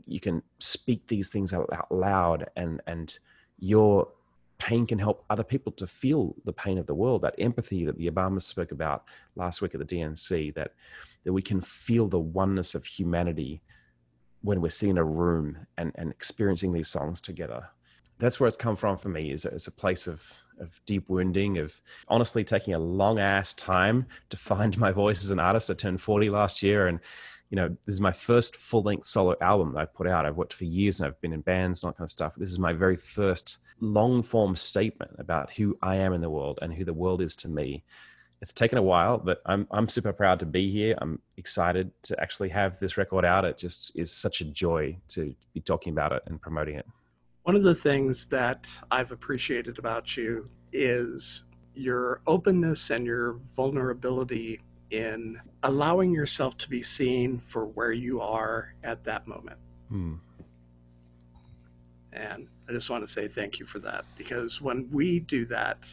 you 0.06 0.20
can 0.20 0.42
speak 0.60 1.08
these 1.08 1.30
things 1.30 1.54
out, 1.54 1.70
out 1.72 1.92
loud, 1.92 2.50
and 2.56 2.82
and 2.88 3.18
your 3.60 4.08
pain 4.64 4.88
can 4.88 4.98
help 4.98 5.26
other 5.30 5.44
people 5.44 5.74
to 5.74 5.86
feel 5.86 6.36
the 6.46 6.54
pain 6.54 6.78
of 6.78 6.86
the 6.86 6.96
world. 6.96 7.22
That 7.22 7.36
empathy 7.38 7.84
that 7.86 7.98
the 7.98 8.10
Obamas 8.10 8.44
spoke 8.44 8.72
about 8.72 9.04
last 9.36 9.62
week 9.62 9.76
at 9.76 9.86
the 9.86 9.96
DNC. 9.96 10.54
That 10.56 10.72
that 11.26 11.34
we 11.34 11.42
can 11.42 11.60
feel 11.60 12.08
the 12.08 12.20
oneness 12.20 12.74
of 12.74 12.86
humanity 12.86 13.62
when 14.42 14.62
we're 14.62 14.70
sitting 14.70 14.92
in 14.92 14.98
a 14.98 15.04
room 15.04 15.58
and, 15.78 15.92
and 15.96 16.12
experiencing 16.12 16.72
these 16.72 16.88
songs 16.88 17.22
together. 17.22 17.64
That's 18.20 18.40
where 18.40 18.48
it's 18.48 18.58
come 18.58 18.76
from 18.76 18.98
for 18.98 19.10
me, 19.10 19.32
is, 19.32 19.46
is 19.46 19.68
a 19.68 19.72
place 19.72 20.08
of, 20.08 20.22
of 20.60 20.80
deep 20.86 21.10
wounding, 21.10 21.58
of 21.58 21.80
honestly 22.10 22.44
taking 22.44 22.74
a 22.74 22.80
long 22.80 23.20
ass 23.20 23.54
time 23.54 24.06
to 24.30 24.38
find 24.38 24.78
my 24.78 24.92
voice 24.92 25.24
as 25.24 25.32
an 25.32 25.40
artist. 25.40 25.70
I 25.70 25.74
turned 25.74 26.02
40 26.02 26.30
last 26.30 26.62
year 26.62 26.88
and 26.88 27.00
you 27.50 27.56
know, 27.56 27.70
this 27.86 27.94
is 27.94 28.02
my 28.02 28.12
first 28.12 28.56
full 28.56 28.82
length 28.82 29.06
solo 29.06 29.36
album 29.40 29.74
that 29.74 29.80
I've 29.80 29.94
put 29.94 30.08
out. 30.08 30.26
I've 30.26 30.38
worked 30.38 30.54
for 30.54 30.66
years 30.66 31.00
and 31.00 31.08
I've 31.08 31.22
been 31.22 31.34
in 31.34 31.42
bands 31.42 31.84
and 31.84 31.88
all 31.88 31.92
that 31.92 31.98
kind 31.98 32.08
of 32.08 32.12
stuff. 32.12 32.34
This 32.36 32.50
is 32.50 32.58
my 32.58 32.74
very 32.74 32.98
first 32.98 33.60
long 33.84 34.24
form 34.24 34.56
statement 34.56 35.12
about 35.20 35.52
who 35.54 35.78
I 35.82 35.98
am 35.98 36.14
in 36.14 36.22
the 36.22 36.30
world 36.30 36.60
and 36.62 36.74
who 36.74 36.86
the 36.86 36.94
world 36.94 37.22
is 37.22 37.36
to 37.38 37.50
me 37.50 37.84
it's 38.44 38.52
taken 38.52 38.78
a 38.78 38.84
while, 38.84 39.18
but 39.18 39.42
I'm 39.46 39.66
I'm 39.72 39.88
super 39.88 40.12
proud 40.12 40.38
to 40.42 40.46
be 40.46 40.70
here. 40.70 40.96
I'm 40.98 41.18
excited 41.38 41.92
to 42.04 42.20
actually 42.20 42.50
have 42.50 42.78
this 42.78 42.98
record 42.98 43.24
out. 43.24 43.46
It 43.46 43.58
just 43.58 43.94
is 43.96 44.12
such 44.12 44.42
a 44.42 44.44
joy 44.44 44.98
to 45.10 45.34
be 45.54 45.62
talking 45.62 45.94
about 45.94 46.12
it 46.12 46.24
and 46.26 46.42
promoting 46.42 46.76
it. 46.76 46.86
One 47.44 47.56
of 47.56 47.64
the 47.64 47.74
things 47.74 48.26
that 48.28 48.70
I've 48.92 49.14
appreciated 49.14 49.80
about 49.80 50.18
you 50.18 50.50
is 50.74 51.44
your 51.74 52.20
openness 52.28 52.90
and 52.90 53.06
your 53.06 53.40
vulnerability 53.56 54.60
in 54.92 55.40
allowing 55.64 56.12
yourself 56.12 56.58
to 56.58 56.70
be 56.70 56.84
seen 56.84 57.40
for 57.40 57.66
where 57.66 57.94
you 57.94 58.20
are 58.20 58.76
at 58.84 59.06
that 59.06 59.26
moment. 59.26 59.60
Hmm. 59.88 60.16
And 62.12 62.50
I 62.74 62.76
just 62.76 62.90
want 62.90 63.04
to 63.04 63.10
say 63.10 63.28
thank 63.28 63.60
you 63.60 63.68
for 63.68 63.78
that 63.80 64.04
because 64.18 64.60
when 64.60 64.90
we 64.92 65.20
do 65.20 65.46
that, 65.46 65.88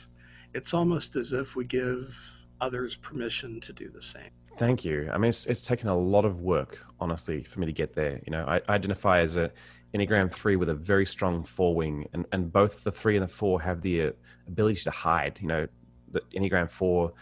it's 0.54 0.72
almost 0.72 1.14
as 1.14 1.34
if 1.34 1.54
we 1.54 1.66
give 1.66 2.18
others 2.58 2.96
permission 2.96 3.60
to 3.60 3.74
do 3.74 3.90
the 3.90 4.00
same. 4.00 4.30
Thank 4.56 4.82
you. 4.82 5.10
I 5.12 5.18
mean, 5.18 5.28
it's, 5.28 5.44
it's 5.44 5.60
taken 5.60 5.90
a 5.90 5.98
lot 5.98 6.24
of 6.24 6.40
work, 6.40 6.78
honestly, 6.98 7.42
for 7.42 7.60
me 7.60 7.66
to 7.66 7.72
get 7.72 7.94
there. 7.94 8.22
You 8.24 8.30
know, 8.30 8.46
I, 8.46 8.62
identify 8.70 9.20
as 9.20 9.36
a 9.36 9.52
Enneagram 9.94 10.32
three 10.32 10.56
with 10.56 10.70
a 10.70 10.74
very 10.74 11.04
strong 11.04 11.44
four 11.44 11.74
wing, 11.74 12.08
and, 12.14 12.24
and 12.32 12.50
both 12.50 12.82
the 12.82 12.90
three 12.90 13.18
and 13.18 13.28
the 13.28 13.32
four 13.32 13.60
have 13.60 13.82
the 13.82 14.04
uh, 14.04 14.10
ability 14.48 14.80
to 14.84 14.90
hide. 14.90 15.38
You 15.38 15.48
know, 15.48 15.68
the 16.12 16.22
Enneagram 16.34 16.70
four 16.70 17.12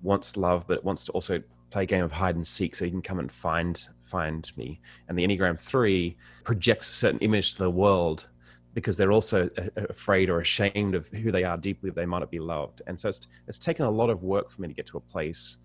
wants 0.00 0.36
love, 0.36 0.64
but 0.68 0.74
it 0.74 0.84
wants 0.84 1.04
to 1.06 1.12
also 1.12 1.42
play 1.70 1.82
a 1.82 1.86
game 1.86 2.04
of 2.04 2.12
hide 2.12 2.36
and 2.36 2.46
seek, 2.46 2.76
so 2.76 2.84
you 2.84 2.92
can 2.92 3.02
come 3.02 3.18
and 3.18 3.32
find 3.32 3.84
find 4.04 4.52
me. 4.56 4.80
And 5.08 5.18
the 5.18 5.26
Enneagram 5.26 5.60
three 5.60 6.16
projects 6.44 6.88
a 6.88 6.94
certain 6.94 7.18
image 7.18 7.54
to 7.54 7.58
the 7.58 7.70
world 7.70 8.28
because 8.74 8.96
they're 8.96 9.12
also 9.12 9.48
afraid 9.88 10.30
or 10.30 10.40
ashamed 10.40 10.94
of 10.94 11.08
who 11.08 11.32
they 11.32 11.44
are 11.44 11.56
deeply 11.56 11.90
they 11.90 12.06
might 12.06 12.20
not 12.20 12.30
be 12.30 12.38
loved. 12.38 12.82
And 12.86 12.98
so 12.98 13.08
it's, 13.08 13.26
it's 13.46 13.58
taken 13.58 13.86
a 13.86 13.90
lot 13.90 14.10
of 14.10 14.22
work 14.22 14.50
for 14.50 14.62
me 14.62 14.68
to 14.68 14.74
get 14.74 14.86
to 14.88 14.98
a 14.98 15.00
place 15.00 15.56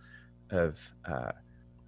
of 0.51 0.79
uh, 1.05 1.31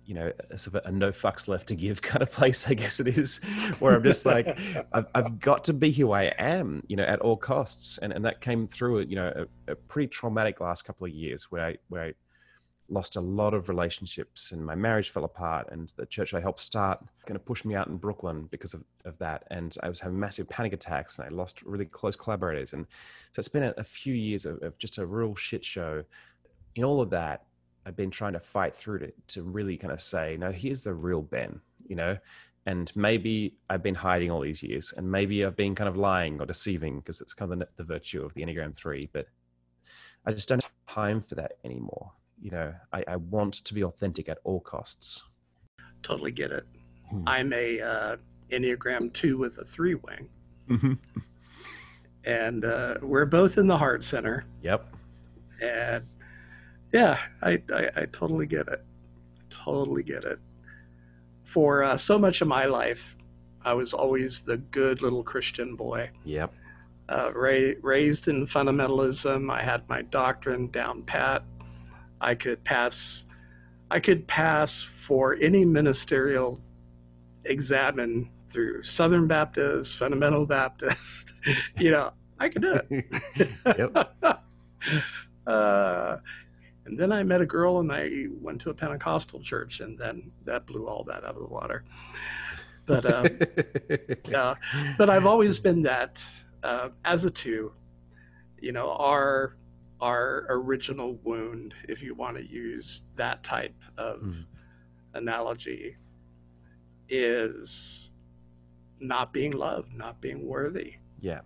you 0.05 0.13
know 0.13 0.31
a, 0.51 0.57
sort 0.57 0.75
of 0.75 0.85
a, 0.85 0.91
no 0.91 1.09
fucks 1.09 1.47
left 1.47 1.67
to 1.67 1.75
give 1.75 2.01
kind 2.01 2.21
of 2.21 2.31
place 2.31 2.67
i 2.67 2.73
guess 2.73 2.99
it 2.99 3.07
is 3.07 3.37
where 3.79 3.95
i'm 3.95 4.03
just 4.03 4.25
like 4.25 4.57
I've, 4.93 5.07
I've 5.15 5.39
got 5.39 5.63
to 5.65 5.73
be 5.73 5.91
who 5.91 6.11
i 6.11 6.23
am 6.37 6.83
you 6.87 6.95
know 6.95 7.03
at 7.03 7.19
all 7.19 7.37
costs. 7.37 7.97
And, 8.01 8.13
and 8.13 8.23
that 8.25 8.41
came 8.41 8.67
through 8.67 9.01
you 9.01 9.15
know 9.15 9.47
a, 9.67 9.71
a 9.71 9.75
pretty 9.75 10.07
traumatic 10.07 10.61
last 10.61 10.85
couple 10.85 11.05
of 11.05 11.13
years 11.13 11.51
where 11.51 11.65
i 11.65 11.75
where 11.89 12.03
i 12.03 12.13
lost 12.89 13.15
a 13.15 13.21
lot 13.21 13.53
of 13.53 13.67
relationships 13.67 14.51
and 14.51 14.63
my 14.63 14.75
marriage 14.75 15.09
fell 15.09 15.23
apart 15.23 15.67
and 15.71 15.91
the 15.95 16.05
church 16.05 16.35
i 16.35 16.39
helped 16.39 16.59
start 16.59 17.03
kind 17.25 17.35
of 17.35 17.43
pushed 17.43 17.65
me 17.65 17.73
out 17.73 17.87
in 17.87 17.97
brooklyn 17.97 18.47
because 18.51 18.73
of, 18.73 18.83
of 19.05 19.17
that. 19.17 19.43
And 19.49 19.75
i 19.81 19.89
was 19.89 19.99
having 19.99 20.19
massive 20.19 20.47
panic 20.49 20.73
attacks 20.73 21.17
and 21.17 21.27
i 21.27 21.29
lost 21.29 21.63
really 21.63 21.85
close 21.85 22.15
collaborators. 22.15 22.73
And 22.73 22.85
so 23.31 23.39
it's 23.39 23.47
been 23.47 23.63
a, 23.63 23.73
a 23.77 23.83
few 23.83 24.13
years 24.13 24.45
of, 24.45 24.61
of, 24.61 24.77
just 24.77 24.97
a 24.99 25.05
real 25.05 25.33
shit 25.35 25.65
show. 25.65 26.03
In 26.75 26.83
all 26.83 27.01
of 27.01 27.09
that 27.09 27.45
i've 27.85 27.95
been 27.95 28.11
trying 28.11 28.33
to 28.33 28.39
fight 28.39 28.75
through 28.75 28.99
to, 28.99 29.11
to 29.27 29.43
really 29.43 29.77
kind 29.77 29.93
of 29.93 30.01
say 30.01 30.37
no 30.37 30.51
here's 30.51 30.83
the 30.83 30.93
real 30.93 31.21
ben 31.21 31.59
you 31.87 31.95
know? 31.95 32.17
And 32.67 32.91
maybe 32.95 33.55
i've 33.69 33.83
been 33.83 33.95
hiding 33.95 34.31
all 34.31 34.41
these 34.41 34.63
years 34.63 34.93
and 34.97 35.09
maybe 35.09 35.45
i've 35.45 35.55
been 35.55 35.75
kind 35.75 35.87
of 35.87 35.97
lying 35.97 36.39
or 36.39 36.45
deceiving 36.45 36.99
because 36.99 37.21
it's 37.21 37.33
kind 37.33 37.51
of 37.53 37.59
the, 37.59 37.67
the 37.77 37.83
virtue 37.83 38.23
of 38.23 38.33
the 38.33 38.43
enneagram 38.43 38.75
3 38.75 39.09
but 39.13 39.27
i 40.25 40.31
just 40.31 40.49
don't 40.49 40.63
have 40.63 40.71
time 40.87 41.21
for 41.21 41.35
that 41.35 41.53
anymore 41.63 42.11
you 42.41 42.51
know, 42.51 42.73
I, 42.93 43.03
I 43.07 43.15
want 43.15 43.55
to 43.55 43.73
be 43.73 43.83
authentic 43.83 44.29
at 44.29 44.37
all 44.43 44.59
costs. 44.59 45.23
Totally 46.03 46.31
get 46.31 46.51
it. 46.51 46.65
Hmm. 47.09 47.23
I'm 47.27 47.53
a 47.53 47.81
uh, 47.81 48.17
Enneagram 48.51 49.13
two 49.13 49.37
with 49.37 49.57
a 49.57 49.65
three 49.65 49.95
wing. 49.95 50.29
Mm-hmm. 50.69 50.93
And 52.25 52.65
uh, 52.65 52.97
we're 53.01 53.25
both 53.25 53.57
in 53.57 53.67
the 53.67 53.77
heart 53.77 54.03
center. 54.03 54.45
Yep. 54.63 54.87
And 55.61 56.05
yeah, 56.91 57.19
I, 57.41 57.61
I, 57.73 57.89
I 57.95 58.05
totally 58.11 58.47
get 58.47 58.67
it. 58.67 58.83
Totally 59.49 60.03
get 60.03 60.23
it. 60.23 60.39
For 61.43 61.83
uh, 61.83 61.97
so 61.97 62.17
much 62.17 62.41
of 62.41 62.47
my 62.47 62.65
life, 62.65 63.15
I 63.63 63.73
was 63.73 63.93
always 63.93 64.41
the 64.41 64.57
good 64.57 65.01
little 65.01 65.23
Christian 65.23 65.75
boy. 65.75 66.09
Yep. 66.23 66.53
Uh, 67.07 67.31
ra- 67.33 67.73
raised 67.81 68.27
in 68.27 68.47
fundamentalism. 68.47 69.51
I 69.51 69.61
had 69.61 69.87
my 69.87 70.01
doctrine 70.01 70.69
down 70.71 71.03
pat. 71.03 71.43
I 72.21 72.35
could 72.35 72.63
pass 72.63 73.25
I 73.91 73.99
could 73.99 74.27
pass 74.27 74.81
for 74.81 75.35
any 75.39 75.63
ministerial 75.63 76.59
examine 77.43 78.31
through 78.49 78.83
Southern 78.83 79.27
Baptist, 79.27 79.97
Fundamental 79.97 80.45
Baptist. 80.45 81.33
you 81.77 81.91
know, 81.91 82.11
I 82.39 82.49
could 82.49 82.63
do 82.63 82.79
it. 82.89 83.51
uh, 85.47 86.17
and 86.85 86.99
then 86.99 87.11
I 87.11 87.23
met 87.23 87.41
a 87.41 87.45
girl 87.45 87.79
and 87.79 87.91
I 87.91 88.27
went 88.41 88.61
to 88.61 88.69
a 88.69 88.73
Pentecostal 88.73 89.39
church, 89.41 89.79
and 89.79 89.97
then 89.97 90.31
that 90.43 90.65
blew 90.67 90.87
all 90.87 91.03
that 91.05 91.23
out 91.23 91.35
of 91.35 91.39
the 91.39 91.47
water. 91.47 91.83
But 92.85 93.11
um, 93.11 93.27
yeah, 94.29 94.55
but 94.97 95.09
I've 95.09 95.25
always 95.25 95.59
been 95.59 95.81
that 95.83 96.23
uh, 96.63 96.89
as 97.03 97.25
a 97.25 97.31
two. 97.31 97.71
You 98.59 98.71
know, 98.71 98.91
our 98.91 99.57
our 100.01 100.45
original 100.49 101.19
wound, 101.23 101.73
if 101.87 102.03
you 102.03 102.13
want 102.13 102.37
to 102.37 102.45
use 102.45 103.05
that 103.15 103.43
type 103.43 103.81
of 103.97 104.21
mm. 104.21 104.45
analogy, 105.13 105.95
is 107.09 108.11
not 108.99 109.31
being 109.31 109.51
loved, 109.51 109.93
not 109.93 110.21
being 110.21 110.45
worthy. 110.45 110.95
Yeah. 111.19 111.41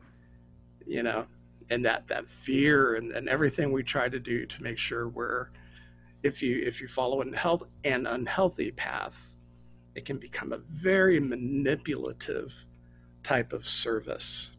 You 0.86 1.04
know, 1.04 1.28
and 1.70 1.86
that 1.86 2.08
that 2.08 2.28
fear 2.28 2.96
and, 2.96 3.12
and 3.12 3.30
everything 3.30 3.72
we 3.72 3.84
try 3.84 4.10
to 4.10 4.20
do 4.20 4.46
to 4.46 4.64
make 4.64 4.78
sure 4.78 5.08
we're 5.08 5.50
if 6.24 6.42
you 6.42 6.62
if 6.66 6.82
you 6.82 6.88
follow 6.88 7.22
an 7.22 7.34
health 7.34 7.64
an 7.84 8.08
unhealthy 8.08 8.72
path, 8.72 9.36
it 9.96 10.06
can 10.06 10.18
become 10.18 10.52
a 10.52 10.58
very 10.58 11.20
manipulative 11.20 12.66
type 13.24 13.54
of 13.54 13.68
service. 13.68 14.52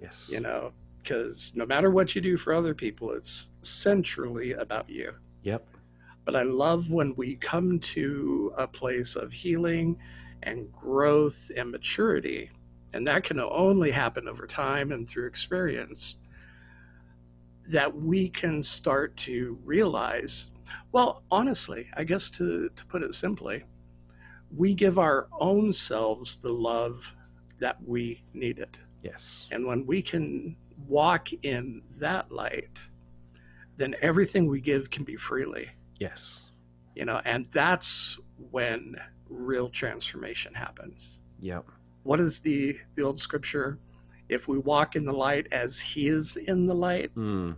Yes. 0.00 0.30
You 0.32 0.40
know, 0.40 0.72
because 1.02 1.52
no 1.54 1.66
matter 1.66 1.90
what 1.90 2.14
you 2.14 2.20
do 2.20 2.36
for 2.36 2.52
other 2.52 2.74
people, 2.74 3.12
it's 3.12 3.50
centrally 3.62 4.52
about 4.52 4.88
you. 4.88 5.14
Yep. 5.42 5.66
But 6.24 6.36
I 6.36 6.42
love 6.42 6.90
when 6.90 7.14
we 7.16 7.36
come 7.36 7.78
to 7.80 8.52
a 8.56 8.66
place 8.66 9.16
of 9.16 9.32
healing 9.32 9.98
and 10.42 10.70
growth 10.72 11.50
and 11.56 11.70
maturity 11.70 12.50
and 12.92 13.06
that 13.06 13.24
can 13.24 13.40
only 13.40 13.90
happen 13.90 14.28
over 14.28 14.46
time 14.46 14.92
and 14.92 15.08
through 15.08 15.26
experience, 15.26 16.16
that 17.68 17.94
we 17.94 18.28
can 18.28 18.62
start 18.62 19.16
to 19.16 19.58
realize 19.64 20.50
well, 20.92 21.24
honestly, 21.32 21.88
I 21.96 22.04
guess 22.04 22.30
to, 22.32 22.68
to 22.76 22.86
put 22.86 23.02
it 23.02 23.12
simply, 23.14 23.64
we 24.56 24.72
give 24.72 25.00
our 25.00 25.28
own 25.40 25.72
selves 25.72 26.36
the 26.36 26.52
love 26.52 27.12
that 27.58 27.76
we 27.84 28.22
needed. 28.34 28.78
Yes. 29.02 29.48
And 29.50 29.66
when 29.66 29.84
we 29.84 30.00
can 30.00 30.56
walk 30.86 31.28
in 31.42 31.82
that 31.98 32.30
light, 32.32 32.90
then 33.76 33.94
everything 34.00 34.46
we 34.46 34.60
give 34.60 34.90
can 34.90 35.04
be 35.04 35.16
freely. 35.16 35.70
Yes. 35.98 36.46
You 36.94 37.04
know, 37.04 37.20
and 37.24 37.46
that's 37.52 38.18
when 38.50 38.96
real 39.28 39.68
transformation 39.68 40.54
happens. 40.54 41.22
Yep. 41.40 41.64
What 42.02 42.20
is 42.20 42.40
the 42.40 42.78
the 42.94 43.02
old 43.02 43.20
scripture? 43.20 43.78
If 44.28 44.48
we 44.48 44.58
walk 44.58 44.96
in 44.96 45.04
the 45.04 45.12
light 45.12 45.46
as 45.52 45.80
he 45.80 46.08
is 46.08 46.36
in 46.36 46.66
the 46.66 46.74
light, 46.74 47.14
Mm. 47.14 47.56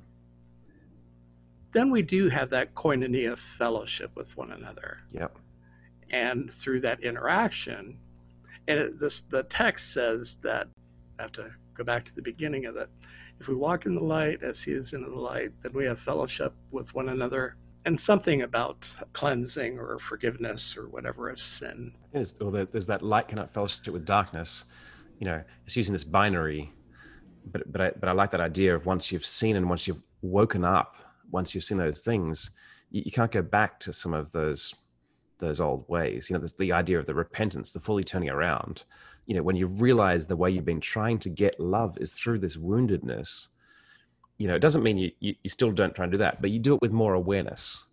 then 1.72 1.90
we 1.90 2.02
do 2.02 2.28
have 2.28 2.50
that 2.50 2.74
koinonia 2.74 3.38
fellowship 3.38 4.10
with 4.14 4.36
one 4.36 4.52
another. 4.52 4.98
Yep. 5.12 5.36
And 6.10 6.52
through 6.52 6.80
that 6.80 7.00
interaction, 7.02 7.98
and 8.68 8.78
it, 8.78 9.00
this 9.00 9.22
the 9.22 9.42
text 9.44 9.92
says 9.92 10.36
that 10.42 10.68
I 11.18 11.22
have 11.22 11.32
to 11.32 11.52
go 11.74 11.84
back 11.84 12.04
to 12.04 12.14
the 12.14 12.22
beginning 12.22 12.66
of 12.66 12.76
it. 12.76 12.88
If 13.40 13.48
we 13.48 13.54
walk 13.54 13.86
in 13.86 13.94
the 13.94 14.04
light 14.04 14.42
as 14.42 14.62
he 14.62 14.72
is 14.72 14.92
in 14.92 15.02
the 15.02 15.08
light, 15.08 15.50
then 15.62 15.72
we 15.72 15.84
have 15.86 15.98
fellowship 15.98 16.54
with 16.70 16.94
one 16.94 17.08
another. 17.08 17.56
And 17.84 17.98
something 17.98 18.42
about 18.42 18.88
cleansing 19.12 19.78
or 19.78 19.98
forgiveness 19.98 20.76
or 20.76 20.88
whatever 20.88 21.28
of 21.30 21.40
sin. 21.40 21.92
There's, 22.12 22.34
there's 22.34 22.86
that 22.86 23.02
light 23.02 23.26
cannot 23.26 23.52
fellowship 23.52 23.88
with 23.88 24.04
darkness. 24.04 24.66
You 25.18 25.26
know, 25.26 25.42
it's 25.66 25.76
using 25.76 25.92
this 25.92 26.04
binary, 26.04 26.72
but 27.50 27.70
but 27.72 27.80
I 27.80 27.90
but 27.98 28.08
I 28.08 28.12
like 28.12 28.30
that 28.30 28.40
idea 28.40 28.74
of 28.74 28.86
once 28.86 29.10
you've 29.10 29.26
seen 29.26 29.56
and 29.56 29.68
once 29.68 29.88
you've 29.88 30.02
woken 30.20 30.64
up, 30.64 30.96
once 31.30 31.54
you've 31.54 31.64
seen 31.64 31.78
those 31.78 32.02
things, 32.02 32.52
you, 32.90 33.02
you 33.04 33.10
can't 33.10 33.30
go 33.30 33.42
back 33.42 33.80
to 33.80 33.92
some 33.92 34.14
of 34.14 34.30
those 34.32 34.74
those 35.38 35.60
old 35.60 35.84
ways. 35.88 36.30
You 36.30 36.38
know, 36.38 36.46
the 36.58 36.72
idea 36.72 36.98
of 36.98 37.06
the 37.06 37.14
repentance, 37.14 37.72
the 37.72 37.80
fully 37.80 38.04
turning 38.04 38.30
around. 38.30 38.84
You 39.26 39.36
know, 39.36 39.42
when 39.42 39.56
you 39.56 39.66
realize 39.66 40.26
the 40.26 40.36
way 40.36 40.50
you've 40.50 40.64
been 40.64 40.80
trying 40.80 41.18
to 41.20 41.28
get 41.28 41.58
love 41.60 41.96
is 42.00 42.18
through 42.18 42.38
this 42.40 42.56
woundedness. 42.56 43.48
You 44.38 44.48
know, 44.48 44.54
it 44.56 44.60
doesn't 44.60 44.82
mean 44.82 44.98
you, 44.98 45.12
you, 45.20 45.34
you 45.42 45.50
still 45.50 45.70
don't 45.70 45.94
try 45.94 46.04
and 46.04 46.12
do 46.12 46.18
that, 46.18 46.40
but 46.40 46.50
you 46.50 46.58
do 46.58 46.74
it 46.74 46.80
with 46.82 46.90
more 46.92 47.14
awareness. 47.14 47.84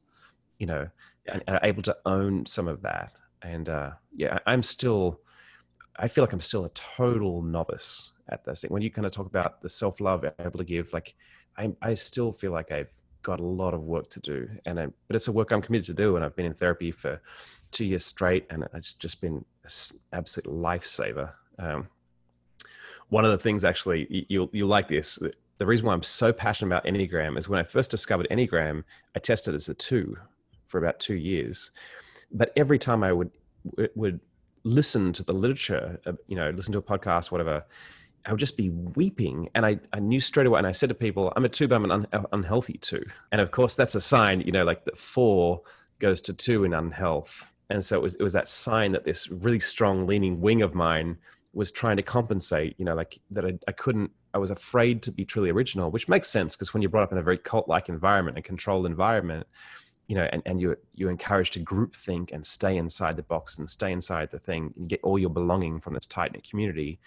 You 0.58 0.66
know, 0.68 0.88
Yeah. 1.26 1.34
and, 1.34 1.44
and 1.48 1.58
are 1.58 1.66
able 1.66 1.84
to 1.84 1.96
own 2.06 2.46
some 2.46 2.68
of 2.68 2.82
that. 2.82 3.14
And 3.42 3.70
uh, 3.70 3.92
yeah, 4.16 4.40
I'm 4.46 4.64
still, 4.64 5.22
I 5.98 6.08
feel 6.08 6.24
like 6.24 6.34
I'm 6.34 6.42
still 6.42 6.66
a 6.66 6.70
total 6.70 7.42
novice 7.42 8.12
at 8.30 8.44
this 8.44 8.62
thing. 8.62 8.72
When 8.72 8.82
you 8.82 8.90
kind 8.90 9.06
of 9.06 9.12
talk 9.12 9.28
about 9.28 9.62
the 9.62 9.70
self 9.70 10.00
love 10.02 10.26
able 10.40 10.58
to 10.58 10.66
give, 10.66 10.92
like 10.92 11.14
I, 11.58 11.72
I 11.82 11.94
still 11.94 12.32
feel 12.32 12.52
like 12.52 12.72
I've 12.72 12.92
got 13.22 13.40
a 13.40 13.46
lot 13.46 13.74
of 13.74 13.82
work 13.84 14.10
to 14.12 14.20
do, 14.22 14.50
and 14.66 14.80
I, 14.80 14.88
but 15.08 15.16
it's 15.16 15.28
a 15.28 15.32
work 15.32 15.52
I'm 15.52 15.62
committed 15.62 15.86
to 15.88 15.94
do. 15.94 16.16
And 16.16 16.26
I've 16.26 16.36
been 16.36 16.46
in 16.46 16.54
therapy 16.54 16.92
for 16.92 17.22
two 17.72 17.86
years 17.86 18.06
straight, 18.06 18.46
and 18.50 18.66
it's 18.74 18.94
just 18.94 19.22
been 19.22 19.44
absolute 20.14 20.48
lifesaver. 20.54 21.32
Um, 21.58 21.88
one 23.10 23.26
of 23.26 23.32
the 23.32 23.38
things, 23.38 23.64
actually, 23.64 24.08
you- 24.10 24.26
you'll 24.30 24.50
you 24.54 24.66
like 24.68 24.88
this. 24.88 25.20
The 25.58 25.66
reason 25.66 25.86
why 25.88 25.94
I'm 25.94 26.04
so 26.04 26.32
passionate 26.32 26.68
about 26.68 26.86
Enneagram 26.86 27.38
is 27.38 27.50
when 27.50 27.60
I 27.60 27.64
first 27.64 27.92
discovered 27.92 28.28
Enneagram, 28.32 28.84
I 29.16 29.20
tested 29.20 29.56
as 29.56 29.68
a 29.68 29.74
two 29.74 30.16
for 30.68 30.78
about 30.78 31.00
two 31.00 31.16
years, 31.16 31.72
but 32.32 32.54
every 32.56 32.80
time 32.80 33.04
I 33.04 33.12
would 33.12 33.32
would 33.96 34.20
listen 34.64 35.12
to 35.14 35.24
the 35.24 35.34
literature, 35.34 36.00
uh, 36.06 36.14
you 36.28 36.36
know, 36.36 36.50
listen 36.52 36.72
to 36.74 36.78
a 36.78 36.82
podcast, 36.82 37.32
whatever, 37.32 37.66
I 38.26 38.32
would 38.32 38.40
just 38.40 38.58
be 38.58 38.70
weeping. 38.70 39.50
And 39.56 39.66
I, 39.66 39.80
I 39.94 40.00
knew 40.00 40.20
straight 40.20 40.46
away, 40.48 40.58
and 40.60 40.68
I 40.68 40.72
said 40.74 40.90
to 40.90 40.96
people, 40.96 41.32
I'm 41.36 41.46
a 41.46 41.50
two, 41.50 41.68
but 41.68 41.76
I'm 41.76 41.86
an 41.86 41.92
un- 42.14 42.26
unhealthy 42.32 42.78
two. 42.78 43.04
And 43.32 43.42
of 43.42 43.52
course, 43.52 43.76
that's 43.76 43.96
a 43.96 44.02
sign, 44.02 44.42
you 44.42 44.52
know, 44.52 44.64
like 44.64 44.86
that 44.86 44.98
four 44.98 45.62
goes 46.00 46.22
to 46.22 46.34
two 46.34 46.64
in 46.66 46.74
unhealth. 46.74 47.52
And 47.70 47.84
so 47.84 47.98
it 47.98 48.02
was, 48.02 48.16
it 48.16 48.24
was 48.24 48.34
that 48.34 48.50
sign 48.50 48.92
that 48.94 49.06
this 49.06 49.30
really 49.30 49.60
strong 49.60 50.08
leaning 50.08 50.42
wing 50.42 50.62
of 50.62 50.74
mine 50.74 51.18
was 51.54 51.72
trying 51.72 51.98
to 51.98 52.04
compensate, 52.04 52.76
you 52.78 52.86
know, 52.86 52.96
like 52.96 53.20
that 53.32 53.46
I, 53.46 53.58
I 53.68 53.72
couldn't, 53.72 54.12
I 54.34 54.38
was 54.38 54.52
afraid 54.52 55.02
to 55.04 55.12
be 55.12 55.26
truly 55.26 55.50
original, 55.50 55.90
which 55.90 56.08
makes 56.08 56.28
sense 56.30 56.56
because 56.56 56.74
when 56.74 56.82
you're 56.82 56.90
brought 56.90 57.04
up 57.04 57.12
in 57.12 57.18
a 57.18 57.24
very 57.24 57.38
cult 57.38 57.68
like 57.68 57.90
environment, 57.90 58.38
a 58.38 58.42
controlled 58.42 58.86
environment, 58.86 59.48
you 60.08 60.16
know, 60.16 60.28
and, 60.32 60.42
and 60.46 60.60
you're, 60.60 60.78
you're 60.96 61.12
encouraged 61.12 61.54
to 61.54 61.60
group 61.60 61.96
think 61.96 62.32
and 62.32 62.46
stay 62.46 62.78
inside 62.78 63.16
the 63.16 63.24
box 63.24 63.58
and 63.58 63.70
stay 63.70 63.92
inside 63.92 64.30
the 64.32 64.40
thing 64.40 64.74
and 64.78 64.90
get 64.90 65.00
all 65.04 65.20
your 65.20 65.30
belonging 65.30 65.80
from 65.80 65.94
this 65.94 66.06
tight 66.06 66.34
knit 66.34 66.48
community. 66.48 67.00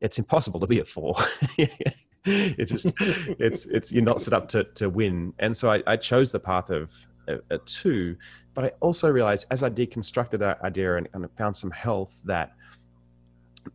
It's 0.00 0.18
impossible 0.18 0.60
to 0.60 0.66
be 0.66 0.80
a 0.80 0.84
four. 0.84 1.16
it's 2.24 2.70
just, 2.70 2.92
it's, 3.00 3.66
it's, 3.66 3.92
you're 3.92 4.04
not 4.04 4.20
set 4.20 4.32
up 4.32 4.48
to, 4.50 4.64
to 4.64 4.88
win. 4.88 5.32
And 5.38 5.56
so 5.56 5.70
I, 5.70 5.82
I 5.86 5.96
chose 5.96 6.30
the 6.32 6.40
path 6.40 6.70
of 6.70 6.92
a, 7.28 7.38
a 7.50 7.58
two, 7.58 8.16
but 8.54 8.64
I 8.64 8.72
also 8.80 9.10
realized 9.10 9.46
as 9.50 9.62
I 9.62 9.70
deconstructed 9.70 10.38
that 10.38 10.60
idea 10.62 10.96
and, 10.96 11.08
and 11.12 11.28
found 11.36 11.56
some 11.56 11.70
health 11.70 12.14
that 12.24 12.52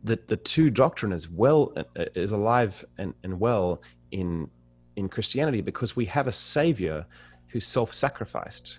the, 0.04 0.18
the 0.26 0.36
two 0.36 0.70
doctrine 0.70 1.12
is 1.12 1.28
well, 1.28 1.74
is 2.14 2.32
alive 2.32 2.84
and, 2.98 3.14
and 3.24 3.38
well 3.38 3.82
in, 4.10 4.48
in 4.96 5.08
Christianity 5.08 5.60
because 5.60 5.94
we 5.94 6.06
have 6.06 6.26
a 6.26 6.32
savior 6.32 7.04
who 7.48 7.60
self-sacrificed. 7.60 8.78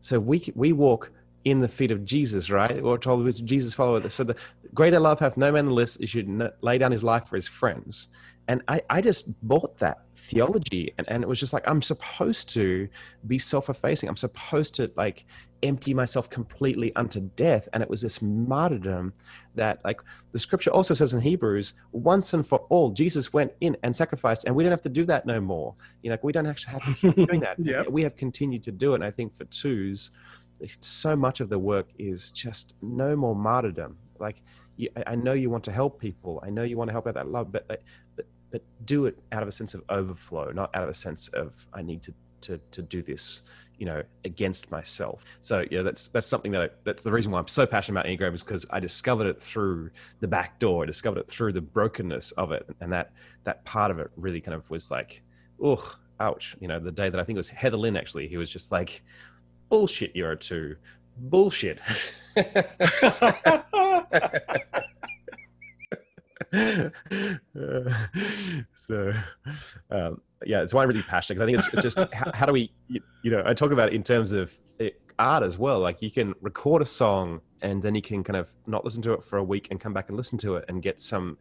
So 0.00 0.20
we 0.20 0.52
we 0.54 0.72
walk 0.72 1.10
in 1.44 1.60
the 1.60 1.68
feet 1.68 1.90
of 1.90 2.04
Jesus, 2.04 2.50
right? 2.50 2.82
We're 2.82 2.98
told 2.98 3.32
Jesus 3.44 3.74
follower. 3.74 4.08
So 4.08 4.24
the 4.24 4.36
greater 4.74 5.00
love 5.00 5.18
hath 5.18 5.36
no 5.36 5.50
man 5.50 5.66
than 5.66 5.74
this, 5.74 5.96
he 5.96 6.06
should 6.06 6.52
lay 6.60 6.78
down 6.78 6.92
his 6.92 7.02
life 7.02 7.26
for 7.28 7.36
his 7.36 7.48
friends. 7.48 8.08
And 8.48 8.62
I, 8.66 8.80
I 8.88 9.00
just 9.00 9.30
bought 9.46 9.76
that 9.78 10.04
theology 10.16 10.92
and, 10.98 11.08
and 11.10 11.22
it 11.22 11.28
was 11.28 11.38
just 11.38 11.52
like 11.52 11.68
I'm 11.68 11.82
supposed 11.82 12.48
to 12.50 12.88
be 13.26 13.38
self-effacing. 13.38 14.08
I'm 14.08 14.16
supposed 14.16 14.74
to 14.76 14.90
like 14.96 15.26
empty 15.62 15.92
myself 15.92 16.30
completely 16.30 16.94
unto 16.96 17.20
death. 17.36 17.68
And 17.72 17.82
it 17.82 17.90
was 17.90 18.00
this 18.00 18.22
martyrdom 18.22 19.12
that 19.54 19.84
like 19.84 20.00
the 20.32 20.38
scripture 20.38 20.70
also 20.70 20.94
says 20.94 21.12
in 21.12 21.20
Hebrews, 21.20 21.74
once 21.92 22.32
and 22.32 22.46
for 22.46 22.60
all, 22.70 22.90
Jesus 22.90 23.32
went 23.32 23.52
in 23.60 23.76
and 23.82 23.94
sacrificed, 23.94 24.44
and 24.44 24.54
we 24.54 24.62
don't 24.62 24.70
have 24.72 24.82
to 24.82 24.88
do 24.88 25.04
that 25.06 25.26
no 25.26 25.40
more. 25.40 25.74
You 26.02 26.10
know, 26.10 26.14
like 26.14 26.24
we 26.24 26.32
don't 26.32 26.46
actually 26.46 26.72
have 26.72 26.84
to 26.84 26.94
keep 26.94 27.28
doing 27.28 27.40
that. 27.40 27.56
Yep. 27.68 27.88
We 27.88 28.02
have 28.02 28.16
continued 28.16 28.62
to 28.64 28.72
do 28.72 28.92
it. 28.92 28.96
And 28.96 29.04
I 29.04 29.10
think 29.10 29.36
for 29.36 29.44
twos, 29.46 30.10
so 30.80 31.14
much 31.16 31.40
of 31.40 31.48
the 31.48 31.58
work 31.58 31.88
is 31.98 32.30
just 32.30 32.74
no 32.82 33.14
more 33.14 33.34
martyrdom. 33.34 33.96
Like 34.18 34.42
you, 34.76 34.88
I- 35.06 35.14
know 35.16 35.32
you 35.32 35.50
want 35.50 35.64
to 35.64 35.72
help 35.72 36.00
people. 36.00 36.42
I 36.46 36.50
know 36.50 36.62
you 36.62 36.76
want 36.76 36.88
to 36.88 36.92
help 36.92 37.06
out 37.06 37.14
that 37.14 37.28
love, 37.28 37.52
but 37.52 37.66
but 37.68 37.80
but, 38.50 38.62
do 38.84 39.06
it 39.06 39.18
out 39.32 39.42
of 39.42 39.48
a 39.48 39.52
sense 39.52 39.74
of 39.74 39.82
overflow, 39.90 40.50
not 40.50 40.74
out 40.74 40.82
of 40.82 40.88
a 40.88 40.94
sense 40.94 41.28
of 41.28 41.52
I 41.74 41.82
need 41.82 42.02
to 42.04 42.14
to 42.40 42.58
to 42.70 42.82
do 42.82 43.02
this, 43.02 43.42
you 43.78 43.86
know, 43.86 44.02
against 44.24 44.70
myself. 44.70 45.24
So 45.40 45.64
yeah, 45.70 45.82
that's 45.82 46.08
that's 46.08 46.26
something 46.26 46.52
that 46.52 46.62
I, 46.62 46.68
that's 46.84 47.02
the 47.02 47.12
reason 47.12 47.32
why 47.32 47.38
I'm 47.38 47.48
so 47.48 47.66
passionate 47.66 48.00
about 48.00 48.10
Enneagram 48.10 48.34
is 48.34 48.42
because 48.42 48.64
I 48.70 48.80
discovered 48.80 49.26
it 49.26 49.42
through 49.42 49.90
the 50.20 50.28
back 50.28 50.58
door. 50.58 50.84
I 50.84 50.86
discovered 50.86 51.20
it 51.20 51.28
through 51.28 51.52
the 51.52 51.60
brokenness 51.60 52.32
of 52.32 52.52
it, 52.52 52.66
and 52.80 52.92
that 52.92 53.12
that 53.44 53.64
part 53.64 53.90
of 53.90 53.98
it 53.98 54.10
really 54.16 54.40
kind 54.40 54.54
of 54.54 54.68
was 54.70 54.90
like, 54.90 55.22
oh, 55.62 55.96
ouch. 56.20 56.56
You 56.60 56.68
know, 56.68 56.80
the 56.80 56.92
day 56.92 57.10
that 57.10 57.20
I 57.20 57.24
think 57.24 57.36
it 57.36 57.40
was 57.40 57.50
Heatherlyn 57.50 57.98
actually, 57.98 58.28
he 58.28 58.36
was 58.36 58.50
just 58.50 58.72
like, 58.72 59.02
bullshit, 59.68 60.16
a 60.16 60.36
two, 60.36 60.76
bullshit. 61.18 61.80
So 68.74 69.12
um, 69.90 70.20
yeah 70.44 70.62
it's 70.62 70.72
why 70.72 70.82
i'm 70.82 70.88
really 70.88 71.02
passionate 71.02 71.38
because 71.38 71.60
i 71.60 71.62
think 71.62 71.74
it's, 71.74 71.82
just 71.82 72.12
how, 72.12 72.30
how 72.32 72.46
do 72.46 72.52
we 72.52 72.72
you, 72.86 73.00
you 73.22 73.30
know 73.30 73.42
i 73.44 73.52
talk 73.52 73.72
about 73.72 73.88
it 73.88 73.94
in 73.94 74.02
terms 74.02 74.32
of 74.32 74.56
it, 74.78 75.00
art 75.18 75.42
as 75.42 75.58
well 75.58 75.80
like 75.80 76.00
you 76.00 76.10
can 76.10 76.34
record 76.40 76.80
a 76.80 76.86
song 76.86 77.40
and 77.60 77.82
then 77.82 77.94
you 77.94 78.02
can 78.02 78.22
kind 78.22 78.36
of 78.36 78.48
not 78.66 78.84
listen 78.84 79.02
to 79.02 79.12
it 79.12 79.22
for 79.22 79.38
a 79.38 79.44
week 79.44 79.68
and 79.70 79.80
come 79.80 79.92
back 79.92 80.08
and 80.08 80.16
listen 80.16 80.38
to 80.38 80.54
it 80.56 80.64
and 80.68 80.82
get 80.82 81.00
some 81.00 81.36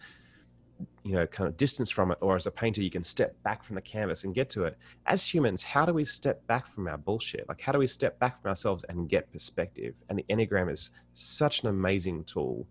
you 1.03 1.13
know 1.13 1.25
kind 1.27 1.47
of 1.47 1.57
distance 1.57 1.89
from 1.89 2.11
it 2.11 2.17
or 2.21 2.35
as 2.35 2.45
a 2.45 2.51
painter 2.51 2.81
you 2.81 2.89
can 2.89 3.03
step 3.03 3.35
back 3.43 3.63
from 3.63 3.75
the 3.75 3.81
canvas 3.81 4.23
and 4.23 4.33
get 4.33 4.49
to 4.49 4.65
it. 4.65 4.77
As 5.05 5.23
humans 5.25 5.63
how 5.63 5.85
do 5.85 5.93
we 5.93 6.05
step 6.05 6.45
back 6.47 6.67
from 6.67 6.87
our 6.87 6.97
bullshit? 6.97 7.47
Like 7.47 7.61
how 7.61 7.71
do 7.71 7.79
we 7.79 7.87
step 7.87 8.19
back 8.19 8.41
from 8.41 8.49
ourselves 8.49 8.83
and 8.89 9.09
get 9.09 9.31
perspective? 9.31 9.95
And 10.09 10.19
the 10.19 10.25
enneagram 10.29 10.71
is 10.71 10.91
such 11.13 11.61
an 11.61 11.69
amazing 11.69 12.25
tool 12.25 12.67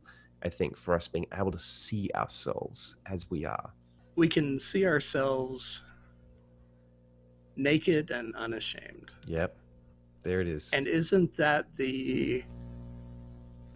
i 0.46 0.48
think 0.48 0.76
for 0.76 0.94
us 0.94 1.08
being 1.08 1.26
able 1.36 1.50
to 1.50 1.58
see 1.58 2.10
ourselves 2.14 2.96
as 3.06 3.28
we 3.30 3.44
are 3.44 3.72
we 4.16 4.28
can 4.28 4.58
see 4.58 4.86
ourselves 4.86 5.82
naked 7.56 8.10
and 8.10 8.34
unashamed. 8.36 9.12
yep 9.26 9.56
there 10.22 10.40
it 10.40 10.48
is 10.48 10.70
And 10.72 10.88
isn't 10.88 11.36
that 11.36 11.66
the 11.76 12.42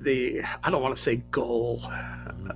the 0.01 0.43
I 0.65 0.71
don't 0.71 0.83
want 0.83 0.97
to 0.97 1.01
say 1.01 1.17
goal. 1.31 1.83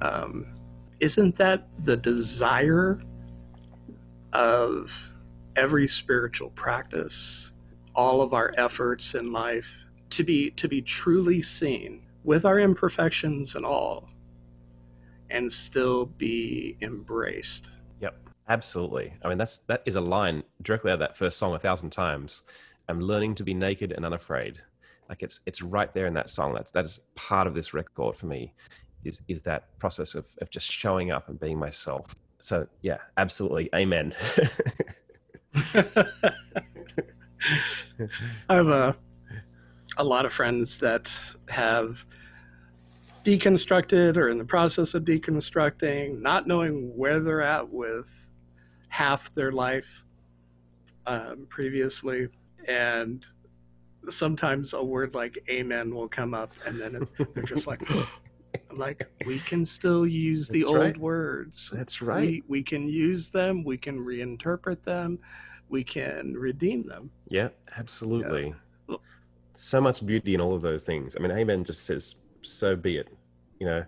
Um, 0.01 0.55
isn't 1.01 1.37
that 1.37 1.69
the 1.85 1.97
desire 1.97 3.01
of 4.33 5.15
every 5.57 5.87
spiritual 5.87 6.51
practice, 6.51 7.53
all 7.95 8.21
of 8.23 8.33
our 8.33 8.53
efforts 8.57 9.15
in 9.15 9.33
life 9.33 9.85
to 10.11 10.25
be 10.25 10.51
to 10.53 10.69
be 10.69 10.83
truly 10.83 11.43
seen 11.43 12.04
with 12.25 12.45
our 12.45 12.59
imperfections 12.59 13.55
and 13.55 13.65
all, 13.65 14.09
and 15.31 15.53
still 15.53 16.07
be 16.07 16.77
embraced. 16.81 17.79
Yep, 18.01 18.17
absolutely. 18.49 19.13
I 19.23 19.29
mean, 19.29 19.39
that's 19.39 19.59
that 19.59 19.83
is 19.87 19.97
a 19.97 20.01
line 20.01 20.43
directly 20.63 20.91
out 20.91 20.95
of 20.95 21.01
that 21.01 21.17
first 21.17 21.39
song 21.39 21.55
a 21.55 21.59
thousand 21.59 21.91
times. 21.91 22.43
I'm 22.89 23.01
learning 23.01 23.37
to 23.37 23.45
be 23.45 23.55
naked 23.55 23.93
and 23.93 24.05
unafraid. 24.05 24.61
Like 25.09 25.23
it's 25.23 25.41
it's 25.47 25.63
right 25.63 25.93
there 25.93 26.07
in 26.07 26.15
that 26.15 26.31
song. 26.31 26.55
That's 26.55 26.71
that 26.73 26.85
is 26.85 27.01
part 27.15 27.47
of 27.47 27.55
this 27.55 27.75
record 27.75 28.17
for 28.17 28.27
me. 28.27 28.53
Is 29.05 29.21
is 29.29 29.43
that 29.43 29.79
process 29.79 30.15
of 30.15 30.27
of 30.41 30.51
just 30.51 30.71
showing 30.71 31.11
up 31.11 31.29
and 31.29 31.39
being 31.39 31.59
myself. 31.59 32.17
So 32.41 32.67
yeah, 32.83 32.99
absolutely, 33.17 33.69
amen. 33.75 34.15
I 38.49 38.57
have 38.57 38.97
a 39.97 40.05
lot 40.05 40.27
of 40.27 40.33
friends 40.33 40.79
that 40.81 41.13
have 41.49 42.05
deconstructed 43.25 44.17
or 44.17 44.29
in 44.29 44.39
the 44.39 44.45
process 44.45 44.95
of 44.95 45.05
deconstructing, 45.05 46.21
not 46.21 46.47
knowing 46.47 46.97
where 46.97 47.21
they're 47.21 47.43
at 47.43 47.69
with 47.71 48.31
half 48.89 49.33
their 49.35 49.53
life 49.53 50.05
um, 51.07 51.47
previously, 51.49 52.29
and 52.69 53.25
sometimes 54.09 54.73
a 54.75 54.83
word 54.83 55.15
like 55.15 55.39
"amen" 55.49 55.95
will 55.95 56.09
come 56.09 56.35
up, 56.35 56.53
and 56.67 56.81
then 56.81 56.95
it, 56.97 57.35
they're 57.35 57.43
just 57.43 57.67
like. 57.67 57.81
I'm 58.71 58.79
like, 58.79 59.09
we 59.27 59.41
can 59.41 59.65
still 59.65 60.07
use 60.07 60.49
the 60.49 60.61
That's 60.61 60.69
old 60.69 60.79
right. 60.79 60.97
words. 60.97 61.71
That's 61.75 62.01
right. 62.03 62.21
We, 62.21 62.43
we 62.49 62.63
can 62.63 62.89
use 62.89 63.31
them. 63.31 63.63
We 63.65 63.77
can 63.77 63.99
reinterpret 63.99 64.83
them. 64.83 65.19
We 65.69 65.85
can 65.85 66.35
redeem 66.35 66.87
them. 66.87 67.11
Yeah, 67.29 67.49
absolutely. 67.77 68.47
Well- 68.47 68.55
So 69.55 69.81
much 69.81 70.05
beauty 70.05 70.35
in 70.35 70.41
all 70.41 70.55
of 70.55 70.63
those 70.63 70.85
things. 70.85 71.17
I 71.17 71.21
mean, 71.21 71.31
Amen 71.31 71.65
just 71.65 71.85
says, 71.85 72.17
"So 72.43 72.77
be 72.77 72.97
it." 72.99 73.09
You 73.61 73.67
know, 73.67 73.85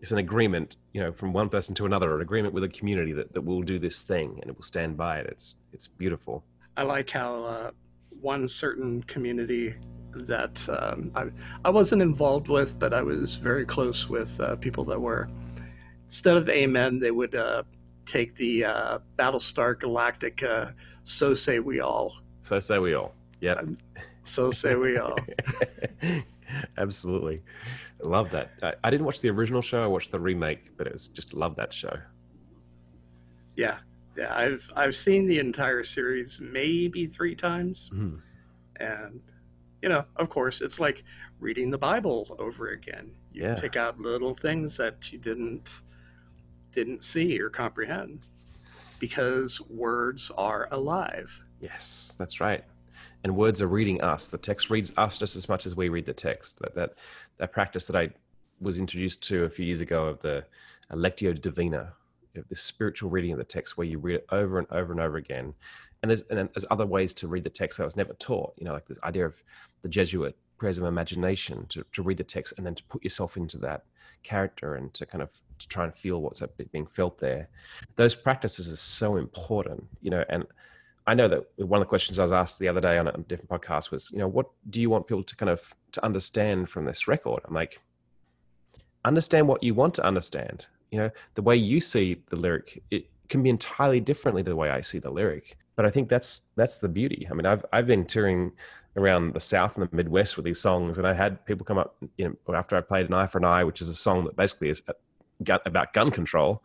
it's 0.00 0.12
an 0.12 0.18
agreement. 0.18 0.76
You 0.92 1.02
know, 1.02 1.12
from 1.12 1.32
one 1.32 1.48
person 1.48 1.74
to 1.76 1.86
another, 1.86 2.14
an 2.14 2.20
agreement 2.20 2.54
with 2.54 2.64
a 2.64 2.68
community 2.68 3.12
that 3.12 3.32
that 3.32 3.40
will 3.40 3.62
do 3.62 3.78
this 3.78 4.02
thing 4.02 4.38
and 4.40 4.50
it 4.50 4.56
will 4.56 4.64
stand 4.64 4.96
by 4.96 5.18
it. 5.18 5.26
It's 5.26 5.56
it's 5.72 5.86
beautiful. 5.86 6.44
I 6.76 6.82
like 6.82 7.10
how 7.10 7.44
uh, 7.44 7.70
one 8.20 8.48
certain 8.48 9.02
community 9.04 9.74
that 10.12 10.68
um, 10.68 11.10
I, 11.14 11.26
I 11.64 11.70
wasn't 11.70 12.02
involved 12.02 12.48
with, 12.48 12.78
but 12.78 12.92
I 12.92 13.02
was 13.02 13.36
very 13.36 13.64
close 13.64 14.08
with 14.08 14.38
uh, 14.40 14.56
people 14.56 14.84
that 14.84 15.00
were. 15.00 15.28
Instead 16.06 16.36
of 16.36 16.48
Amen, 16.48 16.98
they 16.98 17.12
would 17.12 17.34
uh, 17.34 17.62
take 18.06 18.34
the 18.34 18.64
uh, 18.64 18.98
Battlestar 19.16 19.76
Galactica, 19.76 20.74
So 21.04 21.34
Say 21.34 21.60
We 21.60 21.80
All. 21.80 22.16
So 22.42 22.58
say 22.58 22.78
we 22.78 22.94
all. 22.94 23.14
Yeah, 23.40 23.60
So 24.24 24.50
Say 24.50 24.74
We 24.74 24.96
All. 24.98 25.16
absolutely. 26.78 27.40
I 28.02 28.06
love 28.06 28.30
that. 28.30 28.50
I, 28.62 28.74
I 28.84 28.90
didn't 28.90 29.06
watch 29.06 29.20
the 29.20 29.30
original 29.30 29.62
show. 29.62 29.82
I 29.82 29.86
watched 29.86 30.10
the 30.12 30.20
remake, 30.20 30.76
but 30.76 30.86
it 30.86 30.92
was 30.92 31.08
just 31.08 31.34
love 31.34 31.56
that 31.56 31.72
show. 31.72 31.96
yeah. 33.56 33.78
Yeah, 34.16 34.34
I've 34.36 34.68
I've 34.74 34.96
seen 34.96 35.26
the 35.28 35.38
entire 35.38 35.84
series 35.84 36.40
maybe 36.40 37.06
three 37.06 37.36
times, 37.36 37.90
Mhm. 37.94 38.20
and 38.76 39.20
you 39.80 39.88
know, 39.88 40.04
of 40.16 40.28
course, 40.28 40.60
it's 40.60 40.80
like 40.80 41.04
reading 41.38 41.70
the 41.70 41.78
Bible 41.78 42.34
over 42.40 42.70
again. 42.70 43.12
You 43.32 43.44
Yeah. 43.44 43.54
pick 43.60 43.76
out 43.76 44.00
little 44.00 44.34
things 44.34 44.76
that 44.78 45.12
you 45.12 45.18
didn't 45.18 45.82
didn't 46.72 47.04
see 47.04 47.40
or 47.40 47.48
comprehend 47.50 48.26
because 48.98 49.60
words 49.70 50.32
are 50.36 50.66
alive. 50.72 51.40
Yes, 51.60 52.16
that's 52.18 52.40
right. 52.40 52.64
And 53.22 53.36
words 53.36 53.60
are 53.60 53.68
reading 53.68 54.00
us. 54.00 54.28
The 54.28 54.38
text 54.38 54.70
reads 54.70 54.92
us 54.96 55.18
just 55.18 55.36
as 55.36 55.48
much 55.48 55.66
as 55.66 55.76
we 55.76 55.88
read 55.88 56.06
the 56.06 56.14
text. 56.14 56.58
That 56.60 56.74
that 56.74 56.94
that 57.38 57.52
practice 57.52 57.86
that 57.86 57.96
I 57.96 58.10
was 58.60 58.78
introduced 58.78 59.22
to 59.24 59.44
a 59.44 59.50
few 59.50 59.64
years 59.64 59.80
ago 59.80 60.06
of 60.06 60.20
the 60.20 60.44
lectio 60.92 61.38
divina, 61.38 61.92
the 62.34 62.56
spiritual 62.56 63.10
reading 63.10 63.32
of 63.32 63.38
the 63.38 63.44
text, 63.44 63.76
where 63.76 63.86
you 63.86 63.98
read 63.98 64.16
it 64.16 64.26
over 64.30 64.58
and 64.58 64.66
over 64.70 64.92
and 64.92 65.00
over 65.00 65.16
again. 65.16 65.54
And 66.02 66.10
there's 66.10 66.22
and 66.30 66.38
there's 66.38 66.64
other 66.70 66.86
ways 66.86 67.12
to 67.14 67.28
read 67.28 67.44
the 67.44 67.50
text 67.50 67.78
that 67.78 67.84
I 67.84 67.86
was 67.86 67.96
never 67.96 68.14
taught. 68.14 68.54
You 68.56 68.64
know, 68.64 68.72
like 68.72 68.86
this 68.86 68.98
idea 69.04 69.26
of 69.26 69.34
the 69.82 69.88
Jesuit 69.88 70.36
prayers 70.56 70.78
of 70.78 70.84
imagination 70.84 71.64
to, 71.70 71.84
to 71.92 72.02
read 72.02 72.18
the 72.18 72.24
text 72.24 72.52
and 72.56 72.66
then 72.66 72.74
to 72.74 72.84
put 72.84 73.02
yourself 73.02 73.38
into 73.38 73.56
that 73.56 73.84
character 74.22 74.74
and 74.74 74.92
to 74.92 75.06
kind 75.06 75.22
of 75.22 75.30
to 75.58 75.68
try 75.68 75.84
and 75.84 75.94
feel 75.94 76.20
what's 76.20 76.42
being 76.72 76.86
felt 76.86 77.18
there. 77.18 77.48
Those 77.96 78.14
practices 78.14 78.70
are 78.70 78.76
so 78.76 79.16
important. 79.16 79.84
You 80.00 80.10
know, 80.10 80.24
and 80.28 80.44
I 81.06 81.14
know 81.14 81.28
that 81.28 81.44
one 81.56 81.80
of 81.80 81.86
the 81.86 81.88
questions 81.88 82.18
I 82.18 82.22
was 82.22 82.32
asked 82.32 82.58
the 82.58 82.68
other 82.68 82.80
day 82.80 82.98
on 82.98 83.08
a 83.08 83.12
different 83.18 83.48
podcast 83.48 83.90
was, 83.90 84.10
you 84.12 84.18
know, 84.18 84.28
what 84.28 84.46
do 84.68 84.80
you 84.80 84.90
want 84.90 85.06
people 85.06 85.24
to 85.24 85.36
kind 85.36 85.50
of 85.50 85.74
to 85.92 86.04
understand 86.04 86.68
from 86.68 86.84
this 86.84 87.08
record? 87.08 87.42
I'm 87.46 87.54
like, 87.54 87.80
understand 89.04 89.48
what 89.48 89.62
you 89.62 89.74
want 89.74 89.94
to 89.94 90.04
understand. 90.04 90.66
You 90.90 90.98
know, 90.98 91.10
the 91.34 91.42
way 91.42 91.56
you 91.56 91.80
see 91.80 92.22
the 92.28 92.36
lyric, 92.36 92.82
it 92.90 93.06
can 93.28 93.42
be 93.42 93.50
entirely 93.50 94.00
differently 94.00 94.42
to 94.42 94.50
the 94.50 94.56
way 94.56 94.70
I 94.70 94.80
see 94.80 94.98
the 94.98 95.10
lyric. 95.10 95.56
But 95.76 95.86
I 95.86 95.90
think 95.90 96.08
that's 96.08 96.42
that's 96.56 96.76
the 96.76 96.88
beauty. 96.88 97.26
I 97.30 97.34
mean, 97.34 97.46
I've 97.46 97.64
I've 97.72 97.86
been 97.86 98.04
touring 98.04 98.52
around 98.96 99.32
the 99.32 99.40
South 99.40 99.76
and 99.78 99.88
the 99.88 99.96
Midwest 99.96 100.36
with 100.36 100.44
these 100.44 100.60
songs, 100.60 100.98
and 100.98 101.06
I 101.06 101.14
had 101.14 101.44
people 101.46 101.64
come 101.64 101.78
up, 101.78 101.96
you 102.18 102.36
know, 102.46 102.54
after 102.54 102.76
I 102.76 102.80
played 102.80 103.06
an 103.06 103.14
Eye 103.14 103.26
for 103.26 103.38
an 103.38 103.44
Eye, 103.44 103.64
which 103.64 103.80
is 103.80 103.88
a 103.88 103.94
song 103.94 104.24
that 104.24 104.36
basically 104.36 104.68
is 104.68 104.82
about 105.64 105.92
gun 105.92 106.10
control, 106.10 106.62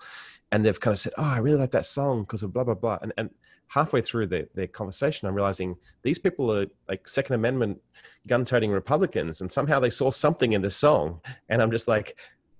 and 0.51 0.65
they've 0.65 0.79
kind 0.79 0.93
of 0.93 0.99
said, 0.99 1.13
"Oh, 1.17 1.23
I 1.23 1.37
really 1.37 1.59
like 1.59 1.71
that 1.71 1.85
song 1.85 2.21
because 2.23 2.43
of 2.43 2.51
blah 2.51 2.63
blah 2.63 2.73
blah," 2.73 2.97
and 3.01 3.13
and 3.17 3.29
halfway 3.67 4.01
through 4.01 4.27
the, 4.27 4.47
their 4.53 4.67
conversation, 4.67 5.27
I'm 5.27 5.35
realizing 5.35 5.75
these 6.03 6.19
people 6.19 6.51
are 6.51 6.65
like 6.87 7.07
Second 7.07 7.35
Amendment 7.35 7.81
gun 8.27 8.45
toting 8.45 8.71
Republicans, 8.71 9.41
and 9.41 9.51
somehow 9.51 9.79
they 9.79 9.89
saw 9.89 10.11
something 10.11 10.53
in 10.53 10.61
this 10.61 10.75
song, 10.75 11.21
and 11.49 11.61
I'm 11.61 11.71
just 11.71 11.87
like, 11.87 12.17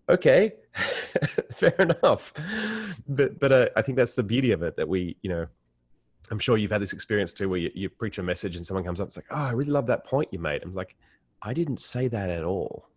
okay, 0.09 0.53
fair 1.51 1.75
enough. 1.79 2.33
But 3.07 3.39
but 3.39 3.51
uh, 3.51 3.69
I 3.75 3.81
think 3.81 3.97
that's 3.97 4.15
the 4.15 4.23
beauty 4.23 4.51
of 4.51 4.63
it 4.63 4.75
that 4.77 4.87
we, 4.87 5.17
you 5.21 5.29
know, 5.29 5.47
I'm 6.31 6.39
sure 6.39 6.57
you've 6.57 6.71
had 6.71 6.81
this 6.81 6.93
experience 6.93 7.33
too, 7.33 7.49
where 7.49 7.59
you, 7.59 7.71
you 7.73 7.89
preach 7.89 8.17
a 8.17 8.23
message 8.23 8.55
and 8.55 8.65
someone 8.65 8.83
comes 8.83 8.99
up, 8.99 9.07
it's 9.07 9.17
like, 9.17 9.27
oh, 9.31 9.35
I 9.35 9.51
really 9.51 9.71
love 9.71 9.87
that 9.87 10.05
point 10.05 10.29
you 10.31 10.39
made. 10.39 10.63
I'm 10.63 10.73
like, 10.73 10.95
I 11.41 11.53
didn't 11.53 11.79
say 11.79 12.07
that 12.07 12.29
at 12.29 12.43
all, 12.43 12.87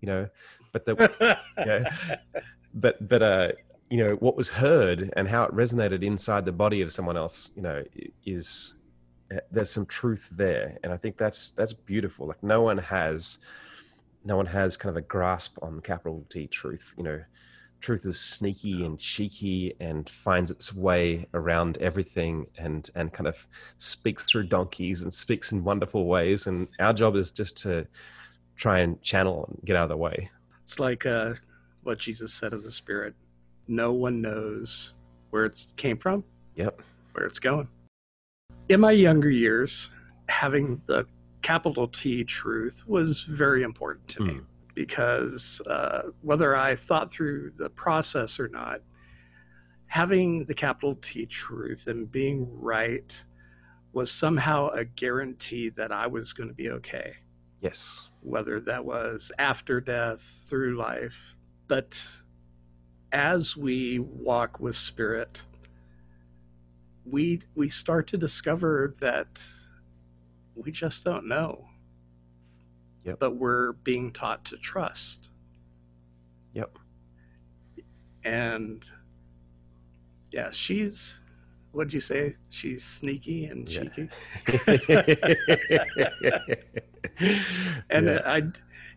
you 0.00 0.06
know, 0.06 0.28
but 0.72 0.84
the 0.84 1.38
yeah, 1.58 2.16
but 2.74 3.08
but 3.08 3.22
uh 3.22 3.52
you 3.90 3.98
know 3.98 4.14
what 4.16 4.36
was 4.36 4.48
heard 4.48 5.12
and 5.16 5.28
how 5.28 5.44
it 5.44 5.54
resonated 5.54 6.02
inside 6.02 6.44
the 6.44 6.52
body 6.52 6.82
of 6.82 6.92
someone 6.92 7.16
else 7.16 7.50
you 7.56 7.62
know 7.62 7.82
is 8.26 8.74
there's 9.50 9.70
some 9.70 9.86
truth 9.86 10.28
there. 10.32 10.78
And 10.82 10.92
i 10.92 10.96
think 10.96 11.16
that's 11.16 11.50
that's 11.50 11.72
beautiful. 11.72 12.26
Like 12.26 12.42
no 12.42 12.62
one 12.62 12.78
has 12.78 13.38
no 14.24 14.36
one 14.36 14.46
has 14.46 14.76
kind 14.76 14.90
of 14.90 14.96
a 14.96 15.06
grasp 15.06 15.58
on 15.62 15.80
capital 15.80 16.24
t 16.28 16.46
truth. 16.46 16.94
You 16.96 17.04
know 17.04 17.20
truth 17.80 18.04
is 18.06 18.18
sneaky 18.18 18.84
and 18.84 18.98
cheeky 18.98 19.72
and 19.78 20.10
finds 20.10 20.50
its 20.50 20.74
way 20.74 21.24
around 21.34 21.78
everything 21.78 22.46
and 22.58 22.90
and 22.94 23.12
kind 23.12 23.28
of 23.28 23.46
speaks 23.78 24.28
through 24.28 24.44
donkeys 24.44 25.02
and 25.02 25.12
speaks 25.12 25.52
in 25.52 25.64
wonderful 25.64 26.06
ways. 26.06 26.46
And 26.46 26.68
our 26.80 26.92
job 26.92 27.16
is 27.16 27.30
just 27.30 27.56
to 27.58 27.86
try 28.56 28.80
and 28.80 29.00
channel 29.02 29.44
and 29.48 29.64
get 29.64 29.76
out 29.76 29.84
of 29.84 29.90
the 29.90 29.96
way. 29.96 30.30
It's 30.64 30.80
like 30.80 31.06
uh, 31.06 31.34
what 31.82 31.98
Jesus 31.98 32.34
said 32.34 32.52
of 32.52 32.64
the 32.64 32.72
Spirit. 32.72 33.14
No 33.68 33.92
one 33.92 34.20
knows 34.20 34.94
where 35.30 35.44
it 35.44 35.66
came 35.76 35.98
from, 35.98 36.24
yep 36.56 36.80
where 37.12 37.26
it's 37.26 37.38
going. 37.38 37.68
In 38.68 38.80
my 38.80 38.92
younger 38.92 39.30
years, 39.30 39.90
having 40.28 40.80
the 40.86 41.06
capital 41.42 41.88
T 41.88 42.24
truth 42.24 42.84
was 42.86 43.22
very 43.22 43.62
important 43.62 44.08
to 44.08 44.22
me 44.22 44.32
Mm. 44.34 44.44
because 44.74 45.60
uh, 45.66 46.10
whether 46.22 46.54
I 46.56 46.76
thought 46.76 47.10
through 47.10 47.52
the 47.56 47.70
process 47.70 48.38
or 48.38 48.48
not, 48.48 48.80
having 49.86 50.44
the 50.44 50.54
capital 50.54 50.96
T 51.00 51.26
truth 51.26 51.86
and 51.86 52.10
being 52.10 52.48
right 52.60 53.24
was 53.92 54.10
somehow 54.10 54.68
a 54.68 54.84
guarantee 54.84 55.70
that 55.70 55.90
I 55.92 56.06
was 56.06 56.32
going 56.32 56.48
to 56.48 56.54
be 56.54 56.70
okay 56.70 57.14
yes 57.60 58.08
whether 58.20 58.60
that 58.60 58.84
was 58.84 59.32
after 59.38 59.80
death, 59.80 60.42
through 60.44 60.76
life. 60.76 61.34
But 61.68 62.00
as 63.12 63.56
we 63.56 63.98
walk 63.98 64.60
with 64.60 64.76
spirit, 64.76 65.42
we 67.04 67.40
we 67.54 67.68
start 67.68 68.06
to 68.08 68.18
discover 68.18 68.94
that 69.00 69.42
we 70.54 70.70
just 70.70 71.04
don't 71.04 71.26
know. 71.26 71.66
Yep. 73.04 73.18
But 73.20 73.36
we're 73.36 73.72
being 73.72 74.12
taught 74.12 74.44
to 74.46 74.56
trust. 74.56 75.30
Yep. 76.52 76.78
And 78.24 78.88
yeah, 80.32 80.50
she's 80.50 81.20
what'd 81.72 81.92
you 81.92 82.00
say? 82.00 82.36
She's 82.50 82.84
sneaky 82.84 83.46
and 83.46 83.70
Yeah. 83.70 83.84
cheeky. 83.84 84.08
And 87.90 88.06
Yeah. 88.06 88.20
I, 88.24 88.42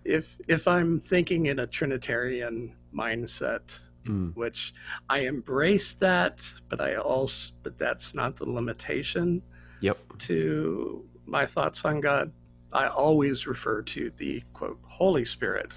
if 0.03 0.37
if 0.47 0.67
I'm 0.67 0.99
thinking 0.99 1.47
in 1.47 1.59
a 1.59 1.67
Trinitarian 1.67 2.75
mindset, 2.93 3.79
Mm, 4.05 4.35
which 4.35 4.73
I 5.09 5.19
embrace 5.19 5.93
that, 5.95 6.43
but 6.69 6.81
I 6.81 6.95
also 6.95 7.53
but 7.61 7.77
that's 7.77 8.15
not 8.15 8.37
the 8.37 8.49
limitation 8.49 9.43
yep 9.79 9.99
to 10.19 11.05
my 11.25 11.45
thoughts 11.45 11.85
on 11.85 12.01
God. 12.01 12.31
I 12.73 12.87
always 12.87 13.45
refer 13.45 13.81
to 13.83 14.11
the 14.17 14.43
quote 14.53 14.79
Holy 14.87 15.25
Spirit 15.25 15.73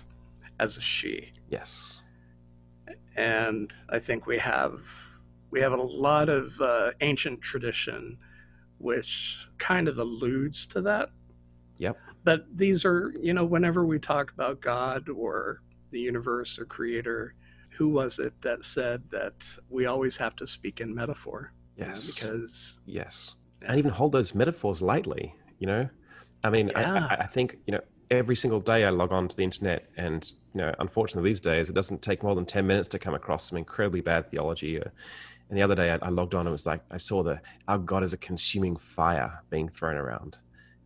as 0.59 0.79
a 0.79 0.81
she, 0.81 1.33
yes 1.51 2.01
and 3.17 3.73
I 3.89 3.99
think 3.99 4.27
we 4.27 4.39
have 4.39 4.87
we 5.51 5.61
have 5.61 5.73
a 5.73 5.77
lot 5.77 6.29
of 6.29 6.61
uh, 6.61 6.93
ancient 7.01 7.41
tradition 7.41 8.19
which 8.79 9.49
kind 9.57 9.89
of 9.89 9.99
alludes 9.99 10.67
to 10.67 10.81
that. 10.83 11.11
Yep. 11.79 11.97
But 12.25 12.45
these 12.55 12.85
are, 12.85 13.15
you 13.21 13.33
know, 13.33 13.45
whenever 13.45 13.87
we 13.87 13.99
talk 13.99 14.33
about 14.33 14.61
God 14.61 15.09
or 15.09 15.63
the 15.91 16.01
universe 16.01 16.59
or 16.59 16.65
creator, 16.65 17.35
who 17.77 17.89
was 17.89 18.19
it 18.19 18.41
that 18.43 18.65
said 18.65 19.03
that 19.11 19.59
we 19.69 19.87
always 19.87 20.17
have 20.17 20.37
to 20.37 20.47
speak 20.47 20.81
in 20.81 20.95
metaphor? 20.95 21.53
Yes. 21.77 22.07
because 22.07 22.79
yes, 22.87 23.35
and 23.63 23.79
even 23.79 23.91
hold 23.91 24.13
those 24.13 24.35
metaphors 24.35 24.81
lightly. 24.81 25.35
You 25.59 25.67
know, 25.67 25.89
I 26.45 26.51
mean, 26.51 26.69
Yeah. 26.69 27.09
I, 27.11 27.15
I, 27.23 27.27
think 27.27 27.59
you 27.67 27.73
know 27.73 27.81
every 28.11 28.37
single 28.37 28.61
day 28.61 28.85
I 28.85 28.91
log 28.91 29.13
on 29.13 29.29
to 29.29 29.37
the 29.37 29.43
internet, 29.43 29.91
and 29.97 30.25
you 30.55 30.61
know, 30.61 30.75
unfortunately 30.79 31.31
these 31.31 31.41
days 31.41 31.69
it 31.69 31.75
doesn't 31.75 32.03
take 32.03 32.23
more 32.23 32.35
than 32.35 32.47
ten 32.47 32.67
minutes 32.67 32.89
to 32.91 32.99
come 32.99 33.15
across 33.15 33.49
some 33.49 33.59
incredibly 33.59 34.01
bad 34.01 34.31
theology. 34.31 34.79
Or, 34.79 34.93
and 35.49 35.59
the 35.59 35.63
other 35.63 35.75
day 35.75 35.91
I, 35.91 35.99
I 36.01 36.09
logged 36.11 36.35
on 36.35 36.41
and 36.41 36.49
it 36.49 36.53
was 36.53 36.67
like 36.67 36.81
I 36.91 36.97
saw 36.97 37.23
the 37.23 37.41
our 37.67 37.79
God 37.79 38.05
is 38.05 38.13
a 38.13 38.19
consuming 38.19 38.77
fire 38.77 39.43
being 39.51 39.69
thrown 39.69 39.97
around, 39.97 40.37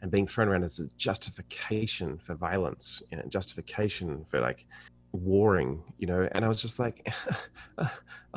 and 0.01 0.11
being 0.11 0.27
thrown 0.27 0.49
around 0.49 0.65
as 0.65 0.81
a 0.81 0.89
justification 0.97 2.19
for 2.19 2.35
violence, 2.35 3.03
you 3.11 3.19
know, 3.19 3.25
justification 3.29 4.25
for 4.31 4.41
like 4.41 4.65
warring, 5.13 5.83
you 5.99 6.07
know. 6.07 6.29
And 6.33 6.45
I 6.45 6.49
was 6.49 6.61
just 6.61 6.79
like, 6.79 7.13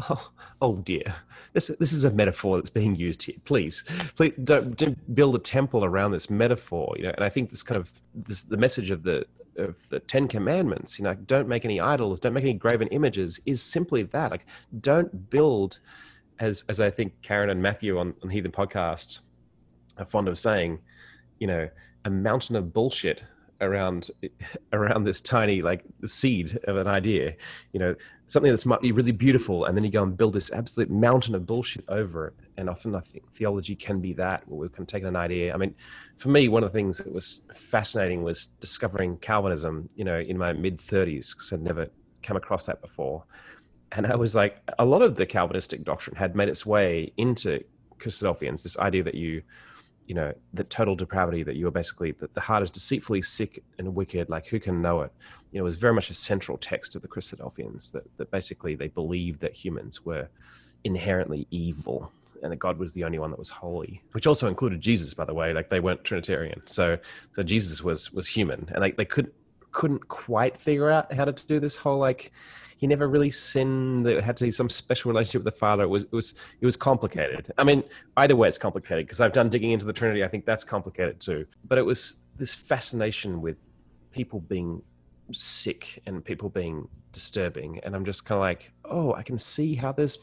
oh, 0.09 0.32
oh 0.61 0.76
dear, 0.78 1.15
this 1.53 1.67
this 1.67 1.93
is 1.93 2.03
a 2.03 2.11
metaphor 2.11 2.57
that's 2.57 2.69
being 2.69 2.95
used 2.95 3.24
here. 3.24 3.36
Please, 3.45 3.84
please 4.15 4.34
don't, 4.43 4.76
don't 4.78 5.15
build 5.15 5.36
a 5.36 5.39
temple 5.39 5.86
around 5.86 6.11
this 6.11 6.30
metaphor, 6.30 6.93
you 6.97 7.03
know. 7.03 7.11
And 7.15 7.24
I 7.24 7.30
think 7.30 7.49
this 7.49 7.63
kind 7.63 7.80
of 7.80 7.91
this 8.13 8.43
the 8.43 8.57
message 8.57 8.89
of 8.89 9.03
the 9.03 9.26
of 9.57 9.76
the 9.89 9.99
Ten 9.99 10.28
Commandments, 10.28 10.97
you 10.97 11.03
know, 11.03 11.13
don't 11.13 11.47
make 11.47 11.65
any 11.65 11.80
idols, 11.80 12.19
don't 12.19 12.34
make 12.34 12.43
any 12.43 12.53
graven 12.53 12.88
images, 12.89 13.39
is 13.45 13.61
simply 13.61 14.03
that. 14.03 14.32
Like, 14.32 14.45
don't 14.80 15.30
build, 15.30 15.80
as 16.39 16.63
as 16.69 16.80
I 16.80 16.89
think 16.89 17.13
Karen 17.22 17.49
and 17.49 17.61
Matthew 17.61 17.97
on, 17.97 18.13
on 18.24 18.30
Heathen 18.30 18.51
Podcast 18.51 19.19
are 19.97 20.05
fond 20.05 20.28
of 20.28 20.39
saying, 20.39 20.80
you 21.39 21.47
know, 21.47 21.69
a 22.05 22.09
mountain 22.09 22.55
of 22.55 22.74
bullshit 22.74 23.24
around 23.62 24.09
around 24.74 25.03
this 25.03 25.22
tiny 25.22 25.62
like 25.62 25.84
seed 26.03 26.57
of 26.66 26.78
an 26.78 26.88
idea 26.88 27.34
you 27.72 27.80
know 27.80 27.95
something 28.28 28.51
that's 28.51 28.66
might 28.66 28.82
be 28.82 28.91
really 28.91 29.12
beautiful 29.12 29.66
and 29.66 29.76
then 29.76 29.84
you 29.84 29.91
go 29.91 30.03
and 30.03 30.18
build 30.18 30.34
this 30.34 30.51
absolute 30.53 30.89
mountain 30.89 31.36
of 31.36 31.45
bullshit 31.45 31.84
over 31.89 32.28
it. 32.28 32.34
And 32.57 32.70
often 32.70 32.95
i 32.95 32.99
think 32.99 33.30
theology 33.34 33.76
can 33.76 33.99
be 33.99 34.14
that 34.14 34.47
where 34.47 34.59
we 34.59 34.70
can 34.70 34.86
take 34.86 35.03
an 35.03 35.16
idea. 35.16 35.53
I 35.53 35.57
mean 35.57 35.76
for 36.18 36.30
me 36.30 36.47
one 36.47 36.64
of 36.64 36.72
the 36.72 36.78
things 36.78 36.97
that 36.97 37.14
was 37.14 37.41
fascinating 37.53 38.24
was 38.24 38.47
discovering 38.59 39.18
calvinism 39.18 39.89
you 39.95 40.05
know 40.05 40.20
in 40.20 40.38
my 40.38 40.53
mid 40.53 40.78
30s 40.78 41.34
because 41.34 41.51
i'd 41.53 41.62
never 41.62 41.88
come 42.24 42.38
across 42.38 42.66
that 42.66 42.82
before. 42.82 43.24
And 43.93 44.07
i 44.07 44.16
was 44.16 44.34
like 44.36 44.57
a 44.80 44.86
lot 44.86 45.01
of 45.01 45.16
the 45.16 45.26
calvinistic 45.26 45.84
doctrine 45.84 46.16
had 46.16 46.36
made 46.36 46.49
its 46.49 46.66
way 46.66 47.12
into 47.18 47.64
christadelphians 47.99 48.64
this 48.64 48.80
idea 48.80 49.03
that 49.03 49.16
you 49.16 49.43
you 50.12 50.16
know 50.16 50.34
the 50.53 50.66
total 50.66 50.93
depravity 50.93 51.41
that 51.41 51.55
you 51.55 51.66
are 51.70 51.72
basically 51.72 52.12
that 52.12 52.34
the 52.34 52.41
heart 52.41 52.62
is 52.62 52.70
deceitfully 52.70 53.22
sick 53.22 53.64
and 53.78 53.95
wicked 53.95 54.28
like 54.28 54.45
who 54.45 54.59
can 54.59 54.82
know 54.82 55.03
it? 55.03 55.12
You 55.53 55.59
know 55.59 55.64
it 55.64 55.72
was 55.72 55.78
very 55.78 55.93
much 55.93 56.09
a 56.09 56.14
central 56.14 56.57
text 56.57 56.97
of 56.97 57.01
the 57.01 57.07
christadelphians 57.07 57.93
that, 57.93 58.03
that 58.18 58.30
basically 58.30 58.76
they 58.76 58.89
believed 58.89 59.39
that 59.39 59.53
humans 59.53 60.03
were 60.03 60.28
inherently 60.84 61.47
evil 61.49 62.12
and 62.43 62.51
that 62.51 62.57
god 62.57 62.78
was 62.78 62.93
the 62.93 63.05
only 63.05 63.20
one 63.20 63.30
that 63.30 63.39
was 63.39 63.49
holy 63.49 64.01
which 64.12 64.28
also 64.28 64.49
included 64.49 64.82
jesus 64.82 65.14
by 65.14 65.24
the 65.24 65.34
way 65.34 65.53
like 65.53 65.70
they 65.70 65.80
weren't 65.80 66.03
trinitarian. 66.03 66.62
So 66.66 66.97
so 67.32 67.41
jesus 67.41 67.82
was 67.82 68.12
was 68.12 68.28
human 68.28 68.68
and 68.74 68.82
like 68.82 68.97
they 68.97 69.05
couldn't 69.05 69.34
couldn't 69.72 70.07
quite 70.07 70.57
figure 70.57 70.89
out 70.89 71.11
how 71.13 71.26
to 71.26 71.34
do 71.47 71.59
this 71.59 71.78
whole 71.78 71.97
like 71.97 72.32
he 72.82 72.88
never 72.88 73.07
really 73.07 73.30
sinned. 73.30 74.07
There 74.07 74.19
had 74.22 74.36
to 74.38 74.45
be 74.45 74.51
some 74.51 74.67
special 74.67 75.11
relationship 75.11 75.43
with 75.43 75.53
the 75.53 75.59
Father. 75.59 75.84
It 75.84 75.88
was 75.88 76.03
it 76.03 76.11
was 76.11 76.34
it 76.61 76.65
was 76.65 76.76
complicated. 76.76 77.51
I 77.59 77.63
mean, 77.63 77.84
either 78.17 78.36
way, 78.36 78.47
it's 78.47 78.57
complicated 78.57 79.05
because 79.05 79.22
I've 79.22 79.34
done 79.34 79.49
digging 79.49 79.69
into 79.69 79.86
the 79.86 79.93
Trinity. 79.93 80.24
I 80.24 80.28
think 80.28 80.45
that's 80.45 80.63
complicated 80.63 81.19
too. 81.19 81.45
But 81.67 81.78
it 81.78 81.86
was 81.86 82.22
this 82.38 82.55
fascination 82.55 83.39
with 83.39 83.57
people 84.11 84.39
being 84.39 84.82
sick 85.32 86.01
and 86.07 86.26
people 86.26 86.49
being 86.49 86.88
disturbing, 87.11 87.80
and 87.84 87.95
I'm 87.95 88.03
just 88.03 88.26
kind 88.26 88.38
of 88.38 88.41
like, 88.41 88.74
oh, 88.86 89.13
I 89.13 89.22
can 89.22 89.38
see 89.38 89.76
how 89.76 89.91
there's 89.91 90.17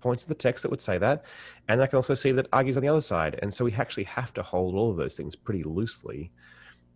points 0.00 0.24
in 0.24 0.30
the 0.30 0.34
text 0.34 0.62
that 0.62 0.70
would 0.70 0.80
say 0.80 0.96
that, 0.96 1.26
and 1.68 1.82
I 1.82 1.86
can 1.86 1.96
also 1.96 2.14
see 2.14 2.32
that 2.32 2.46
argues 2.54 2.78
on 2.78 2.82
the 2.82 2.88
other 2.88 3.02
side. 3.02 3.38
And 3.42 3.52
so 3.52 3.66
we 3.66 3.72
actually 3.74 4.04
have 4.04 4.32
to 4.32 4.42
hold 4.42 4.74
all 4.76 4.90
of 4.90 4.96
those 4.96 5.14
things 5.14 5.36
pretty 5.36 5.62
loosely, 5.62 6.32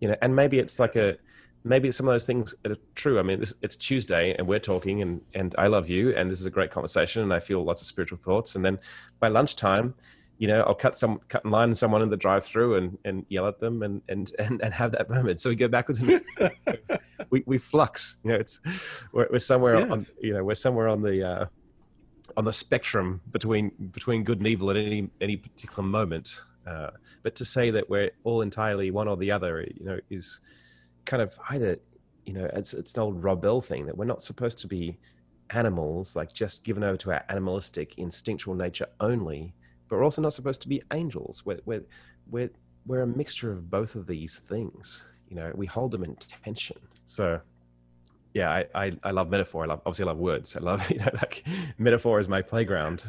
you 0.00 0.08
know. 0.08 0.16
And 0.22 0.34
maybe 0.34 0.58
it's 0.58 0.78
like 0.78 0.96
a 0.96 1.18
maybe 1.66 1.90
some 1.90 2.06
of 2.06 2.14
those 2.14 2.24
things 2.24 2.54
are 2.64 2.76
true. 2.94 3.18
I 3.18 3.22
mean, 3.22 3.40
this, 3.40 3.52
it's 3.62 3.76
Tuesday 3.76 4.34
and 4.38 4.46
we're 4.46 4.60
talking, 4.60 5.02
and 5.02 5.20
and 5.34 5.54
I 5.58 5.66
love 5.66 5.88
you, 5.88 6.14
and 6.14 6.30
this 6.30 6.40
is 6.40 6.46
a 6.46 6.50
great 6.50 6.70
conversation, 6.70 7.22
and 7.22 7.32
I 7.32 7.40
feel 7.40 7.62
lots 7.62 7.80
of 7.80 7.86
spiritual 7.86 8.18
thoughts. 8.18 8.54
And 8.54 8.64
then 8.64 8.78
by 9.20 9.28
lunchtime, 9.28 9.94
you 10.38 10.48
know, 10.48 10.62
I'll 10.62 10.74
cut 10.74 10.94
some 10.94 11.20
cut 11.28 11.44
in 11.44 11.50
line 11.50 11.74
someone 11.74 12.02
in 12.02 12.08
the 12.08 12.16
drive-through 12.16 12.76
and 12.76 12.98
and 13.04 13.26
yell 13.28 13.48
at 13.48 13.58
them 13.60 13.82
and 13.82 14.00
and 14.08 14.32
and, 14.38 14.62
and 14.62 14.72
have 14.72 14.92
that 14.92 15.10
moment. 15.10 15.40
So 15.40 15.50
we 15.50 15.56
go 15.56 15.68
backwards 15.68 16.00
and 16.00 16.22
we 17.30 17.42
we 17.46 17.58
flux. 17.58 18.16
You 18.22 18.30
know, 18.30 18.36
it's 18.36 18.60
we're, 19.12 19.28
we're 19.32 19.38
somewhere 19.38 19.90
on 19.90 20.06
you 20.20 20.32
know 20.32 20.44
we're 20.44 20.54
somewhere 20.54 20.88
on 20.88 21.02
the. 21.02 21.28
Uh, 21.28 21.46
on 22.36 22.44
the 22.44 22.52
spectrum 22.52 23.20
between 23.30 23.70
between 23.92 24.22
good 24.22 24.38
and 24.38 24.46
evil 24.46 24.68
at 24.68 24.76
any 24.76 25.08
any 25.22 25.36
particular 25.36 25.82
moment, 25.82 26.38
uh, 26.66 26.90
but 27.22 27.34
to 27.36 27.44
say 27.44 27.70
that 27.70 27.88
we're 27.88 28.10
all 28.24 28.42
entirely 28.42 28.90
one 28.90 29.08
or 29.08 29.16
the 29.16 29.30
other, 29.30 29.66
you 29.74 29.86
know, 29.86 29.98
is 30.10 30.40
kind 31.06 31.22
of 31.22 31.38
either 31.50 31.78
you 32.24 32.32
know 32.32 32.48
it's 32.52 32.74
it's 32.74 32.94
an 32.94 33.00
old 33.00 33.22
Rob 33.22 33.40
Bell 33.40 33.60
thing 33.60 33.86
that 33.86 33.96
we're 33.96 34.04
not 34.04 34.22
supposed 34.22 34.58
to 34.58 34.66
be 34.66 34.98
animals 35.50 36.16
like 36.16 36.32
just 36.32 36.64
given 36.64 36.82
over 36.82 36.96
to 36.96 37.12
our 37.12 37.24
animalistic 37.28 37.96
instinctual 37.98 38.54
nature 38.54 38.86
only 39.00 39.54
but 39.88 39.96
we're 39.96 40.04
also 40.04 40.22
not 40.22 40.32
supposed 40.32 40.62
to 40.62 40.68
be 40.68 40.82
angels. 40.92 41.44
We're 41.44 41.60
we're 41.64 41.84
we're, 42.30 42.50
we're 42.86 43.02
a 43.02 43.06
mixture 43.06 43.52
of 43.52 43.70
both 43.70 43.94
of 43.94 44.06
these 44.06 44.40
things 44.40 45.02
you 45.28 45.36
know 45.36 45.50
we 45.54 45.66
hold 45.66 45.90
them 45.90 46.04
in 46.04 46.16
tension. 46.16 46.78
So 47.04 47.40
yeah 48.34 48.50
I, 48.50 48.66
I 48.74 48.92
i 49.04 49.10
love 49.10 49.30
metaphor. 49.30 49.64
I 49.64 49.66
love 49.66 49.80
obviously 49.86 50.04
i 50.04 50.08
love 50.08 50.18
words. 50.18 50.56
I 50.56 50.60
love 50.60 50.88
you 50.90 50.98
know 50.98 51.10
like 51.14 51.46
metaphor 51.78 52.20
is 52.20 52.28
my 52.28 52.42
playground. 52.42 53.04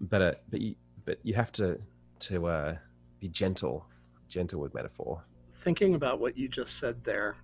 But 0.00 0.22
uh, 0.22 0.34
but 0.50 0.60
you 0.60 0.74
but 1.04 1.18
you 1.22 1.34
have 1.34 1.52
to 1.52 1.78
to 2.20 2.46
uh 2.46 2.76
be 3.18 3.28
gentle 3.28 3.86
gentle 4.28 4.60
with 4.60 4.74
metaphor 4.74 5.22
thinking 5.60 5.94
about 5.94 6.20
what 6.20 6.38
you 6.38 6.48
just 6.48 6.78
said 6.78 7.04
there 7.04 7.36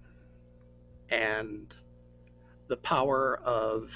and 1.10 1.74
the 2.68 2.76
power 2.78 3.38
of 3.44 3.94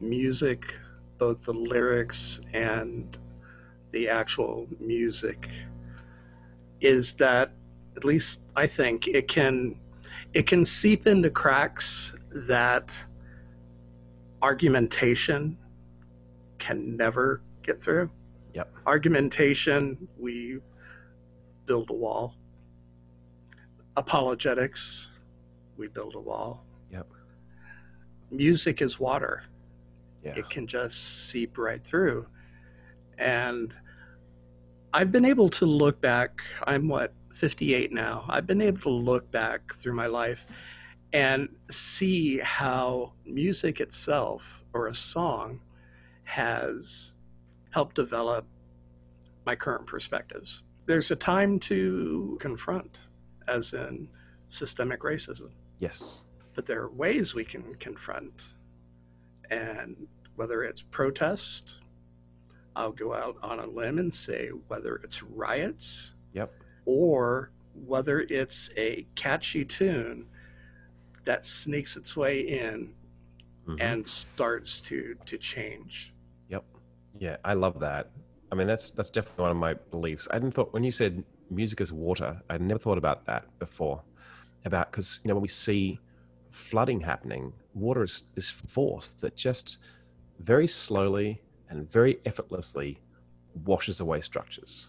music, 0.00 0.78
both 1.18 1.44
the 1.44 1.52
lyrics 1.52 2.40
and 2.52 3.18
the 3.90 4.08
actual 4.08 4.68
music, 4.80 5.50
is 6.80 7.14
that 7.14 7.52
at 7.96 8.04
least 8.04 8.42
I 8.56 8.66
think 8.66 9.08
it 9.08 9.28
can 9.28 9.80
it 10.32 10.46
can 10.46 10.64
seep 10.64 11.06
into 11.06 11.30
cracks 11.30 12.14
that 12.30 13.06
argumentation 14.42 15.56
can 16.58 16.96
never 16.96 17.42
get 17.62 17.82
through. 17.82 18.10
Yep. 18.54 18.72
Argumentation, 18.86 20.08
we 20.18 20.58
build 21.66 21.90
a 21.90 21.94
wall 21.94 22.34
apologetics, 23.96 25.10
we 25.76 25.88
build 25.88 26.14
a 26.14 26.20
wall. 26.20 26.64
Yep. 26.90 27.06
Music 28.30 28.82
is 28.82 28.98
water. 28.98 29.44
yeah 30.22 30.34
It 30.36 30.50
can 30.50 30.66
just 30.66 31.28
seep 31.28 31.58
right 31.58 31.84
through. 31.84 32.26
And 33.18 33.74
I've 34.92 35.12
been 35.12 35.24
able 35.24 35.48
to 35.50 35.66
look 35.66 36.00
back, 36.00 36.42
I'm 36.66 36.88
what, 36.88 37.12
58 37.32 37.92
now. 37.92 38.24
I've 38.28 38.46
been 38.46 38.62
able 38.62 38.80
to 38.82 38.90
look 38.90 39.30
back 39.30 39.74
through 39.74 39.94
my 39.94 40.06
life 40.06 40.46
and 41.12 41.48
see 41.70 42.38
how 42.38 43.12
music 43.24 43.80
itself 43.80 44.64
or 44.72 44.88
a 44.88 44.94
song 44.94 45.60
has 46.24 47.14
helped 47.70 47.96
develop 47.96 48.46
my 49.46 49.54
current 49.54 49.86
perspectives. 49.86 50.62
There's 50.86 51.10
a 51.10 51.16
time 51.16 51.58
to 51.60 52.36
confront, 52.40 52.98
as 53.48 53.72
in 53.72 54.08
systemic 54.48 55.00
racism 55.00 55.50
yes 55.78 56.22
but 56.54 56.66
there 56.66 56.82
are 56.82 56.90
ways 56.90 57.34
we 57.34 57.44
can 57.44 57.74
confront 57.76 58.54
and 59.50 60.06
whether 60.36 60.62
it's 60.62 60.82
protest 60.82 61.78
i'll 62.76 62.92
go 62.92 63.12
out 63.14 63.36
on 63.42 63.58
a 63.58 63.66
limb 63.66 63.98
and 63.98 64.14
say 64.14 64.48
whether 64.68 64.96
it's 64.96 65.22
riots 65.22 66.14
Yep. 66.32 66.52
or 66.86 67.50
whether 67.86 68.20
it's 68.22 68.70
a 68.76 69.06
catchy 69.14 69.64
tune 69.64 70.26
that 71.24 71.46
sneaks 71.46 71.96
its 71.96 72.16
way 72.16 72.40
in 72.40 72.94
Mhm. 73.66 73.80
and 73.80 74.08
starts 74.08 74.80
to 74.82 75.16
to 75.26 75.38
change 75.38 76.12
Yep. 76.50 76.64
Yeah, 77.18 77.36
I 77.44 77.54
love 77.54 77.80
that. 77.80 78.10
I 78.52 78.56
mean, 78.56 78.66
that's 78.66 78.90
that's 78.90 79.08
definitely 79.10 79.42
one 79.42 79.50
of 79.52 79.56
my 79.56 79.74
beliefs. 79.74 80.28
I 80.30 80.38
didn't 80.38 80.52
thought 80.54 80.72
when 80.74 80.84
you 80.84 80.90
said 80.90 81.24
music 81.50 81.80
is 81.80 81.92
water, 81.92 82.40
I'd 82.50 82.60
never 82.60 82.78
thought 82.78 82.98
about 82.98 83.24
that 83.26 83.46
before. 83.58 84.02
About 84.64 84.90
because 84.90 85.20
you 85.22 85.28
know 85.28 85.34
when 85.34 85.42
we 85.42 85.48
see 85.48 85.98
flooding 86.50 87.00
happening, 87.00 87.52
water 87.74 88.02
is 88.02 88.26
this 88.34 88.50
force 88.50 89.10
that 89.20 89.36
just 89.36 89.78
very 90.40 90.66
slowly 90.66 91.42
and 91.68 91.90
very 91.90 92.18
effortlessly 92.24 92.98
washes 93.64 94.00
away 94.00 94.20
structures. 94.20 94.88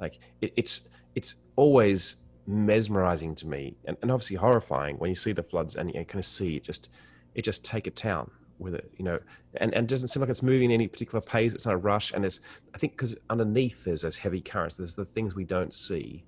Like 0.00 0.18
it, 0.40 0.52
it's 0.56 0.88
it's 1.14 1.34
always 1.56 2.16
mesmerizing 2.46 3.34
to 3.34 3.46
me 3.46 3.76
and, 3.86 3.96
and 4.02 4.10
obviously 4.10 4.36
horrifying 4.36 4.96
when 4.98 5.10
you 5.10 5.16
see 5.16 5.32
the 5.32 5.42
floods 5.42 5.76
and 5.76 5.92
you 5.92 6.04
kind 6.04 6.20
of 6.20 6.26
see 6.26 6.56
it 6.56 6.62
just 6.62 6.90
it 7.34 7.42
just 7.42 7.64
take 7.64 7.86
a 7.86 7.90
town 7.90 8.30
with 8.58 8.74
it 8.74 8.90
you 8.96 9.04
know 9.04 9.18
and, 9.56 9.74
and 9.74 9.84
it 9.84 9.90
doesn't 9.90 10.08
seem 10.08 10.20
like 10.20 10.30
it's 10.30 10.42
moving 10.42 10.72
any 10.72 10.86
particular 10.86 11.20
pace. 11.20 11.54
It's 11.54 11.66
not 11.66 11.74
a 11.74 11.78
rush 11.78 12.12
and 12.12 12.24
it's, 12.24 12.40
i 12.74 12.78
think 12.78 12.92
because 12.92 13.14
underneath 13.30 13.84
there's 13.84 14.02
those 14.02 14.16
heavy 14.16 14.40
currents 14.40 14.76
there's 14.76 14.94
the 14.94 15.04
things 15.04 15.34
we 15.34 15.44
don't 15.44 15.74
see 15.74 16.24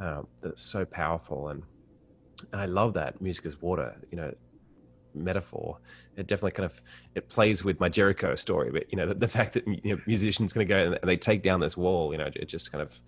um, 0.00 0.26
that's 0.42 0.62
so 0.62 0.84
powerful 0.84 1.48
and, 1.48 1.62
and 2.52 2.60
i 2.60 2.66
love 2.66 2.94
that 2.94 3.20
music 3.20 3.46
is 3.46 3.60
water 3.60 3.94
you 4.10 4.16
know 4.16 4.32
metaphor. 5.14 5.78
It 6.16 6.26
definitely 6.26 6.52
kind 6.52 6.66
of 6.66 6.80
it 7.14 7.28
plays 7.28 7.64
with 7.64 7.80
my 7.80 7.88
jericho 7.88 8.34
story 8.34 8.70
but 8.70 8.90
you 8.90 8.96
know 8.96 9.06
the, 9.06 9.14
the 9.14 9.28
fact 9.28 9.54
that 9.54 9.66
you 9.66 9.96
know, 9.96 10.00
musicians 10.06 10.52
going 10.52 10.66
to 10.66 10.68
go 10.68 10.98
and 11.00 11.08
they 11.08 11.16
take 11.16 11.42
down 11.42 11.60
this 11.60 11.76
wall 11.76 12.12
you 12.12 12.18
know 12.18 12.28
it 12.34 12.46
just 12.46 12.70
kind 12.70 12.82
of 12.82 12.98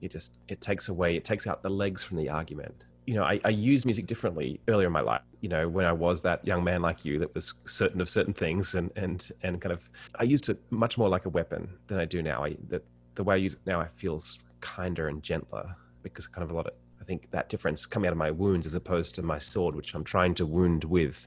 it 0.00 0.10
just 0.10 0.38
it 0.48 0.60
takes 0.60 0.88
away 0.88 1.16
it 1.16 1.24
takes 1.24 1.46
out 1.46 1.62
the 1.62 1.70
legs 1.70 2.02
from 2.02 2.16
the 2.16 2.28
argument 2.28 2.84
you 3.10 3.16
know 3.16 3.24
I, 3.24 3.40
I 3.44 3.48
use 3.48 3.84
music 3.84 4.06
differently 4.06 4.60
earlier 4.68 4.86
in 4.86 4.92
my 4.92 5.00
life 5.00 5.22
you 5.40 5.48
know 5.48 5.68
when 5.68 5.84
i 5.84 5.92
was 5.92 6.22
that 6.22 6.46
young 6.46 6.62
man 6.62 6.80
like 6.80 7.04
you 7.04 7.18
that 7.18 7.34
was 7.34 7.54
certain 7.66 8.00
of 8.00 8.08
certain 8.08 8.32
things 8.32 8.76
and 8.76 8.88
and 8.94 9.28
and 9.42 9.60
kind 9.60 9.72
of 9.72 9.90
i 10.20 10.22
used 10.22 10.48
it 10.48 10.60
much 10.70 10.96
more 10.96 11.08
like 11.08 11.26
a 11.26 11.28
weapon 11.28 11.68
than 11.88 11.98
i 11.98 12.04
do 12.04 12.22
now. 12.22 12.44
I, 12.44 12.56
the, 12.68 12.80
the 13.16 13.24
way 13.24 13.34
i 13.34 13.38
use 13.38 13.54
it 13.54 13.66
now 13.66 13.80
i 13.80 13.88
feels 13.96 14.38
kinder 14.60 15.08
and 15.08 15.24
gentler 15.24 15.74
because 16.04 16.28
kind 16.28 16.44
of 16.44 16.52
a 16.52 16.54
lot 16.54 16.68
of 16.68 16.74
i 17.00 17.04
think 17.04 17.28
that 17.32 17.48
difference 17.48 17.84
coming 17.84 18.06
out 18.06 18.12
of 18.12 18.18
my 18.18 18.30
wounds 18.30 18.64
as 18.64 18.76
opposed 18.76 19.16
to 19.16 19.22
my 19.24 19.38
sword 19.38 19.74
which 19.74 19.92
i'm 19.96 20.04
trying 20.04 20.32
to 20.36 20.46
wound 20.46 20.84
with 20.84 21.26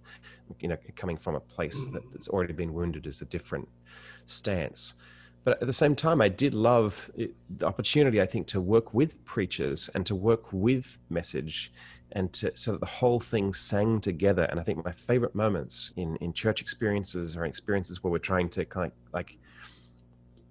you 0.61 0.69
know 0.69 0.77
coming 0.95 1.17
from 1.17 1.35
a 1.35 1.41
place 1.41 1.87
hmm. 1.87 1.97
that's 2.13 2.29
already 2.29 2.53
been 2.53 2.73
wounded 2.73 3.07
is 3.07 3.21
a 3.21 3.25
different 3.25 3.67
stance 4.25 4.93
but 5.43 5.61
at 5.61 5.67
the 5.67 5.73
same 5.73 5.95
time, 5.95 6.21
I 6.21 6.29
did 6.29 6.53
love 6.53 7.09
eh, 7.17 7.27
the 7.57 7.65
opportunity, 7.65 8.21
I 8.21 8.25
think, 8.25 8.47
to 8.47 8.61
work 8.61 8.93
with 8.93 9.23
preachers 9.25 9.89
and 9.93 10.05
to 10.05 10.15
work 10.15 10.45
with 10.51 10.97
message 11.09 11.71
and 12.13 12.31
to, 12.33 12.51
so 12.55 12.71
that 12.71 12.79
the 12.79 12.85
whole 12.85 13.19
thing 13.19 13.53
sang 13.53 13.99
together. 13.99 14.43
And 14.43 14.59
I 14.59 14.63
think 14.63 14.83
my 14.85 14.91
favorite 14.91 15.35
moments 15.35 15.91
in, 15.97 16.15
in 16.17 16.31
church 16.31 16.61
experiences 16.61 17.35
or 17.35 17.45
experiences 17.45 18.03
where 18.03 18.11
we're 18.11 18.19
trying 18.19 18.49
to 18.49 18.65
kind 18.65 18.91
of 18.91 19.13
like, 19.13 19.37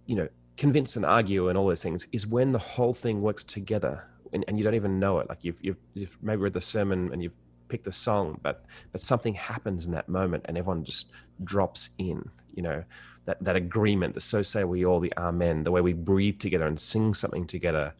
you 0.07 0.17
know, 0.17 0.29
convince 0.57 0.97
and 0.97 1.07
argue 1.07 1.49
and 1.49 1.57
all 1.57 1.67
those 1.67 1.83
things 1.83 2.07
is 2.13 2.27
when 2.27 2.53
the 2.53 2.59
whole 2.59 2.93
thing 2.93 3.23
works 3.23 3.45
together 3.45 4.05
and, 4.33 4.45
and 4.49 4.59
you 4.59 4.65
don't 4.65 4.75
even 4.75 4.99
know 4.99 5.21
it. 5.21 5.29
Like 5.29 5.39
you've, 5.43 5.59
you've, 5.63 5.79
you've 5.95 6.19
maybe 6.21 6.43
read 6.43 6.53
the 6.53 6.61
sermon 6.61 7.11
and 7.13 7.23
you've 7.23 7.37
picked 7.69 7.85
the 7.85 7.93
song, 7.93 8.39
but, 8.43 8.67
but 8.91 9.01
something 9.01 9.33
happens 9.33 9.87
in 9.87 9.93
that 9.93 10.09
moment 10.09 10.45
and 10.47 10.59
everyone 10.59 10.85
just 10.85 11.07
drops 11.45 11.91
in, 11.99 12.29
you 12.55 12.63
know, 12.63 12.85
that, 13.25 13.43
that 13.43 13.57
agreement, 13.57 14.15
the 14.15 14.21
so 14.21 14.43
say 14.43 14.65
we 14.65 14.85
all, 14.85 15.01
the 15.01 15.13
amen, 15.17 15.65
the 15.65 15.71
way 15.71 15.81
we 15.81 15.93
breathe 15.93 16.39
together 16.39 16.67
and 16.67 16.79
sing 16.79 17.15
something 17.15 17.47
together, 17.47 17.95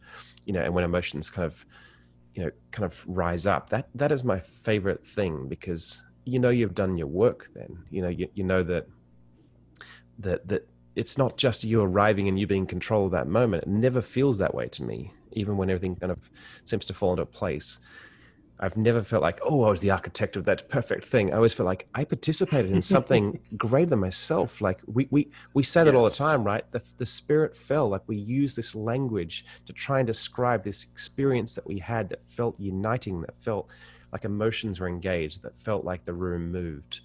you 0.45 0.53
know, 0.53 0.61
and 0.61 0.73
when 0.73 0.83
emotions 0.83 1.29
kind 1.29 1.45
of, 1.45 1.65
you 2.33 2.43
know, 2.43 2.51
kind 2.71 2.85
of 2.85 3.03
rise 3.07 3.47
up, 3.47 3.69
that, 3.69 3.87
that 3.95 4.11
is 4.11 4.23
my 4.23 4.39
favorite 4.39 5.05
thing 5.05 5.47
because 5.47 6.01
you 6.25 6.39
know 6.39 6.49
you've 6.49 6.75
done 6.75 6.97
your 6.97 7.07
work 7.07 7.49
then, 7.53 7.77
you 7.89 8.01
know, 8.01 8.09
you, 8.09 8.27
you 8.33 8.43
know 8.43 8.63
that, 8.63 8.87
that, 10.19 10.47
that 10.47 10.67
it's 10.95 11.17
not 11.17 11.37
just 11.37 11.63
you 11.63 11.81
arriving 11.81 12.27
and 12.27 12.39
you 12.39 12.45
being 12.45 12.67
control 12.67 13.05
of 13.05 13.11
that 13.11 13.27
moment. 13.27 13.63
It 13.63 13.69
never 13.69 14.01
feels 14.01 14.37
that 14.37 14.53
way 14.53 14.67
to 14.69 14.83
me, 14.83 15.11
even 15.31 15.57
when 15.57 15.69
everything 15.69 15.95
kind 15.95 16.11
of 16.11 16.19
seems 16.65 16.85
to 16.85 16.93
fall 16.93 17.11
into 17.11 17.25
place. 17.25 17.79
I've 18.63 18.77
never 18.77 19.03
felt 19.03 19.21
like, 19.21 19.41
oh, 19.43 19.63
I 19.63 19.69
was 19.69 19.81
the 19.81 19.91
architect 19.91 20.37
of 20.37 20.45
that 20.45 20.69
perfect 20.69 21.05
thing. 21.05 21.33
I 21.33 21.35
always 21.35 21.51
feel 21.51 21.65
like 21.65 21.85
I 21.95 22.05
participated 22.05 22.71
in 22.71 22.81
something 22.81 23.37
greater 23.57 23.89
than 23.89 23.99
myself. 23.99 24.61
Like 24.61 24.79
we 24.87 25.05
we 25.11 25.29
we 25.53 25.63
say 25.63 25.83
that 25.83 25.93
all 25.93 26.05
the 26.05 26.15
time, 26.15 26.45
right? 26.45 26.63
The 26.71 26.81
the 26.97 27.05
spirit 27.05 27.57
fell. 27.57 27.89
Like 27.89 28.03
we 28.07 28.15
use 28.15 28.55
this 28.55 28.73
language 28.73 29.45
to 29.65 29.73
try 29.73 29.99
and 29.99 30.07
describe 30.07 30.63
this 30.63 30.85
experience 30.85 31.55
that 31.55 31.67
we 31.67 31.77
had 31.77 32.07
that 32.07 32.23
felt 32.23 32.57
uniting, 32.57 33.19
that 33.19 33.35
felt 33.37 33.69
like 34.13 34.23
emotions 34.23 34.79
were 34.79 34.87
engaged, 34.87 35.41
that 35.41 35.57
felt 35.57 35.83
like 35.83 36.05
the 36.05 36.13
room 36.13 36.49
moved. 36.49 37.01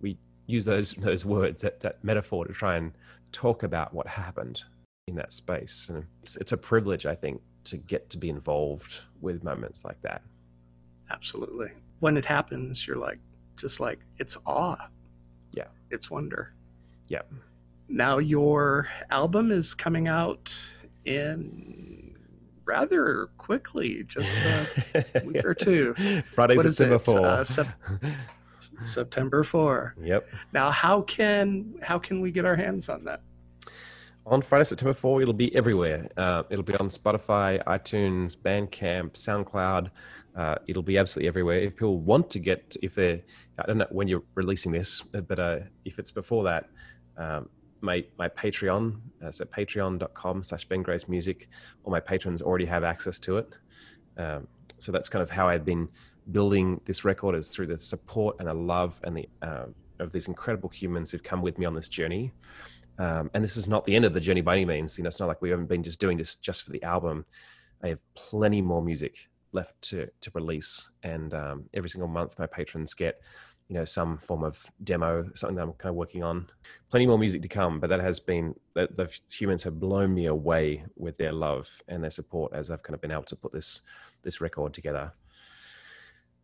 We 0.00 0.16
use 0.46 0.64
those 0.64 0.92
those 1.08 1.24
words, 1.24 1.62
that, 1.62 1.80
that 1.80 2.04
metaphor 2.04 2.46
to 2.46 2.52
try 2.52 2.76
and 2.76 2.92
talk 3.32 3.64
about 3.64 3.92
what 3.92 4.06
happened 4.06 4.62
in 5.08 5.16
that 5.16 5.32
space. 5.32 5.88
And 5.88 6.06
it's 6.22 6.36
it's 6.36 6.52
a 6.52 6.56
privilege, 6.56 7.06
I 7.06 7.16
think, 7.16 7.42
to 7.64 7.76
get 7.76 8.08
to 8.10 8.18
be 8.18 8.28
involved 8.28 9.00
with 9.20 9.42
moments 9.42 9.84
like 9.84 10.00
that. 10.02 10.22
Absolutely. 11.12 11.70
When 12.00 12.16
it 12.16 12.24
happens, 12.24 12.86
you're 12.86 12.96
like, 12.96 13.18
just 13.56 13.78
like, 13.80 14.00
it's 14.18 14.36
awe. 14.46 14.88
Yeah. 15.52 15.66
It's 15.90 16.10
wonder. 16.10 16.54
Yeah. 17.08 17.22
Now, 17.88 18.18
your 18.18 18.88
album 19.10 19.50
is 19.50 19.74
coming 19.74 20.08
out 20.08 20.54
in 21.04 22.16
rather 22.64 23.28
quickly, 23.36 24.04
just 24.04 24.36
a 24.94 25.22
week 25.24 25.44
or 25.44 25.54
two. 25.54 25.94
Friday, 26.34 26.56
what 26.56 26.72
September 26.72 26.98
4. 26.98 27.20
Uh, 27.26 27.44
sep- 27.44 27.68
September 28.84 29.44
4. 29.44 29.96
Yep. 30.02 30.28
Now, 30.52 30.70
how 30.70 31.02
can 31.02 31.74
how 31.82 31.98
can 31.98 32.20
we 32.20 32.30
get 32.30 32.44
our 32.44 32.56
hands 32.56 32.88
on 32.88 33.04
that? 33.04 33.20
On 34.26 34.42
Friday, 34.42 34.64
September 34.64 34.94
4, 34.94 35.22
it'll 35.22 35.34
be 35.34 35.54
everywhere. 35.54 36.08
Uh, 36.16 36.44
it'll 36.50 36.64
be 36.64 36.74
on 36.76 36.88
Spotify, 36.90 37.62
iTunes, 37.64 38.36
Bandcamp, 38.36 39.12
SoundCloud, 39.12 39.90
uh, 40.34 40.56
it'll 40.66 40.82
be 40.82 40.96
absolutely 40.96 41.28
everywhere. 41.28 41.58
If 41.58 41.74
people 41.74 41.98
want 41.98 42.30
to 42.30 42.38
get, 42.38 42.76
if 42.82 42.94
they're, 42.94 43.20
I 43.58 43.66
don't 43.66 43.78
know 43.78 43.86
when 43.90 44.08
you're 44.08 44.22
releasing 44.34 44.72
this, 44.72 45.02
but 45.02 45.38
uh, 45.38 45.60
if 45.84 45.98
it's 45.98 46.10
before 46.10 46.44
that, 46.44 46.70
um, 47.18 47.48
my 47.80 48.04
my 48.16 48.28
Patreon, 48.28 48.96
uh, 49.24 49.30
so 49.30 49.44
patreon.com 49.44 50.42
slash 50.42 50.64
Ben 50.66 50.82
Grace 50.82 51.08
Music, 51.08 51.48
all 51.84 51.90
my 51.90 52.00
patrons 52.00 52.40
already 52.40 52.64
have 52.64 52.84
access 52.84 53.18
to 53.20 53.38
it. 53.38 53.54
Um, 54.16 54.46
so 54.78 54.92
that's 54.92 55.08
kind 55.08 55.22
of 55.22 55.30
how 55.30 55.48
I've 55.48 55.64
been 55.64 55.88
building 56.30 56.80
this 56.84 57.04
record 57.04 57.34
is 57.34 57.54
through 57.54 57.66
the 57.66 57.78
support 57.78 58.36
and 58.38 58.48
the 58.48 58.54
love 58.54 58.98
and 59.02 59.16
the 59.16 59.28
uh, 59.42 59.64
of 59.98 60.12
these 60.12 60.28
incredible 60.28 60.68
humans 60.68 61.10
who've 61.10 61.22
come 61.22 61.42
with 61.42 61.58
me 61.58 61.66
on 61.66 61.74
this 61.74 61.88
journey. 61.88 62.32
Um, 62.98 63.30
and 63.34 63.42
this 63.42 63.56
is 63.56 63.68
not 63.68 63.84
the 63.84 63.96
end 63.96 64.04
of 64.04 64.14
the 64.14 64.20
journey 64.20 64.40
by 64.40 64.54
any 64.54 64.64
means. 64.64 64.98
You 64.98 65.04
know, 65.04 65.08
it's 65.08 65.20
not 65.20 65.28
like 65.28 65.42
we 65.42 65.50
haven't 65.50 65.66
been 65.66 65.82
just 65.82 66.00
doing 66.00 66.18
this 66.18 66.36
just 66.36 66.62
for 66.62 66.70
the 66.70 66.82
album. 66.82 67.24
I 67.82 67.88
have 67.88 68.02
plenty 68.14 68.62
more 68.62 68.82
music 68.82 69.28
left 69.52 69.80
to 69.82 70.08
to 70.20 70.30
release, 70.34 70.90
and 71.02 71.34
um, 71.34 71.64
every 71.74 71.90
single 71.90 72.08
month 72.08 72.38
my 72.38 72.46
patrons 72.46 72.94
get 72.94 73.20
you 73.68 73.74
know 73.74 73.84
some 73.84 74.18
form 74.18 74.44
of 74.44 74.64
demo, 74.84 75.28
something 75.34 75.56
that 75.56 75.62
I'm 75.62 75.72
kind 75.72 75.90
of 75.90 75.96
working 75.96 76.22
on. 76.22 76.48
Plenty 76.90 77.06
more 77.06 77.18
music 77.18 77.42
to 77.42 77.48
come, 77.48 77.80
but 77.80 77.88
that 77.90 78.00
has 78.00 78.20
been 78.20 78.54
that 78.74 78.96
the 78.96 79.10
humans 79.30 79.62
have 79.62 79.80
blown 79.80 80.14
me 80.14 80.26
away 80.26 80.84
with 80.96 81.16
their 81.16 81.32
love 81.32 81.68
and 81.88 82.02
their 82.02 82.10
support 82.10 82.52
as 82.52 82.70
I've 82.70 82.82
kind 82.82 82.94
of 82.94 83.00
been 83.00 83.10
able 83.10 83.22
to 83.24 83.36
put 83.36 83.52
this 83.52 83.80
this 84.22 84.40
record 84.40 84.74
together. 84.74 85.12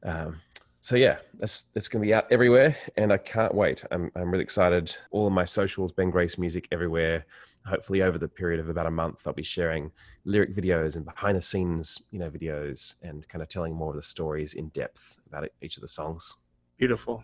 Um, 0.03 0.41
so 0.89 0.97
yeah, 0.97 1.19
that's 1.39 1.65
that's 1.75 1.87
going 1.87 2.01
to 2.01 2.07
be 2.07 2.15
out 2.15 2.25
everywhere, 2.31 2.75
and 2.97 3.13
I 3.13 3.19
can't 3.19 3.55
wait. 3.55 3.85
I'm 3.91 4.11
I'm 4.17 4.31
really 4.31 4.43
excited. 4.43 4.97
All 5.11 5.27
of 5.27 5.35
my 5.35 5.45
socials, 5.45 5.93
Ben 5.93 6.09
Grace 6.09 6.39
Music, 6.39 6.67
everywhere. 6.73 7.27
Hopefully 7.67 8.01
over 8.01 8.17
the 8.17 8.27
period 8.27 8.59
of 8.59 8.71
about 8.71 8.87
a 8.87 8.91
month 8.91 9.27
i'll 9.27 9.35
be 9.35 9.43
sharing 9.43 9.91
lyric 10.25 10.57
videos 10.57 10.97
and 10.97 11.05
behind 11.05 11.37
the 11.37 11.43
scenes 11.43 11.99
you 12.11 12.19
know 12.19 12.31
videos 12.31 12.95
and 13.03 13.29
kind 13.29 13.43
of 13.43 13.49
telling 13.51 13.75
more 13.75 13.91
of 13.91 13.97
the 13.97 14.03
stories 14.03 14.55
in 14.55 14.69
depth 14.69 15.17
about 15.27 15.47
each 15.61 15.77
of 15.77 15.83
the 15.83 15.89
songs. 15.89 16.37
Beautiful. 16.79 17.23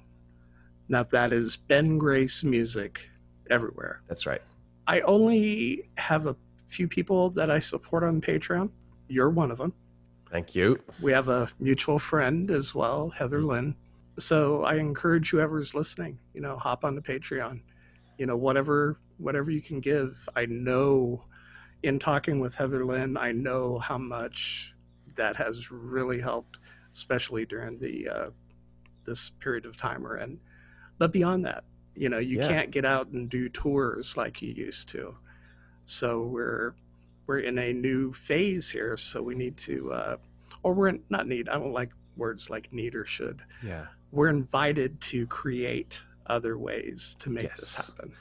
Now 0.89 1.05
that 1.05 1.33
is 1.33 1.57
ben 1.57 1.97
grace 1.97 2.45
music 2.45 3.09
everywhere. 3.49 4.03
That's 4.07 4.27
right. 4.27 4.43
I 4.87 5.01
only 5.01 5.89
have 5.97 6.27
a 6.27 6.37
few 6.67 6.87
people 6.87 7.31
that 7.31 7.51
i 7.51 7.59
support 7.59 8.05
on 8.05 8.21
patreon. 8.21 8.69
You're 9.09 9.31
one 9.31 9.51
of 9.51 9.57
them 9.57 9.73
thank 10.35 10.55
you 10.55 10.79
we 11.01 11.13
have 11.13 11.29
a 11.29 11.49
mutual 11.59 11.99
friend 11.99 12.51
as 12.51 12.75
well 12.75 13.09
heather 13.09 13.39
mm-hmm. 13.39 13.51
lynn 13.51 13.75
so 14.19 14.63
i 14.65 14.75
encourage 14.75 15.31
whoever's 15.31 15.75
listening 15.75 16.19
you 16.35 16.41
know 16.43 16.59
hop 16.59 16.85
on 16.85 16.95
the 16.95 17.01
patreon 17.01 17.61
you 18.19 18.27
know 18.27 18.37
whatever 18.37 18.99
whatever 19.19 19.51
you 19.51 19.61
can 19.61 19.81
give. 19.81 20.29
I 20.35 20.47
know 20.47 21.25
in 21.83 21.99
talking 21.99 22.41
with 22.41 22.57
Heatherlyn, 22.57 23.19
I 23.19 23.33
know 23.33 23.79
how 23.79 23.99
much 23.99 24.75
that 25.17 25.37
has 25.37 25.71
really 25.71 26.21
helped, 26.21 26.59
especially 26.93 27.47
during 27.47 27.79
the 27.79 28.09
uh, 28.09 28.31
this 29.05 29.31
period 29.31 29.67
of 29.67 29.77
time 29.77 30.03
we're 30.03 30.17
in. 30.17 30.41
But 30.99 31.13
beyond 31.13 31.45
that, 31.45 31.65
you 31.95 32.09
know, 32.09 32.19
you 32.19 32.39
yeah. 32.39 32.49
can't 32.49 32.71
get 32.71 32.85
out 32.85 33.09
and 33.09 33.29
do 33.29 33.49
tours 33.49 34.17
like 34.17 34.41
you 34.41 34.53
used 34.53 34.89
to. 34.91 35.17
So 35.85 36.23
we're 36.23 36.75
we're 37.27 37.41
in 37.41 37.59
a 37.59 37.73
new 37.73 38.13
phase 38.13 38.71
here. 38.71 38.97
So 38.97 39.23
we 39.23 39.35
need 39.35 39.57
to, 39.59 39.93
uh, 39.93 40.17
or 40.63 40.75
we're 40.75 40.89
in, 40.89 41.01
not 41.11 41.27
need. 41.27 41.49
I 41.49 41.55
don't 41.55 41.73
like 41.73 41.91
words 42.17 42.51
like 42.51 42.73
need 42.73 42.95
or 42.95 43.05
should. 43.05 43.43
Yeah, 43.63 43.87
we're 44.13 44.29
invited 44.29 45.01
to 45.03 45.27
create 45.27 46.03
other 46.27 46.57
ways 46.57 47.17
to 47.21 47.31
make 47.31 47.45
yes. 47.45 47.61
this 47.61 47.75
happen. 47.75 48.13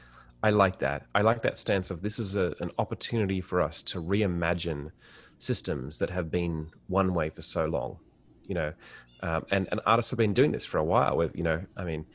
I 0.43 0.49
like 0.49 0.79
that. 0.79 1.05
I 1.15 1.21
like 1.21 1.41
that 1.43 1.57
stance 1.57 1.89
of 1.89 2.01
this 2.01 2.19
is 2.19 2.35
a, 2.35 2.53
an 2.59 2.69
opportunity 2.77 3.39
for 3.39 3.61
us 3.61 3.81
to 3.83 4.01
reimagine 4.01 4.91
systems 5.39 5.99
that 5.99 6.09
have 6.09 6.29
been 6.29 6.69
one 6.87 7.13
way 7.13 7.29
for 7.29 7.41
so 7.41 7.65
long, 7.65 7.97
you 8.45 8.55
know. 8.55 8.73
Um, 9.21 9.45
and, 9.51 9.69
and 9.71 9.79
artists 9.85 10.11
have 10.11 10.17
been 10.17 10.33
doing 10.33 10.51
this 10.51 10.65
for 10.65 10.79
a 10.79 10.83
while. 10.83 11.15
With 11.15 11.35
you 11.35 11.43
know, 11.43 11.61
I 11.77 11.85
mean, 11.85 12.05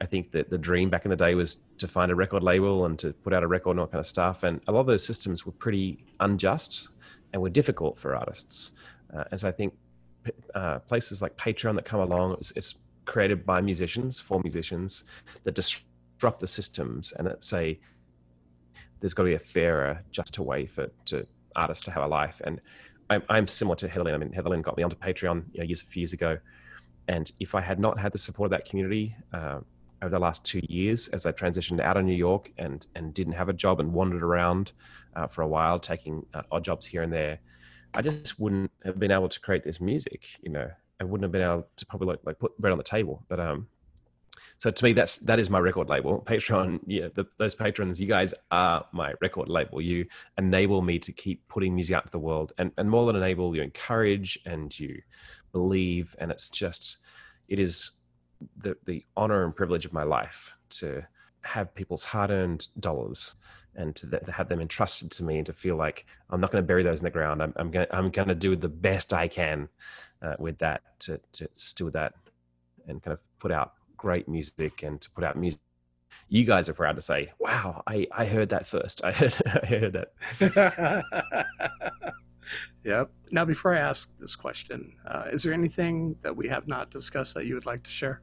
I 0.00 0.06
think 0.06 0.30
that 0.32 0.48
the 0.48 0.58
dream 0.58 0.88
back 0.88 1.04
in 1.04 1.10
the 1.10 1.16
day 1.16 1.34
was 1.34 1.58
to 1.78 1.86
find 1.86 2.10
a 2.10 2.14
record 2.14 2.42
label 2.42 2.86
and 2.86 2.98
to 2.98 3.12
put 3.12 3.34
out 3.34 3.42
a 3.42 3.46
record 3.46 3.72
and 3.72 3.80
all 3.80 3.86
kind 3.86 4.00
of 4.00 4.06
stuff. 4.06 4.42
And 4.44 4.60
a 4.66 4.72
lot 4.72 4.80
of 4.80 4.86
those 4.86 5.04
systems 5.04 5.44
were 5.44 5.52
pretty 5.52 6.04
unjust 6.20 6.88
and 7.32 7.42
were 7.42 7.50
difficult 7.50 7.98
for 7.98 8.16
artists. 8.16 8.72
Uh, 9.14 9.24
and 9.30 9.40
so 9.40 9.48
I 9.48 9.52
think 9.52 9.74
uh, 10.54 10.78
places 10.80 11.20
like 11.20 11.36
Patreon 11.36 11.74
that 11.76 11.84
come 11.84 12.00
along, 12.00 12.34
it's, 12.34 12.52
it's, 12.52 12.78
created 13.06 13.44
by 13.44 13.60
musicians 13.60 14.20
for 14.20 14.40
musicians 14.44 15.04
that 15.42 15.54
disrupt 15.54 16.38
the 16.38 16.46
systems 16.46 17.12
and 17.16 17.26
that 17.26 17.42
say 17.42 17.80
there's 19.00 19.14
got 19.14 19.24
to 19.24 19.28
be 19.30 19.34
a 19.34 19.38
fairer, 19.38 20.00
juster 20.12 20.42
way 20.42 20.64
for 20.66 20.88
to 21.06 21.26
artists 21.56 21.82
to 21.82 21.90
have 21.90 22.04
a 22.04 22.06
life. 22.06 22.40
And 22.44 22.60
I'm, 23.08 23.22
I'm 23.28 23.48
similar 23.48 23.74
to 23.76 23.88
Heatherlyn. 23.88 24.14
I 24.14 24.18
mean, 24.18 24.30
Heatherlyn 24.30 24.62
got 24.62 24.76
me 24.76 24.84
onto 24.84 24.94
Patreon 24.94 25.42
you 25.52 25.58
know, 25.58 25.64
years, 25.64 25.82
a 25.82 25.86
few 25.86 26.02
years 26.02 26.12
ago. 26.12 26.38
And 27.08 27.32
if 27.40 27.56
I 27.56 27.60
had 27.60 27.80
not 27.80 27.98
had 27.98 28.12
the 28.12 28.18
support 28.18 28.46
of 28.46 28.50
that 28.52 28.64
community 28.64 29.16
uh, 29.32 29.60
over 30.02 30.10
the 30.10 30.18
last 30.18 30.44
two 30.44 30.62
years, 30.68 31.08
as 31.08 31.26
I 31.26 31.32
transitioned 31.32 31.80
out 31.80 31.96
of 31.96 32.04
New 32.04 32.14
York 32.14 32.50
and 32.58 32.86
and 32.94 33.14
didn't 33.14 33.34
have 33.34 33.48
a 33.48 33.52
job 33.52 33.80
and 33.80 33.92
wandered 33.92 34.22
around 34.22 34.72
uh, 35.16 35.26
for 35.26 35.42
a 35.42 35.48
while, 35.48 35.78
taking 35.78 36.24
uh, 36.34 36.42
odd 36.50 36.64
jobs 36.64 36.86
here 36.86 37.02
and 37.02 37.12
there, 37.12 37.40
I 37.94 38.02
just 38.02 38.38
wouldn't 38.38 38.70
have 38.84 38.98
been 38.98 39.10
able 39.10 39.28
to 39.28 39.40
create 39.40 39.64
this 39.64 39.80
music. 39.80 40.24
You 40.42 40.50
know, 40.50 40.70
I 41.00 41.04
wouldn't 41.04 41.24
have 41.24 41.32
been 41.32 41.42
able 41.42 41.66
to 41.76 41.86
probably 41.86 42.08
like, 42.08 42.20
like 42.24 42.38
put 42.38 42.56
bread 42.58 42.72
on 42.72 42.78
the 42.78 42.84
table. 42.84 43.24
But 43.28 43.40
um, 43.40 43.66
so 44.56 44.70
to 44.70 44.84
me, 44.84 44.92
that's 44.92 45.18
that 45.18 45.38
is 45.38 45.50
my 45.50 45.58
record 45.58 45.88
label. 45.88 46.22
Patreon, 46.26 46.80
yeah, 46.86 47.08
the, 47.14 47.26
those 47.38 47.54
patrons, 47.54 48.00
you 48.00 48.06
guys 48.06 48.34
are 48.50 48.86
my 48.92 49.14
record 49.20 49.48
label. 49.48 49.80
You 49.80 50.06
enable 50.38 50.82
me 50.82 50.98
to 50.98 51.12
keep 51.12 51.46
putting 51.48 51.74
music 51.74 51.96
out 51.96 52.04
to 52.04 52.10
the 52.10 52.18
world, 52.18 52.52
and 52.58 52.70
and 52.78 52.88
more 52.88 53.06
than 53.06 53.16
enable, 53.16 53.54
you 53.56 53.62
encourage 53.62 54.38
and 54.46 54.76
you 54.78 55.00
believe, 55.52 56.14
and 56.18 56.30
it's 56.30 56.48
just, 56.48 56.98
it 57.48 57.58
is 57.58 57.90
the 58.56 58.76
the 58.84 59.04
honor 59.16 59.44
and 59.44 59.54
privilege 59.54 59.84
of 59.84 59.92
my 59.92 60.02
life 60.02 60.52
to 60.70 61.06
have 61.42 61.74
people's 61.74 62.04
hard-earned 62.04 62.68
dollars 62.80 63.34
and 63.76 63.94
to, 63.96 64.06
to, 64.06 64.32
have 64.32 64.48
them 64.48 64.60
entrusted 64.60 65.10
to 65.12 65.22
me 65.22 65.38
and 65.38 65.46
to 65.46 65.52
feel 65.52 65.76
like 65.76 66.04
I'm 66.28 66.40
not 66.40 66.50
going 66.50 66.62
to 66.62 66.66
bury 66.66 66.82
those 66.82 67.00
in 67.00 67.04
the 67.04 67.10
ground. 67.10 67.42
I'm, 67.42 67.52
I'm 67.56 67.70
going 67.70 67.86
I'm 67.90 68.10
going 68.10 68.28
to 68.28 68.34
do 68.34 68.56
the 68.56 68.68
best 68.68 69.12
I 69.12 69.28
can 69.28 69.68
uh, 70.22 70.34
with 70.38 70.58
that 70.58 70.82
to, 71.00 71.20
to 71.32 71.48
steward 71.52 71.94
that 71.94 72.14
and 72.88 73.02
kind 73.02 73.12
of 73.12 73.20
put 73.38 73.52
out 73.52 73.74
great 73.96 74.28
music 74.28 74.82
and 74.82 75.00
to 75.00 75.10
put 75.10 75.24
out 75.24 75.36
music. 75.36 75.60
You 76.28 76.44
guys 76.44 76.68
are 76.68 76.74
proud 76.74 76.96
to 76.96 77.02
say, 77.02 77.32
"Wow, 77.38 77.82
I, 77.86 78.06
I 78.10 78.26
heard 78.26 78.48
that 78.48 78.66
first. 78.66 79.02
I 79.04 79.12
heard 79.12 79.34
I 79.46 79.66
heard 79.66 79.92
that." 79.92 81.04
yep. 82.84 83.10
Now, 83.30 83.44
before 83.44 83.74
I 83.74 83.78
ask 83.78 84.16
this 84.18 84.34
question, 84.34 84.94
uh, 85.06 85.24
is 85.32 85.44
there 85.44 85.52
anything 85.52 86.16
that 86.22 86.36
we 86.36 86.48
have 86.48 86.66
not 86.66 86.90
discussed 86.90 87.34
that 87.34 87.46
you 87.46 87.54
would 87.54 87.66
like 87.66 87.84
to 87.84 87.90
share? 87.90 88.22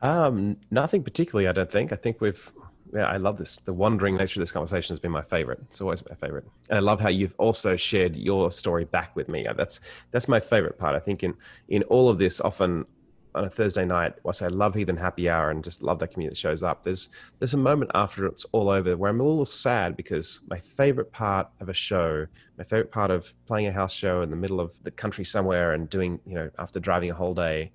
Um, 0.00 0.56
nothing 0.70 1.02
particularly. 1.02 1.48
I 1.48 1.52
don't 1.52 1.70
think. 1.70 1.92
I 1.92 1.96
think 1.96 2.20
we've 2.20 2.52
yeah, 2.94 3.06
I 3.06 3.16
love 3.18 3.36
this. 3.36 3.56
The 3.56 3.72
wandering 3.72 4.16
nature 4.16 4.40
of 4.40 4.42
this 4.42 4.52
conversation 4.52 4.94
has 4.94 4.98
been 4.98 5.10
my 5.10 5.22
favorite. 5.22 5.58
It's 5.70 5.80
always 5.80 6.02
my 6.08 6.14
favorite, 6.14 6.44
and 6.70 6.78
I 6.78 6.80
love 6.80 7.00
how 7.00 7.08
you've 7.08 7.34
also 7.38 7.76
shared 7.76 8.16
your 8.16 8.50
story 8.50 8.84
back 8.84 9.14
with 9.16 9.28
me. 9.28 9.44
That's 9.56 9.80
that's 10.10 10.28
my 10.28 10.40
favorite 10.40 10.78
part. 10.78 10.94
I 10.94 11.00
think 11.00 11.22
in 11.22 11.34
in 11.68 11.82
all 11.84 12.08
of 12.08 12.18
this, 12.18 12.40
often 12.40 12.86
on 13.34 13.44
a 13.44 13.50
Thursday 13.50 13.84
night, 13.84 14.14
whilst 14.22 14.42
I 14.42 14.48
say 14.48 14.54
love 14.54 14.74
Heathen 14.74 14.96
Happy 14.96 15.28
Hour 15.28 15.50
and 15.50 15.62
just 15.62 15.82
love 15.82 15.98
that 15.98 16.12
community 16.12 16.34
that 16.34 16.40
shows 16.40 16.62
up, 16.62 16.82
there's 16.82 17.10
there's 17.38 17.54
a 17.54 17.58
moment 17.58 17.90
after 17.94 18.26
it's 18.26 18.44
all 18.52 18.70
over 18.70 18.96
where 18.96 19.10
I'm 19.10 19.20
a 19.20 19.24
little 19.24 19.44
sad 19.44 19.96
because 19.96 20.40
my 20.48 20.58
favorite 20.58 21.12
part 21.12 21.48
of 21.60 21.68
a 21.68 21.74
show, 21.74 22.26
my 22.56 22.64
favorite 22.64 22.90
part 22.90 23.10
of 23.10 23.32
playing 23.46 23.66
a 23.66 23.72
house 23.72 23.92
show 23.92 24.22
in 24.22 24.30
the 24.30 24.36
middle 24.36 24.60
of 24.60 24.72
the 24.82 24.90
country 24.90 25.24
somewhere 25.24 25.72
and 25.74 25.90
doing, 25.90 26.20
you 26.26 26.34
know, 26.34 26.50
after 26.58 26.80
driving 26.80 27.10
a 27.10 27.14
whole 27.14 27.32
day, 27.32 27.70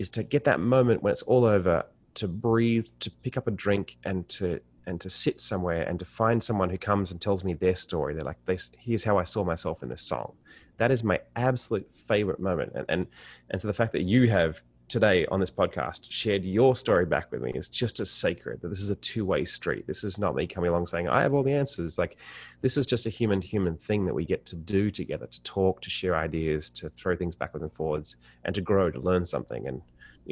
is 0.00 0.08
to 0.08 0.22
get 0.22 0.44
that 0.44 0.58
moment 0.58 1.02
when 1.02 1.12
it's 1.12 1.22
all 1.22 1.44
over 1.44 1.84
to 2.14 2.26
breathe, 2.26 2.86
to 3.00 3.10
pick 3.22 3.36
up 3.36 3.46
a 3.46 3.50
drink, 3.50 3.98
and 4.04 4.26
to 4.30 4.58
and 4.86 4.98
to 5.02 5.10
sit 5.10 5.40
somewhere 5.40 5.82
and 5.82 5.98
to 5.98 6.06
find 6.06 6.42
someone 6.42 6.70
who 6.70 6.78
comes 6.78 7.12
and 7.12 7.20
tells 7.20 7.44
me 7.44 7.52
their 7.52 7.74
story. 7.74 8.14
They're 8.14 8.24
like, 8.24 8.38
here's 8.78 9.04
how 9.04 9.18
I 9.18 9.24
saw 9.24 9.44
myself 9.44 9.82
in 9.82 9.90
this 9.90 10.00
song. 10.00 10.32
That 10.78 10.90
is 10.90 11.04
my 11.04 11.20
absolute 11.36 11.86
favorite 11.94 12.40
moment. 12.40 12.72
And 12.74 12.86
and 12.88 13.06
and 13.50 13.60
so 13.60 13.68
the 13.68 13.74
fact 13.74 13.92
that 13.92 14.02
you 14.02 14.28
have 14.30 14.62
today 14.90 15.24
on 15.26 15.38
this 15.38 15.50
podcast 15.50 16.10
shared 16.10 16.44
your 16.44 16.74
story 16.74 17.06
back 17.06 17.30
with 17.30 17.40
me 17.40 17.52
is 17.54 17.68
just 17.68 18.00
as 18.00 18.10
sacred 18.10 18.60
that 18.60 18.68
this 18.68 18.80
is 18.80 18.90
a 18.90 18.96
two-way 18.96 19.44
street 19.44 19.86
this 19.86 20.02
is 20.02 20.18
not 20.18 20.34
me 20.34 20.46
coming 20.46 20.68
along 20.68 20.84
saying 20.84 21.08
i 21.08 21.22
have 21.22 21.32
all 21.32 21.44
the 21.44 21.52
answers 21.52 21.96
like 21.96 22.16
this 22.60 22.76
is 22.76 22.86
just 22.86 23.06
a 23.06 23.10
human 23.10 23.40
to 23.40 23.46
human 23.46 23.76
thing 23.76 24.04
that 24.04 24.14
we 24.14 24.24
get 24.24 24.44
to 24.44 24.56
do 24.56 24.90
together 24.90 25.26
to 25.26 25.42
talk 25.44 25.80
to 25.80 25.88
share 25.88 26.16
ideas 26.16 26.68
to 26.68 26.90
throw 26.90 27.16
things 27.16 27.36
backwards 27.36 27.62
and 27.62 27.72
forwards 27.72 28.16
and 28.44 28.54
to 28.54 28.60
grow 28.60 28.90
to 28.90 29.00
learn 29.00 29.24
something 29.24 29.68
and 29.68 29.80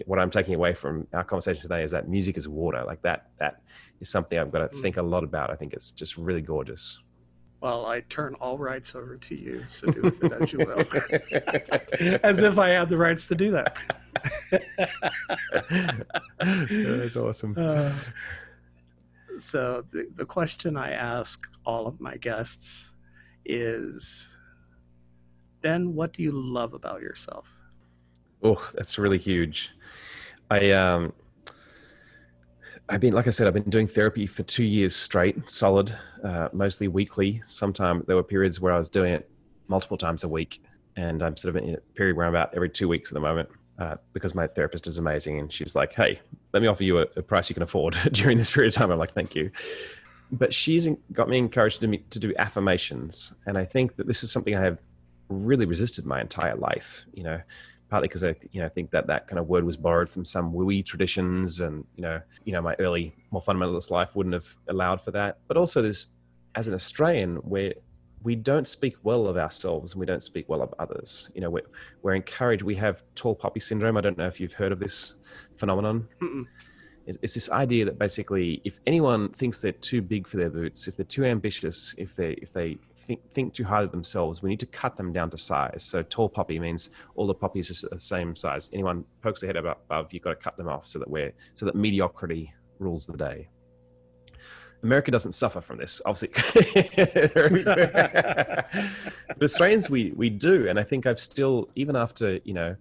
what 0.07 0.19
I'm 0.19 0.31
taking 0.31 0.55
away 0.55 0.75
from 0.75 1.07
our 1.13 1.25
conversation 1.25 1.63
today 1.63 1.83
is 1.83 1.91
that 1.91 2.09
music 2.09 2.37
is 2.37 2.47
water. 2.47 2.85
Like 2.85 3.03
that, 3.03 3.31
that 3.39 3.63
is 4.01 4.09
something 4.09 4.39
I've 4.39 4.53
got 4.53 4.69
to 4.69 4.77
hmm. 4.77 4.83
think 4.83 4.97
a 4.97 5.03
lot 5.03 5.25
about. 5.25 5.51
I 5.51 5.55
think 5.55 5.73
it's 5.73 5.93
just 5.93 6.17
really 6.17 6.43
gorgeous. 6.43 6.99
Well, 7.61 7.87
I 7.87 8.01
turn 8.03 8.35
all 8.35 8.57
rights 8.57 8.95
over 8.95 9.17
to 9.17 9.43
you, 9.43 9.65
so 9.67 9.91
do 9.91 10.03
with 10.03 10.23
it 10.23 10.33
as 10.33 10.53
you 10.53 10.61
will. 10.61 10.79
as 12.23 12.41
if 12.43 12.57
I 12.57 12.69
had 12.69 12.89
the 12.89 12.97
rights 12.97 13.27
to 13.29 13.35
do 13.35 13.51
that. 13.51 13.77
That's 16.41 17.17
awesome. 17.17 17.55
Uh, 17.59 17.93
so 19.39 19.85
the, 19.91 20.09
the 20.15 20.25
question 20.25 20.77
I 20.77 20.93
ask 20.93 21.49
all 21.65 21.89
of 21.89 22.01
my 22.01 22.17
guests 22.17 22.95
is, 23.45 24.39
Ben, 25.61 25.95
what 25.95 26.13
do 26.13 26.23
you 26.23 26.31
love 26.31 26.75
about 26.75 27.01
yourself? 27.01 27.59
Oh, 28.43 28.71
that's 28.75 28.99
really 28.99 29.19
huge. 29.19 29.73
I 30.49 30.71
um, 30.71 31.13
I've 32.89 33.01
been 33.01 33.13
like 33.13 33.27
I 33.27 33.31
said, 33.31 33.47
I've 33.47 33.55
been 33.55 33.65
doing 33.65 33.87
therapy 33.87 34.27
for 34.27 34.43
two 34.45 34.65
years 34.65 34.97
straight, 34.97 35.51
solid, 35.51 35.95
uh, 36.25 36.49
mostly 36.53 36.89
weekly. 36.89 37.43
Sometimes 37.45 38.07
there 38.07 38.17
were 38.17 38.23
periods 38.23 38.61
where 38.61 38.73
I 38.73 38.79
was 38.79 38.89
doing 38.89 39.13
it 39.13 39.29
multiple 39.69 39.99
times 39.99 40.25
a 40.25 40.29
week, 40.29 40.63
and 40.97 41.23
I'm 41.23 41.37
sort 41.37 41.55
of 41.55 41.63
in 41.63 41.75
a 41.75 41.79
period 41.95 42.17
where 42.17 42.27
I'm 42.27 42.35
about 42.35 42.55
every 42.55 42.71
two 42.71 42.89
weeks 42.89 43.11
at 43.11 43.15
the 43.15 43.21
moment. 43.21 43.49
Uh, 43.79 43.95
because 44.13 44.35
my 44.35 44.45
therapist 44.45 44.89
is 44.89 44.99
amazing, 44.99 45.39
and 45.39 45.53
she's 45.53 45.77
like, 45.77 45.93
"Hey, 45.93 46.19
let 46.53 46.63
me 46.63 46.69
offer 46.69 46.83
you 46.83 46.99
a, 46.99 47.03
a 47.17 47.23
price 47.23 47.49
you 47.49 47.55
can 47.55 47.63
afford 47.63 47.97
during 48.13 48.37
this 48.37 48.51
period 48.51 48.69
of 48.69 48.75
time." 48.75 48.91
I'm 48.91 48.99
like, 48.99 49.13
"Thank 49.13 49.37
you." 49.37 49.51
But 50.33 50.53
she's 50.53 50.89
got 51.13 51.29
me 51.29 51.39
encouraged 51.39 51.81
to, 51.81 51.87
me, 51.87 51.99
to 52.11 52.19
do 52.19 52.33
affirmations, 52.39 53.35
and 53.47 53.57
I 53.57 53.65
think 53.65 53.97
that 53.97 54.07
this 54.07 54.25
is 54.25 54.33
something 54.33 54.57
I 54.57 54.63
have 54.63 54.79
really 55.29 55.65
resisted 55.65 56.07
my 56.07 56.21
entire 56.21 56.57
life. 56.57 57.05
You 57.15 57.23
know, 57.23 57.41
partly 57.89 58.09
because 58.09 58.25
I 58.25 58.35
you 58.53 58.61
know 58.61 58.69
think 58.69 58.91
that 58.91 59.07
that 59.07 59.27
kind 59.27 59.39
of 59.39 59.49
word 59.49 59.65
was 59.65 59.77
borrowed 59.77 60.09
from 60.09 60.25
some 60.25 60.53
woo 60.53 60.83
traditions, 60.83 61.61
and 61.61 61.85
you 61.97 62.03
know 62.03 62.21
you 62.45 62.53
know 62.53 62.61
my 62.61 62.75
early 62.79 63.15
more 63.31 63.43
fundamentalist 63.43 63.91
life 63.91 64.15
wouldn't 64.15 64.35
have 64.35 64.49
allowed 64.69 65.01
for 65.01 65.11
that. 65.13 65.39
But 65.47 65.57
also, 65.57 65.83
there's 65.83 66.11
as 66.55 66.69
an 66.69 66.75
Australian 66.75 67.37
where 67.37 67.73
we 68.23 68.35
don't 68.35 68.67
speak 68.67 68.97
well 69.05 69.27
of 69.27 69.37
ourselves 69.37 69.93
and 69.93 70.01
we 70.01 70.07
don't 70.07 70.25
speak 70.25 70.49
well 70.49 70.61
of 70.61 70.75
others. 70.79 71.31
You 71.35 71.41
know, 71.41 71.51
we're, 71.51 71.63
we're 72.03 72.15
encouraged. 72.15 72.63
We 72.63 72.75
have 72.75 73.03
tall 73.15 73.35
poppy 73.35 73.61
syndrome. 73.61 73.97
I 73.97 74.01
don't 74.01 74.19
know 74.19 74.27
if 74.27 74.41
you've 74.41 74.53
heard 74.53 74.73
of 74.73 74.81
this 74.81 75.15
phenomenon. 75.57 76.09
Mm-mm. 76.21 76.45
It's 77.23 77.35
this 77.35 77.51
idea 77.51 77.87
that 77.87 77.99
basically, 77.99 78.61
if 78.65 78.81
anyone 78.87 79.31
thinks 79.31 79.63
they're 79.63 79.73
too 79.73 80.03
big 80.03 80.29
for 80.29 80.37
their 80.37 80.51
boots, 80.51 80.89
if 80.89 80.97
they're 80.97 81.07
too 81.07 81.25
ambitious, 81.25 81.95
if 81.97 82.15
they 82.15 82.33
if 82.33 82.53
they 82.53 82.77
think, 83.09 83.31
think 83.31 83.55
too 83.55 83.65
highly 83.65 83.87
of 83.87 83.91
themselves. 83.91 84.43
We 84.43 84.51
need 84.51 84.61
to 84.61 84.67
cut 84.67 84.97
them 84.97 85.13
down 85.13 85.31
to 85.31 85.39
size. 85.39 85.83
So 85.83 86.03
tall 86.03 86.29
poppy 86.29 86.61
means 86.61 86.91
all 87.17 87.27
the 87.27 87.35
poppies 87.35 87.71
are 87.71 87.89
the 87.89 87.99
same 87.99 88.37
size. 88.37 88.69
Anyone 88.73 89.05
pokes 89.23 89.41
their 89.41 89.49
head 89.49 89.57
above, 89.57 90.13
you've 90.13 90.23
got 90.23 90.31
to 90.31 90.37
cut 90.37 90.57
them 90.59 90.69
off 90.69 90.87
so 90.87 90.99
that 90.99 91.09
we're 91.11 91.33
so 91.55 91.67
that 91.67 91.75
mediocrity 91.75 92.53
rules 92.79 93.07
the 93.07 93.17
day. 93.17 93.49
America 94.85 95.11
doesn't 95.11 95.33
suffer 95.33 95.61
from 95.61 95.79
this, 95.79 96.01
obviously. 96.07 96.29
but 97.65 99.43
Australians, 99.43 99.91
we 99.91 100.13
we 100.15 100.31
do, 100.31 100.69
and 100.69 100.79
I 100.79 100.85
think 100.85 101.07
I've 101.07 101.19
still, 101.19 101.69
even 101.75 101.97
after 101.97 102.39
you 102.45 102.55
know, 102.55 102.77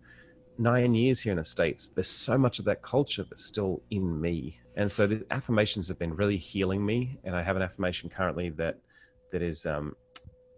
nine 0.58 0.93
years 0.93 1.20
here 1.20 1.32
in 1.32 1.38
the 1.38 1.45
states, 1.45 1.89
there's 1.89 2.08
so 2.08 2.38
much 2.38 2.60
of 2.60 2.66
that 2.66 2.82
culture 2.82 3.26
that's 3.30 3.45
still 3.45 3.82
in 3.91 4.20
me, 4.20 4.60
and 4.78 4.91
so 4.91 5.08
the 5.08 5.26
affirmations 5.32 5.88
have 5.88 5.97
been 5.97 6.16
really 6.16 6.38
healing 6.38 6.86
me. 6.86 7.18
And 7.24 7.36
I 7.36 7.41
have 7.41 7.55
an 7.55 7.64
affirmation 7.64 8.10
currently 8.10 8.49
that 8.49 8.78
that 9.32 9.41
is 9.41 9.66
um, 9.66 9.95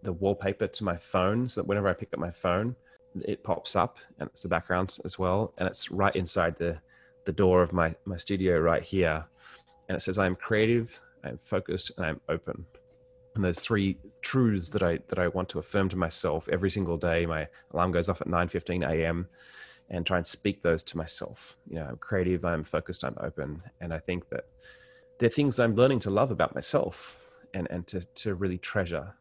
the 0.02 0.12
wallpaper 0.12 0.66
to 0.66 0.84
my 0.84 0.96
phone 0.96 1.48
so 1.48 1.60
that 1.60 1.66
whenever 1.66 1.88
I 1.88 1.94
pick 1.94 2.12
up 2.12 2.20
my 2.20 2.30
phone, 2.30 2.76
it 3.22 3.42
pops 3.42 3.74
up 3.74 3.96
and 4.18 4.28
it's 4.28 4.42
the 4.42 4.48
background 4.48 4.98
as 5.04 5.18
well. 5.18 5.54
And 5.58 5.66
it's 5.66 5.90
right 5.90 6.14
inside 6.14 6.56
the, 6.56 6.78
the 7.24 7.32
door 7.32 7.62
of 7.62 7.72
my, 7.72 7.94
my 8.04 8.16
studio 8.16 8.58
right 8.58 8.82
here. 8.82 9.24
And 9.88 9.96
it 9.96 10.00
says, 10.00 10.18
I'm 10.18 10.36
creative, 10.36 11.00
I'm 11.24 11.38
focused, 11.38 11.92
and 11.96 12.06
I'm 12.06 12.20
open. 12.28 12.64
And 13.34 13.44
there's 13.44 13.60
three 13.60 13.96
truths 14.20 14.68
that 14.70 14.82
I 14.82 14.98
that 15.08 15.18
I 15.18 15.28
want 15.28 15.48
to 15.50 15.60
affirm 15.60 15.88
to 15.90 15.96
myself 15.96 16.48
every 16.50 16.70
single 16.70 16.96
day. 16.96 17.26
My 17.26 17.46
alarm 17.72 17.92
goes 17.92 18.08
off 18.08 18.20
at 18.20 18.26
9:15 18.26 18.88
a.m. 18.88 19.28
and 19.90 20.06
try 20.06 20.16
and 20.16 20.26
speak 20.26 20.62
those 20.62 20.82
to 20.84 20.96
myself. 20.96 21.56
You 21.68 21.76
know, 21.76 21.86
I'm 21.86 21.96
creative, 21.96 22.44
I'm 22.44 22.62
focused, 22.62 23.04
I'm 23.04 23.16
open. 23.20 23.62
And 23.80 23.92
I 23.92 23.98
think 23.98 24.28
that 24.30 24.44
they're 25.18 25.28
things 25.28 25.58
I'm 25.58 25.74
learning 25.74 25.98
to 26.00 26.10
love 26.10 26.30
about 26.30 26.54
myself 26.54 27.16
and, 27.54 27.66
and 27.70 27.86
to, 27.88 28.00
to 28.00 28.34
really 28.34 28.58
treasure 28.58 29.14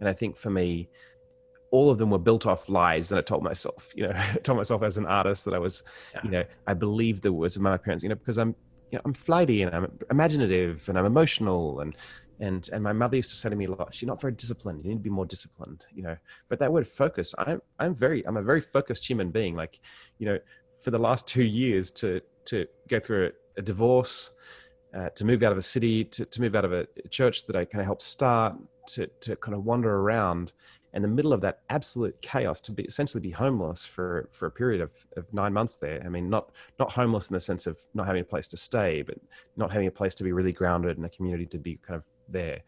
and 0.00 0.08
I 0.08 0.12
think 0.12 0.36
for 0.36 0.50
me, 0.50 0.88
all 1.70 1.90
of 1.90 1.98
them 1.98 2.10
were 2.10 2.18
built 2.18 2.46
off 2.46 2.68
lies 2.68 3.08
that 3.10 3.18
I 3.18 3.22
told 3.22 3.42
myself. 3.42 3.90
You 3.94 4.08
know, 4.08 4.14
I 4.14 4.36
told 4.42 4.58
myself 4.58 4.82
as 4.82 4.96
an 4.96 5.06
artist 5.06 5.44
that 5.44 5.54
I 5.54 5.58
was, 5.58 5.82
yeah. 6.14 6.20
you 6.24 6.30
know, 6.30 6.44
I 6.66 6.74
believed 6.74 7.22
the 7.22 7.32
words 7.32 7.56
of 7.56 7.62
my 7.62 7.76
parents. 7.76 8.02
You 8.02 8.08
know, 8.08 8.14
because 8.14 8.38
I'm, 8.38 8.54
you 8.90 8.96
know, 8.96 9.02
I'm 9.04 9.14
flighty 9.14 9.62
and 9.62 9.74
I'm 9.74 9.90
imaginative 10.10 10.88
and 10.88 10.98
I'm 10.98 11.06
emotional 11.06 11.80
and 11.80 11.96
and 12.40 12.68
and 12.72 12.82
my 12.82 12.92
mother 12.92 13.16
used 13.16 13.30
to 13.30 13.36
say 13.36 13.48
to 13.48 13.56
me 13.56 13.66
a 13.66 13.70
lot, 13.70 14.00
"You're 14.00 14.06
not 14.06 14.20
very 14.20 14.32
disciplined. 14.32 14.84
You 14.84 14.90
need 14.90 14.98
to 14.98 15.02
be 15.02 15.10
more 15.10 15.26
disciplined." 15.26 15.84
You 15.92 16.02
know, 16.04 16.16
but 16.48 16.58
that 16.60 16.72
word 16.72 16.86
focus, 16.86 17.34
I'm 17.38 17.60
I'm 17.78 17.94
very 17.94 18.26
I'm 18.26 18.36
a 18.36 18.42
very 18.42 18.60
focused 18.60 19.08
human 19.08 19.30
being. 19.30 19.56
Like, 19.56 19.80
you 20.18 20.26
know, 20.26 20.38
for 20.80 20.90
the 20.90 20.98
last 20.98 21.26
two 21.26 21.44
years 21.44 21.90
to 21.92 22.20
to 22.46 22.66
go 22.88 23.00
through 23.00 23.26
a, 23.26 23.60
a 23.60 23.62
divorce, 23.62 24.30
uh, 24.94 25.08
to 25.10 25.24
move 25.24 25.42
out 25.42 25.52
of 25.52 25.58
a 25.58 25.62
city, 25.62 26.04
to 26.04 26.24
to 26.24 26.40
move 26.40 26.54
out 26.54 26.64
of 26.64 26.72
a 26.72 26.86
church 27.10 27.46
that 27.46 27.56
I 27.56 27.64
kind 27.64 27.80
of 27.80 27.86
helped 27.86 28.02
start, 28.02 28.56
to 28.88 29.06
to 29.20 29.36
kind 29.36 29.54
of 29.54 29.64
wander 29.64 29.96
around 29.96 30.52
in 30.94 31.02
the 31.02 31.08
middle 31.08 31.32
of 31.32 31.40
that 31.42 31.60
absolute 31.68 32.20
chaos 32.22 32.60
to 32.62 32.72
be 32.72 32.84
essentially 32.84 33.20
be 33.20 33.30
homeless 33.30 33.84
for 33.84 34.28
for 34.32 34.46
a 34.46 34.50
period 34.50 34.80
of, 34.80 34.90
of 35.16 35.32
nine 35.32 35.52
months 35.52 35.76
there. 35.76 36.02
I 36.04 36.08
mean 36.08 36.30
not 36.30 36.50
not 36.78 36.90
homeless 36.90 37.28
in 37.28 37.34
the 37.34 37.40
sense 37.40 37.66
of 37.66 37.78
not 37.94 38.06
having 38.06 38.22
a 38.22 38.24
place 38.24 38.48
to 38.48 38.56
stay 38.56 39.02
but 39.02 39.16
not 39.56 39.70
having 39.70 39.86
a 39.86 39.90
place 39.90 40.14
to 40.16 40.24
be 40.24 40.32
really 40.32 40.52
grounded 40.52 40.96
in 40.96 41.04
a 41.04 41.10
community 41.10 41.46
to 41.46 41.58
be 41.58 41.76
kind 41.76 41.96
of 41.96 42.04
there. 42.28 42.60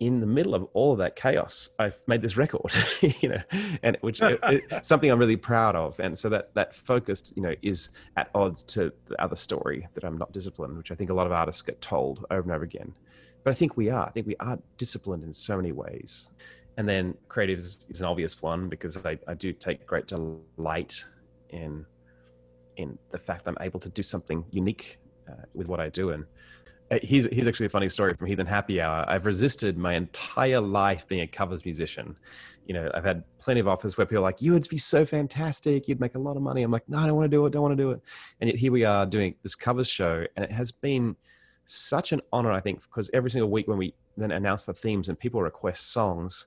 In 0.00 0.20
the 0.20 0.26
middle 0.26 0.54
of 0.54 0.68
all 0.74 0.92
of 0.92 0.98
that 0.98 1.16
chaos 1.16 1.70
i've 1.78 2.00
made 2.06 2.22
this 2.22 2.36
record 2.36 2.72
you 3.20 3.28
know 3.30 3.42
and 3.82 3.96
which 4.00 4.20
is 4.22 4.38
something 4.82 5.10
i'm 5.10 5.18
really 5.18 5.36
proud 5.36 5.76
of. 5.76 5.98
And 6.00 6.16
so 6.18 6.28
that 6.28 6.54
that 6.54 6.74
focused 6.74 7.32
you 7.36 7.42
know 7.42 7.54
is 7.62 7.90
at 8.16 8.30
odds 8.34 8.62
to 8.74 8.92
the 9.06 9.20
other 9.22 9.36
story 9.36 9.86
that 9.94 10.04
i'm 10.04 10.18
not 10.18 10.32
disciplined 10.32 10.76
which 10.76 10.90
i 10.90 10.94
think 10.94 11.10
a 11.10 11.14
lot 11.14 11.26
of 11.26 11.32
artists 11.32 11.62
get 11.62 11.80
told 11.80 12.26
over 12.30 12.42
and 12.42 12.52
over 12.52 12.64
again. 12.64 12.92
But 13.44 13.52
i 13.52 13.54
think 13.54 13.76
we 13.76 13.88
are. 13.88 14.06
I 14.06 14.10
think 14.10 14.26
we 14.26 14.36
are 14.40 14.58
disciplined 14.78 15.22
in 15.22 15.32
so 15.32 15.56
many 15.56 15.72
ways 15.72 16.28
and 16.78 16.88
then 16.88 17.12
creative 17.28 17.58
is, 17.58 17.86
an 18.00 18.06
obvious 18.06 18.40
one 18.40 18.68
because 18.68 18.96
I, 19.04 19.18
I 19.26 19.34
do 19.34 19.52
take 19.52 19.84
great 19.84 20.06
delight 20.06 21.04
in 21.50 21.84
in 22.76 22.96
the 23.10 23.18
fact 23.18 23.44
that 23.44 23.50
I'm 23.50 23.66
able 23.66 23.80
to 23.80 23.88
do 23.88 24.04
something 24.04 24.44
unique 24.52 25.00
uh, 25.28 25.42
with 25.52 25.66
what 25.66 25.80
I 25.80 25.88
do. 25.88 26.10
And 26.10 26.24
uh, 26.92 26.98
here's, 27.02 27.26
here's 27.32 27.48
actually 27.48 27.66
a 27.66 27.70
funny 27.70 27.88
story 27.88 28.14
from 28.14 28.28
Heathen 28.28 28.46
Happy 28.46 28.80
Hour. 28.80 29.04
I've 29.08 29.26
resisted 29.26 29.76
my 29.76 29.94
entire 29.94 30.60
life 30.60 31.04
being 31.08 31.22
a 31.22 31.26
covers 31.26 31.64
musician. 31.64 32.16
You 32.68 32.74
know, 32.74 32.88
I've 32.94 33.04
had 33.04 33.24
plenty 33.38 33.58
of 33.58 33.66
offers 33.66 33.98
where 33.98 34.06
people 34.06 34.18
are 34.18 34.20
like, 34.20 34.40
you 34.40 34.52
would 34.52 34.68
be 34.68 34.78
so 34.78 35.04
fantastic. 35.04 35.88
You'd 35.88 35.98
make 35.98 36.14
a 36.14 36.20
lot 36.20 36.36
of 36.36 36.42
money. 36.42 36.62
I'm 36.62 36.70
like, 36.70 36.88
no, 36.88 36.98
I 36.98 37.06
don't 37.06 37.16
want 37.16 37.28
to 37.28 37.36
do 37.36 37.44
it. 37.44 37.50
Don't 37.50 37.62
want 37.62 37.76
to 37.76 37.82
do 37.82 37.90
it. 37.90 38.00
And 38.40 38.48
yet 38.48 38.56
here 38.56 38.70
we 38.70 38.84
are 38.84 39.04
doing 39.04 39.34
this 39.42 39.56
covers 39.56 39.88
show. 39.88 40.24
And 40.36 40.44
it 40.44 40.52
has 40.52 40.70
been 40.70 41.16
such 41.68 42.12
an 42.12 42.20
honor, 42.32 42.50
I 42.50 42.60
think, 42.60 42.82
because 42.82 43.10
every 43.12 43.30
single 43.30 43.50
week 43.50 43.68
when 43.68 43.78
we 43.78 43.94
then 44.16 44.30
announce 44.30 44.64
the 44.64 44.72
themes 44.72 45.08
and 45.08 45.18
people 45.18 45.42
request 45.42 45.92
songs, 45.92 46.46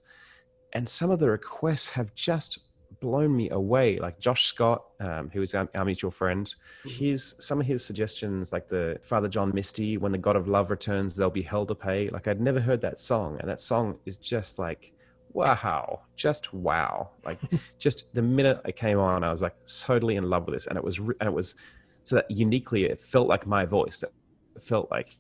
and 0.74 0.88
some 0.88 1.12
of 1.12 1.20
the 1.20 1.30
requests 1.30 1.88
have 1.90 2.14
just 2.16 2.60
blown 3.00 3.36
me 3.36 3.50
away. 3.50 4.00
Like 4.00 4.20
Josh 4.20 4.46
Scott, 4.46 4.84
um, 5.00 5.30
who 5.32 5.42
is 5.42 5.54
our, 5.54 5.70
our 5.76 5.86
mutual 5.86 6.12
friend, 6.12 6.54
mm-hmm. 6.86 6.90
his 6.90 7.36
some 7.40 7.60
of 7.60 7.68
his 7.68 7.86
suggestions, 7.86 8.52
like 8.52 8.68
the 8.68 9.00
Father 9.04 9.28
John 9.28 9.52
Misty, 9.54 9.98
"When 9.98 10.12
the 10.12 10.18
God 10.18 10.36
of 10.36 10.48
Love 10.48 10.72
returns, 10.72 11.16
there'll 11.16 11.32
be 11.32 11.44
hell 11.44 11.66
to 11.66 11.76
pay." 11.76 12.10
Like 12.10 12.28
I'd 12.28 12.42
never 12.42 12.60
heard 12.60 12.82
that 12.82 13.00
song, 13.00 13.38
and 13.40 13.50
that 13.50 13.62
song 13.62 13.98
is 14.06 14.18
just 14.18 14.60
like 14.60 14.94
wow, 15.34 16.02
just 16.16 16.54
wow. 16.54 17.12
Like 17.24 17.40
just 17.80 18.14
the 18.14 18.22
minute 18.22 18.60
I 18.66 18.72
came 18.72 19.00
on, 19.00 19.24
I 19.24 19.32
was 19.32 19.42
like 19.42 19.56
totally 19.66 20.16
in 20.16 20.30
love 20.30 20.46
with 20.46 20.56
this, 20.56 20.68
and 20.68 20.78
it 20.78 20.84
was 20.84 20.98
and 20.98 21.24
it 21.24 21.34
was 21.34 21.56
so 22.04 22.16
that 22.16 22.30
uniquely 22.32 22.86
it 22.86 23.00
felt 23.00 23.28
like 23.28 23.46
my 23.46 23.66
voice. 23.66 24.00
That 24.00 24.12
felt 24.60 24.90
like 24.92 25.18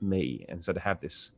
me, 0.00 0.44
and 0.48 0.62
so 0.62 0.72
to 0.72 0.80
have 0.80 1.00
this 1.00 1.30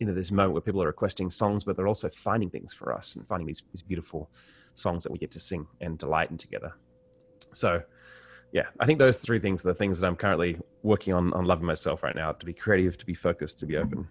you 0.00 0.06
know 0.06 0.12
this 0.12 0.30
moment 0.30 0.52
where 0.52 0.60
people 0.60 0.82
are 0.82 0.88
requesting 0.88 1.30
songs 1.30 1.62
but 1.62 1.76
they're 1.76 1.86
also 1.86 2.08
finding 2.08 2.50
things 2.50 2.74
for 2.74 2.92
us 2.92 3.14
and 3.14 3.26
finding 3.28 3.46
these, 3.46 3.62
these 3.72 3.80
beautiful 3.80 4.28
songs 4.74 5.04
that 5.04 5.12
we 5.12 5.18
get 5.18 5.30
to 5.30 5.38
sing 5.38 5.64
and 5.80 5.98
delight 5.98 6.30
in 6.32 6.36
together. 6.36 6.72
So 7.52 7.80
yeah 8.54 8.66
i 8.80 8.86
think 8.86 8.98
those 8.98 9.18
three 9.18 9.40
things 9.40 9.64
are 9.64 9.68
the 9.68 9.74
things 9.74 9.98
that 9.98 10.06
i'm 10.06 10.16
currently 10.16 10.56
working 10.82 11.12
on 11.12 11.32
on 11.34 11.44
loving 11.44 11.66
myself 11.66 12.02
right 12.02 12.14
now 12.14 12.32
to 12.32 12.46
be 12.46 12.52
creative 12.52 12.96
to 12.96 13.04
be 13.04 13.14
focused 13.14 13.58
to 13.58 13.66
be 13.66 13.76
open. 13.76 14.08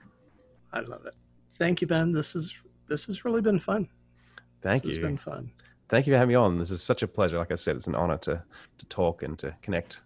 I 0.74 0.82
love 0.82 1.06
it. 1.06 1.16
Thank 1.58 1.82
you 1.82 1.88
ben. 1.88 2.12
This 2.12 2.36
is 2.36 2.56
this 2.88 3.06
has 3.06 3.26
really 3.26 3.42
been 3.42 3.60
fun. 3.60 3.88
Thank 4.62 4.84
this 4.84 4.84
you. 4.84 4.90
it's 4.90 5.08
been 5.08 5.18
fun. 5.18 5.52
Thank 5.90 6.08
you 6.08 6.14
for 6.14 6.18
having 6.18 6.30
me 6.30 6.36
on. 6.36 6.58
This 6.58 6.72
is 6.72 6.82
such 6.82 7.04
a 7.04 7.08
pleasure. 7.08 7.38
Like 7.38 7.52
i 7.52 7.56
said 7.56 7.76
it's 7.76 7.88
an 7.88 7.96
honor 7.96 8.18
to 8.20 8.44
to 8.78 8.86
talk 8.88 9.24
and 9.24 9.40
to 9.40 9.56
connect 9.62 10.02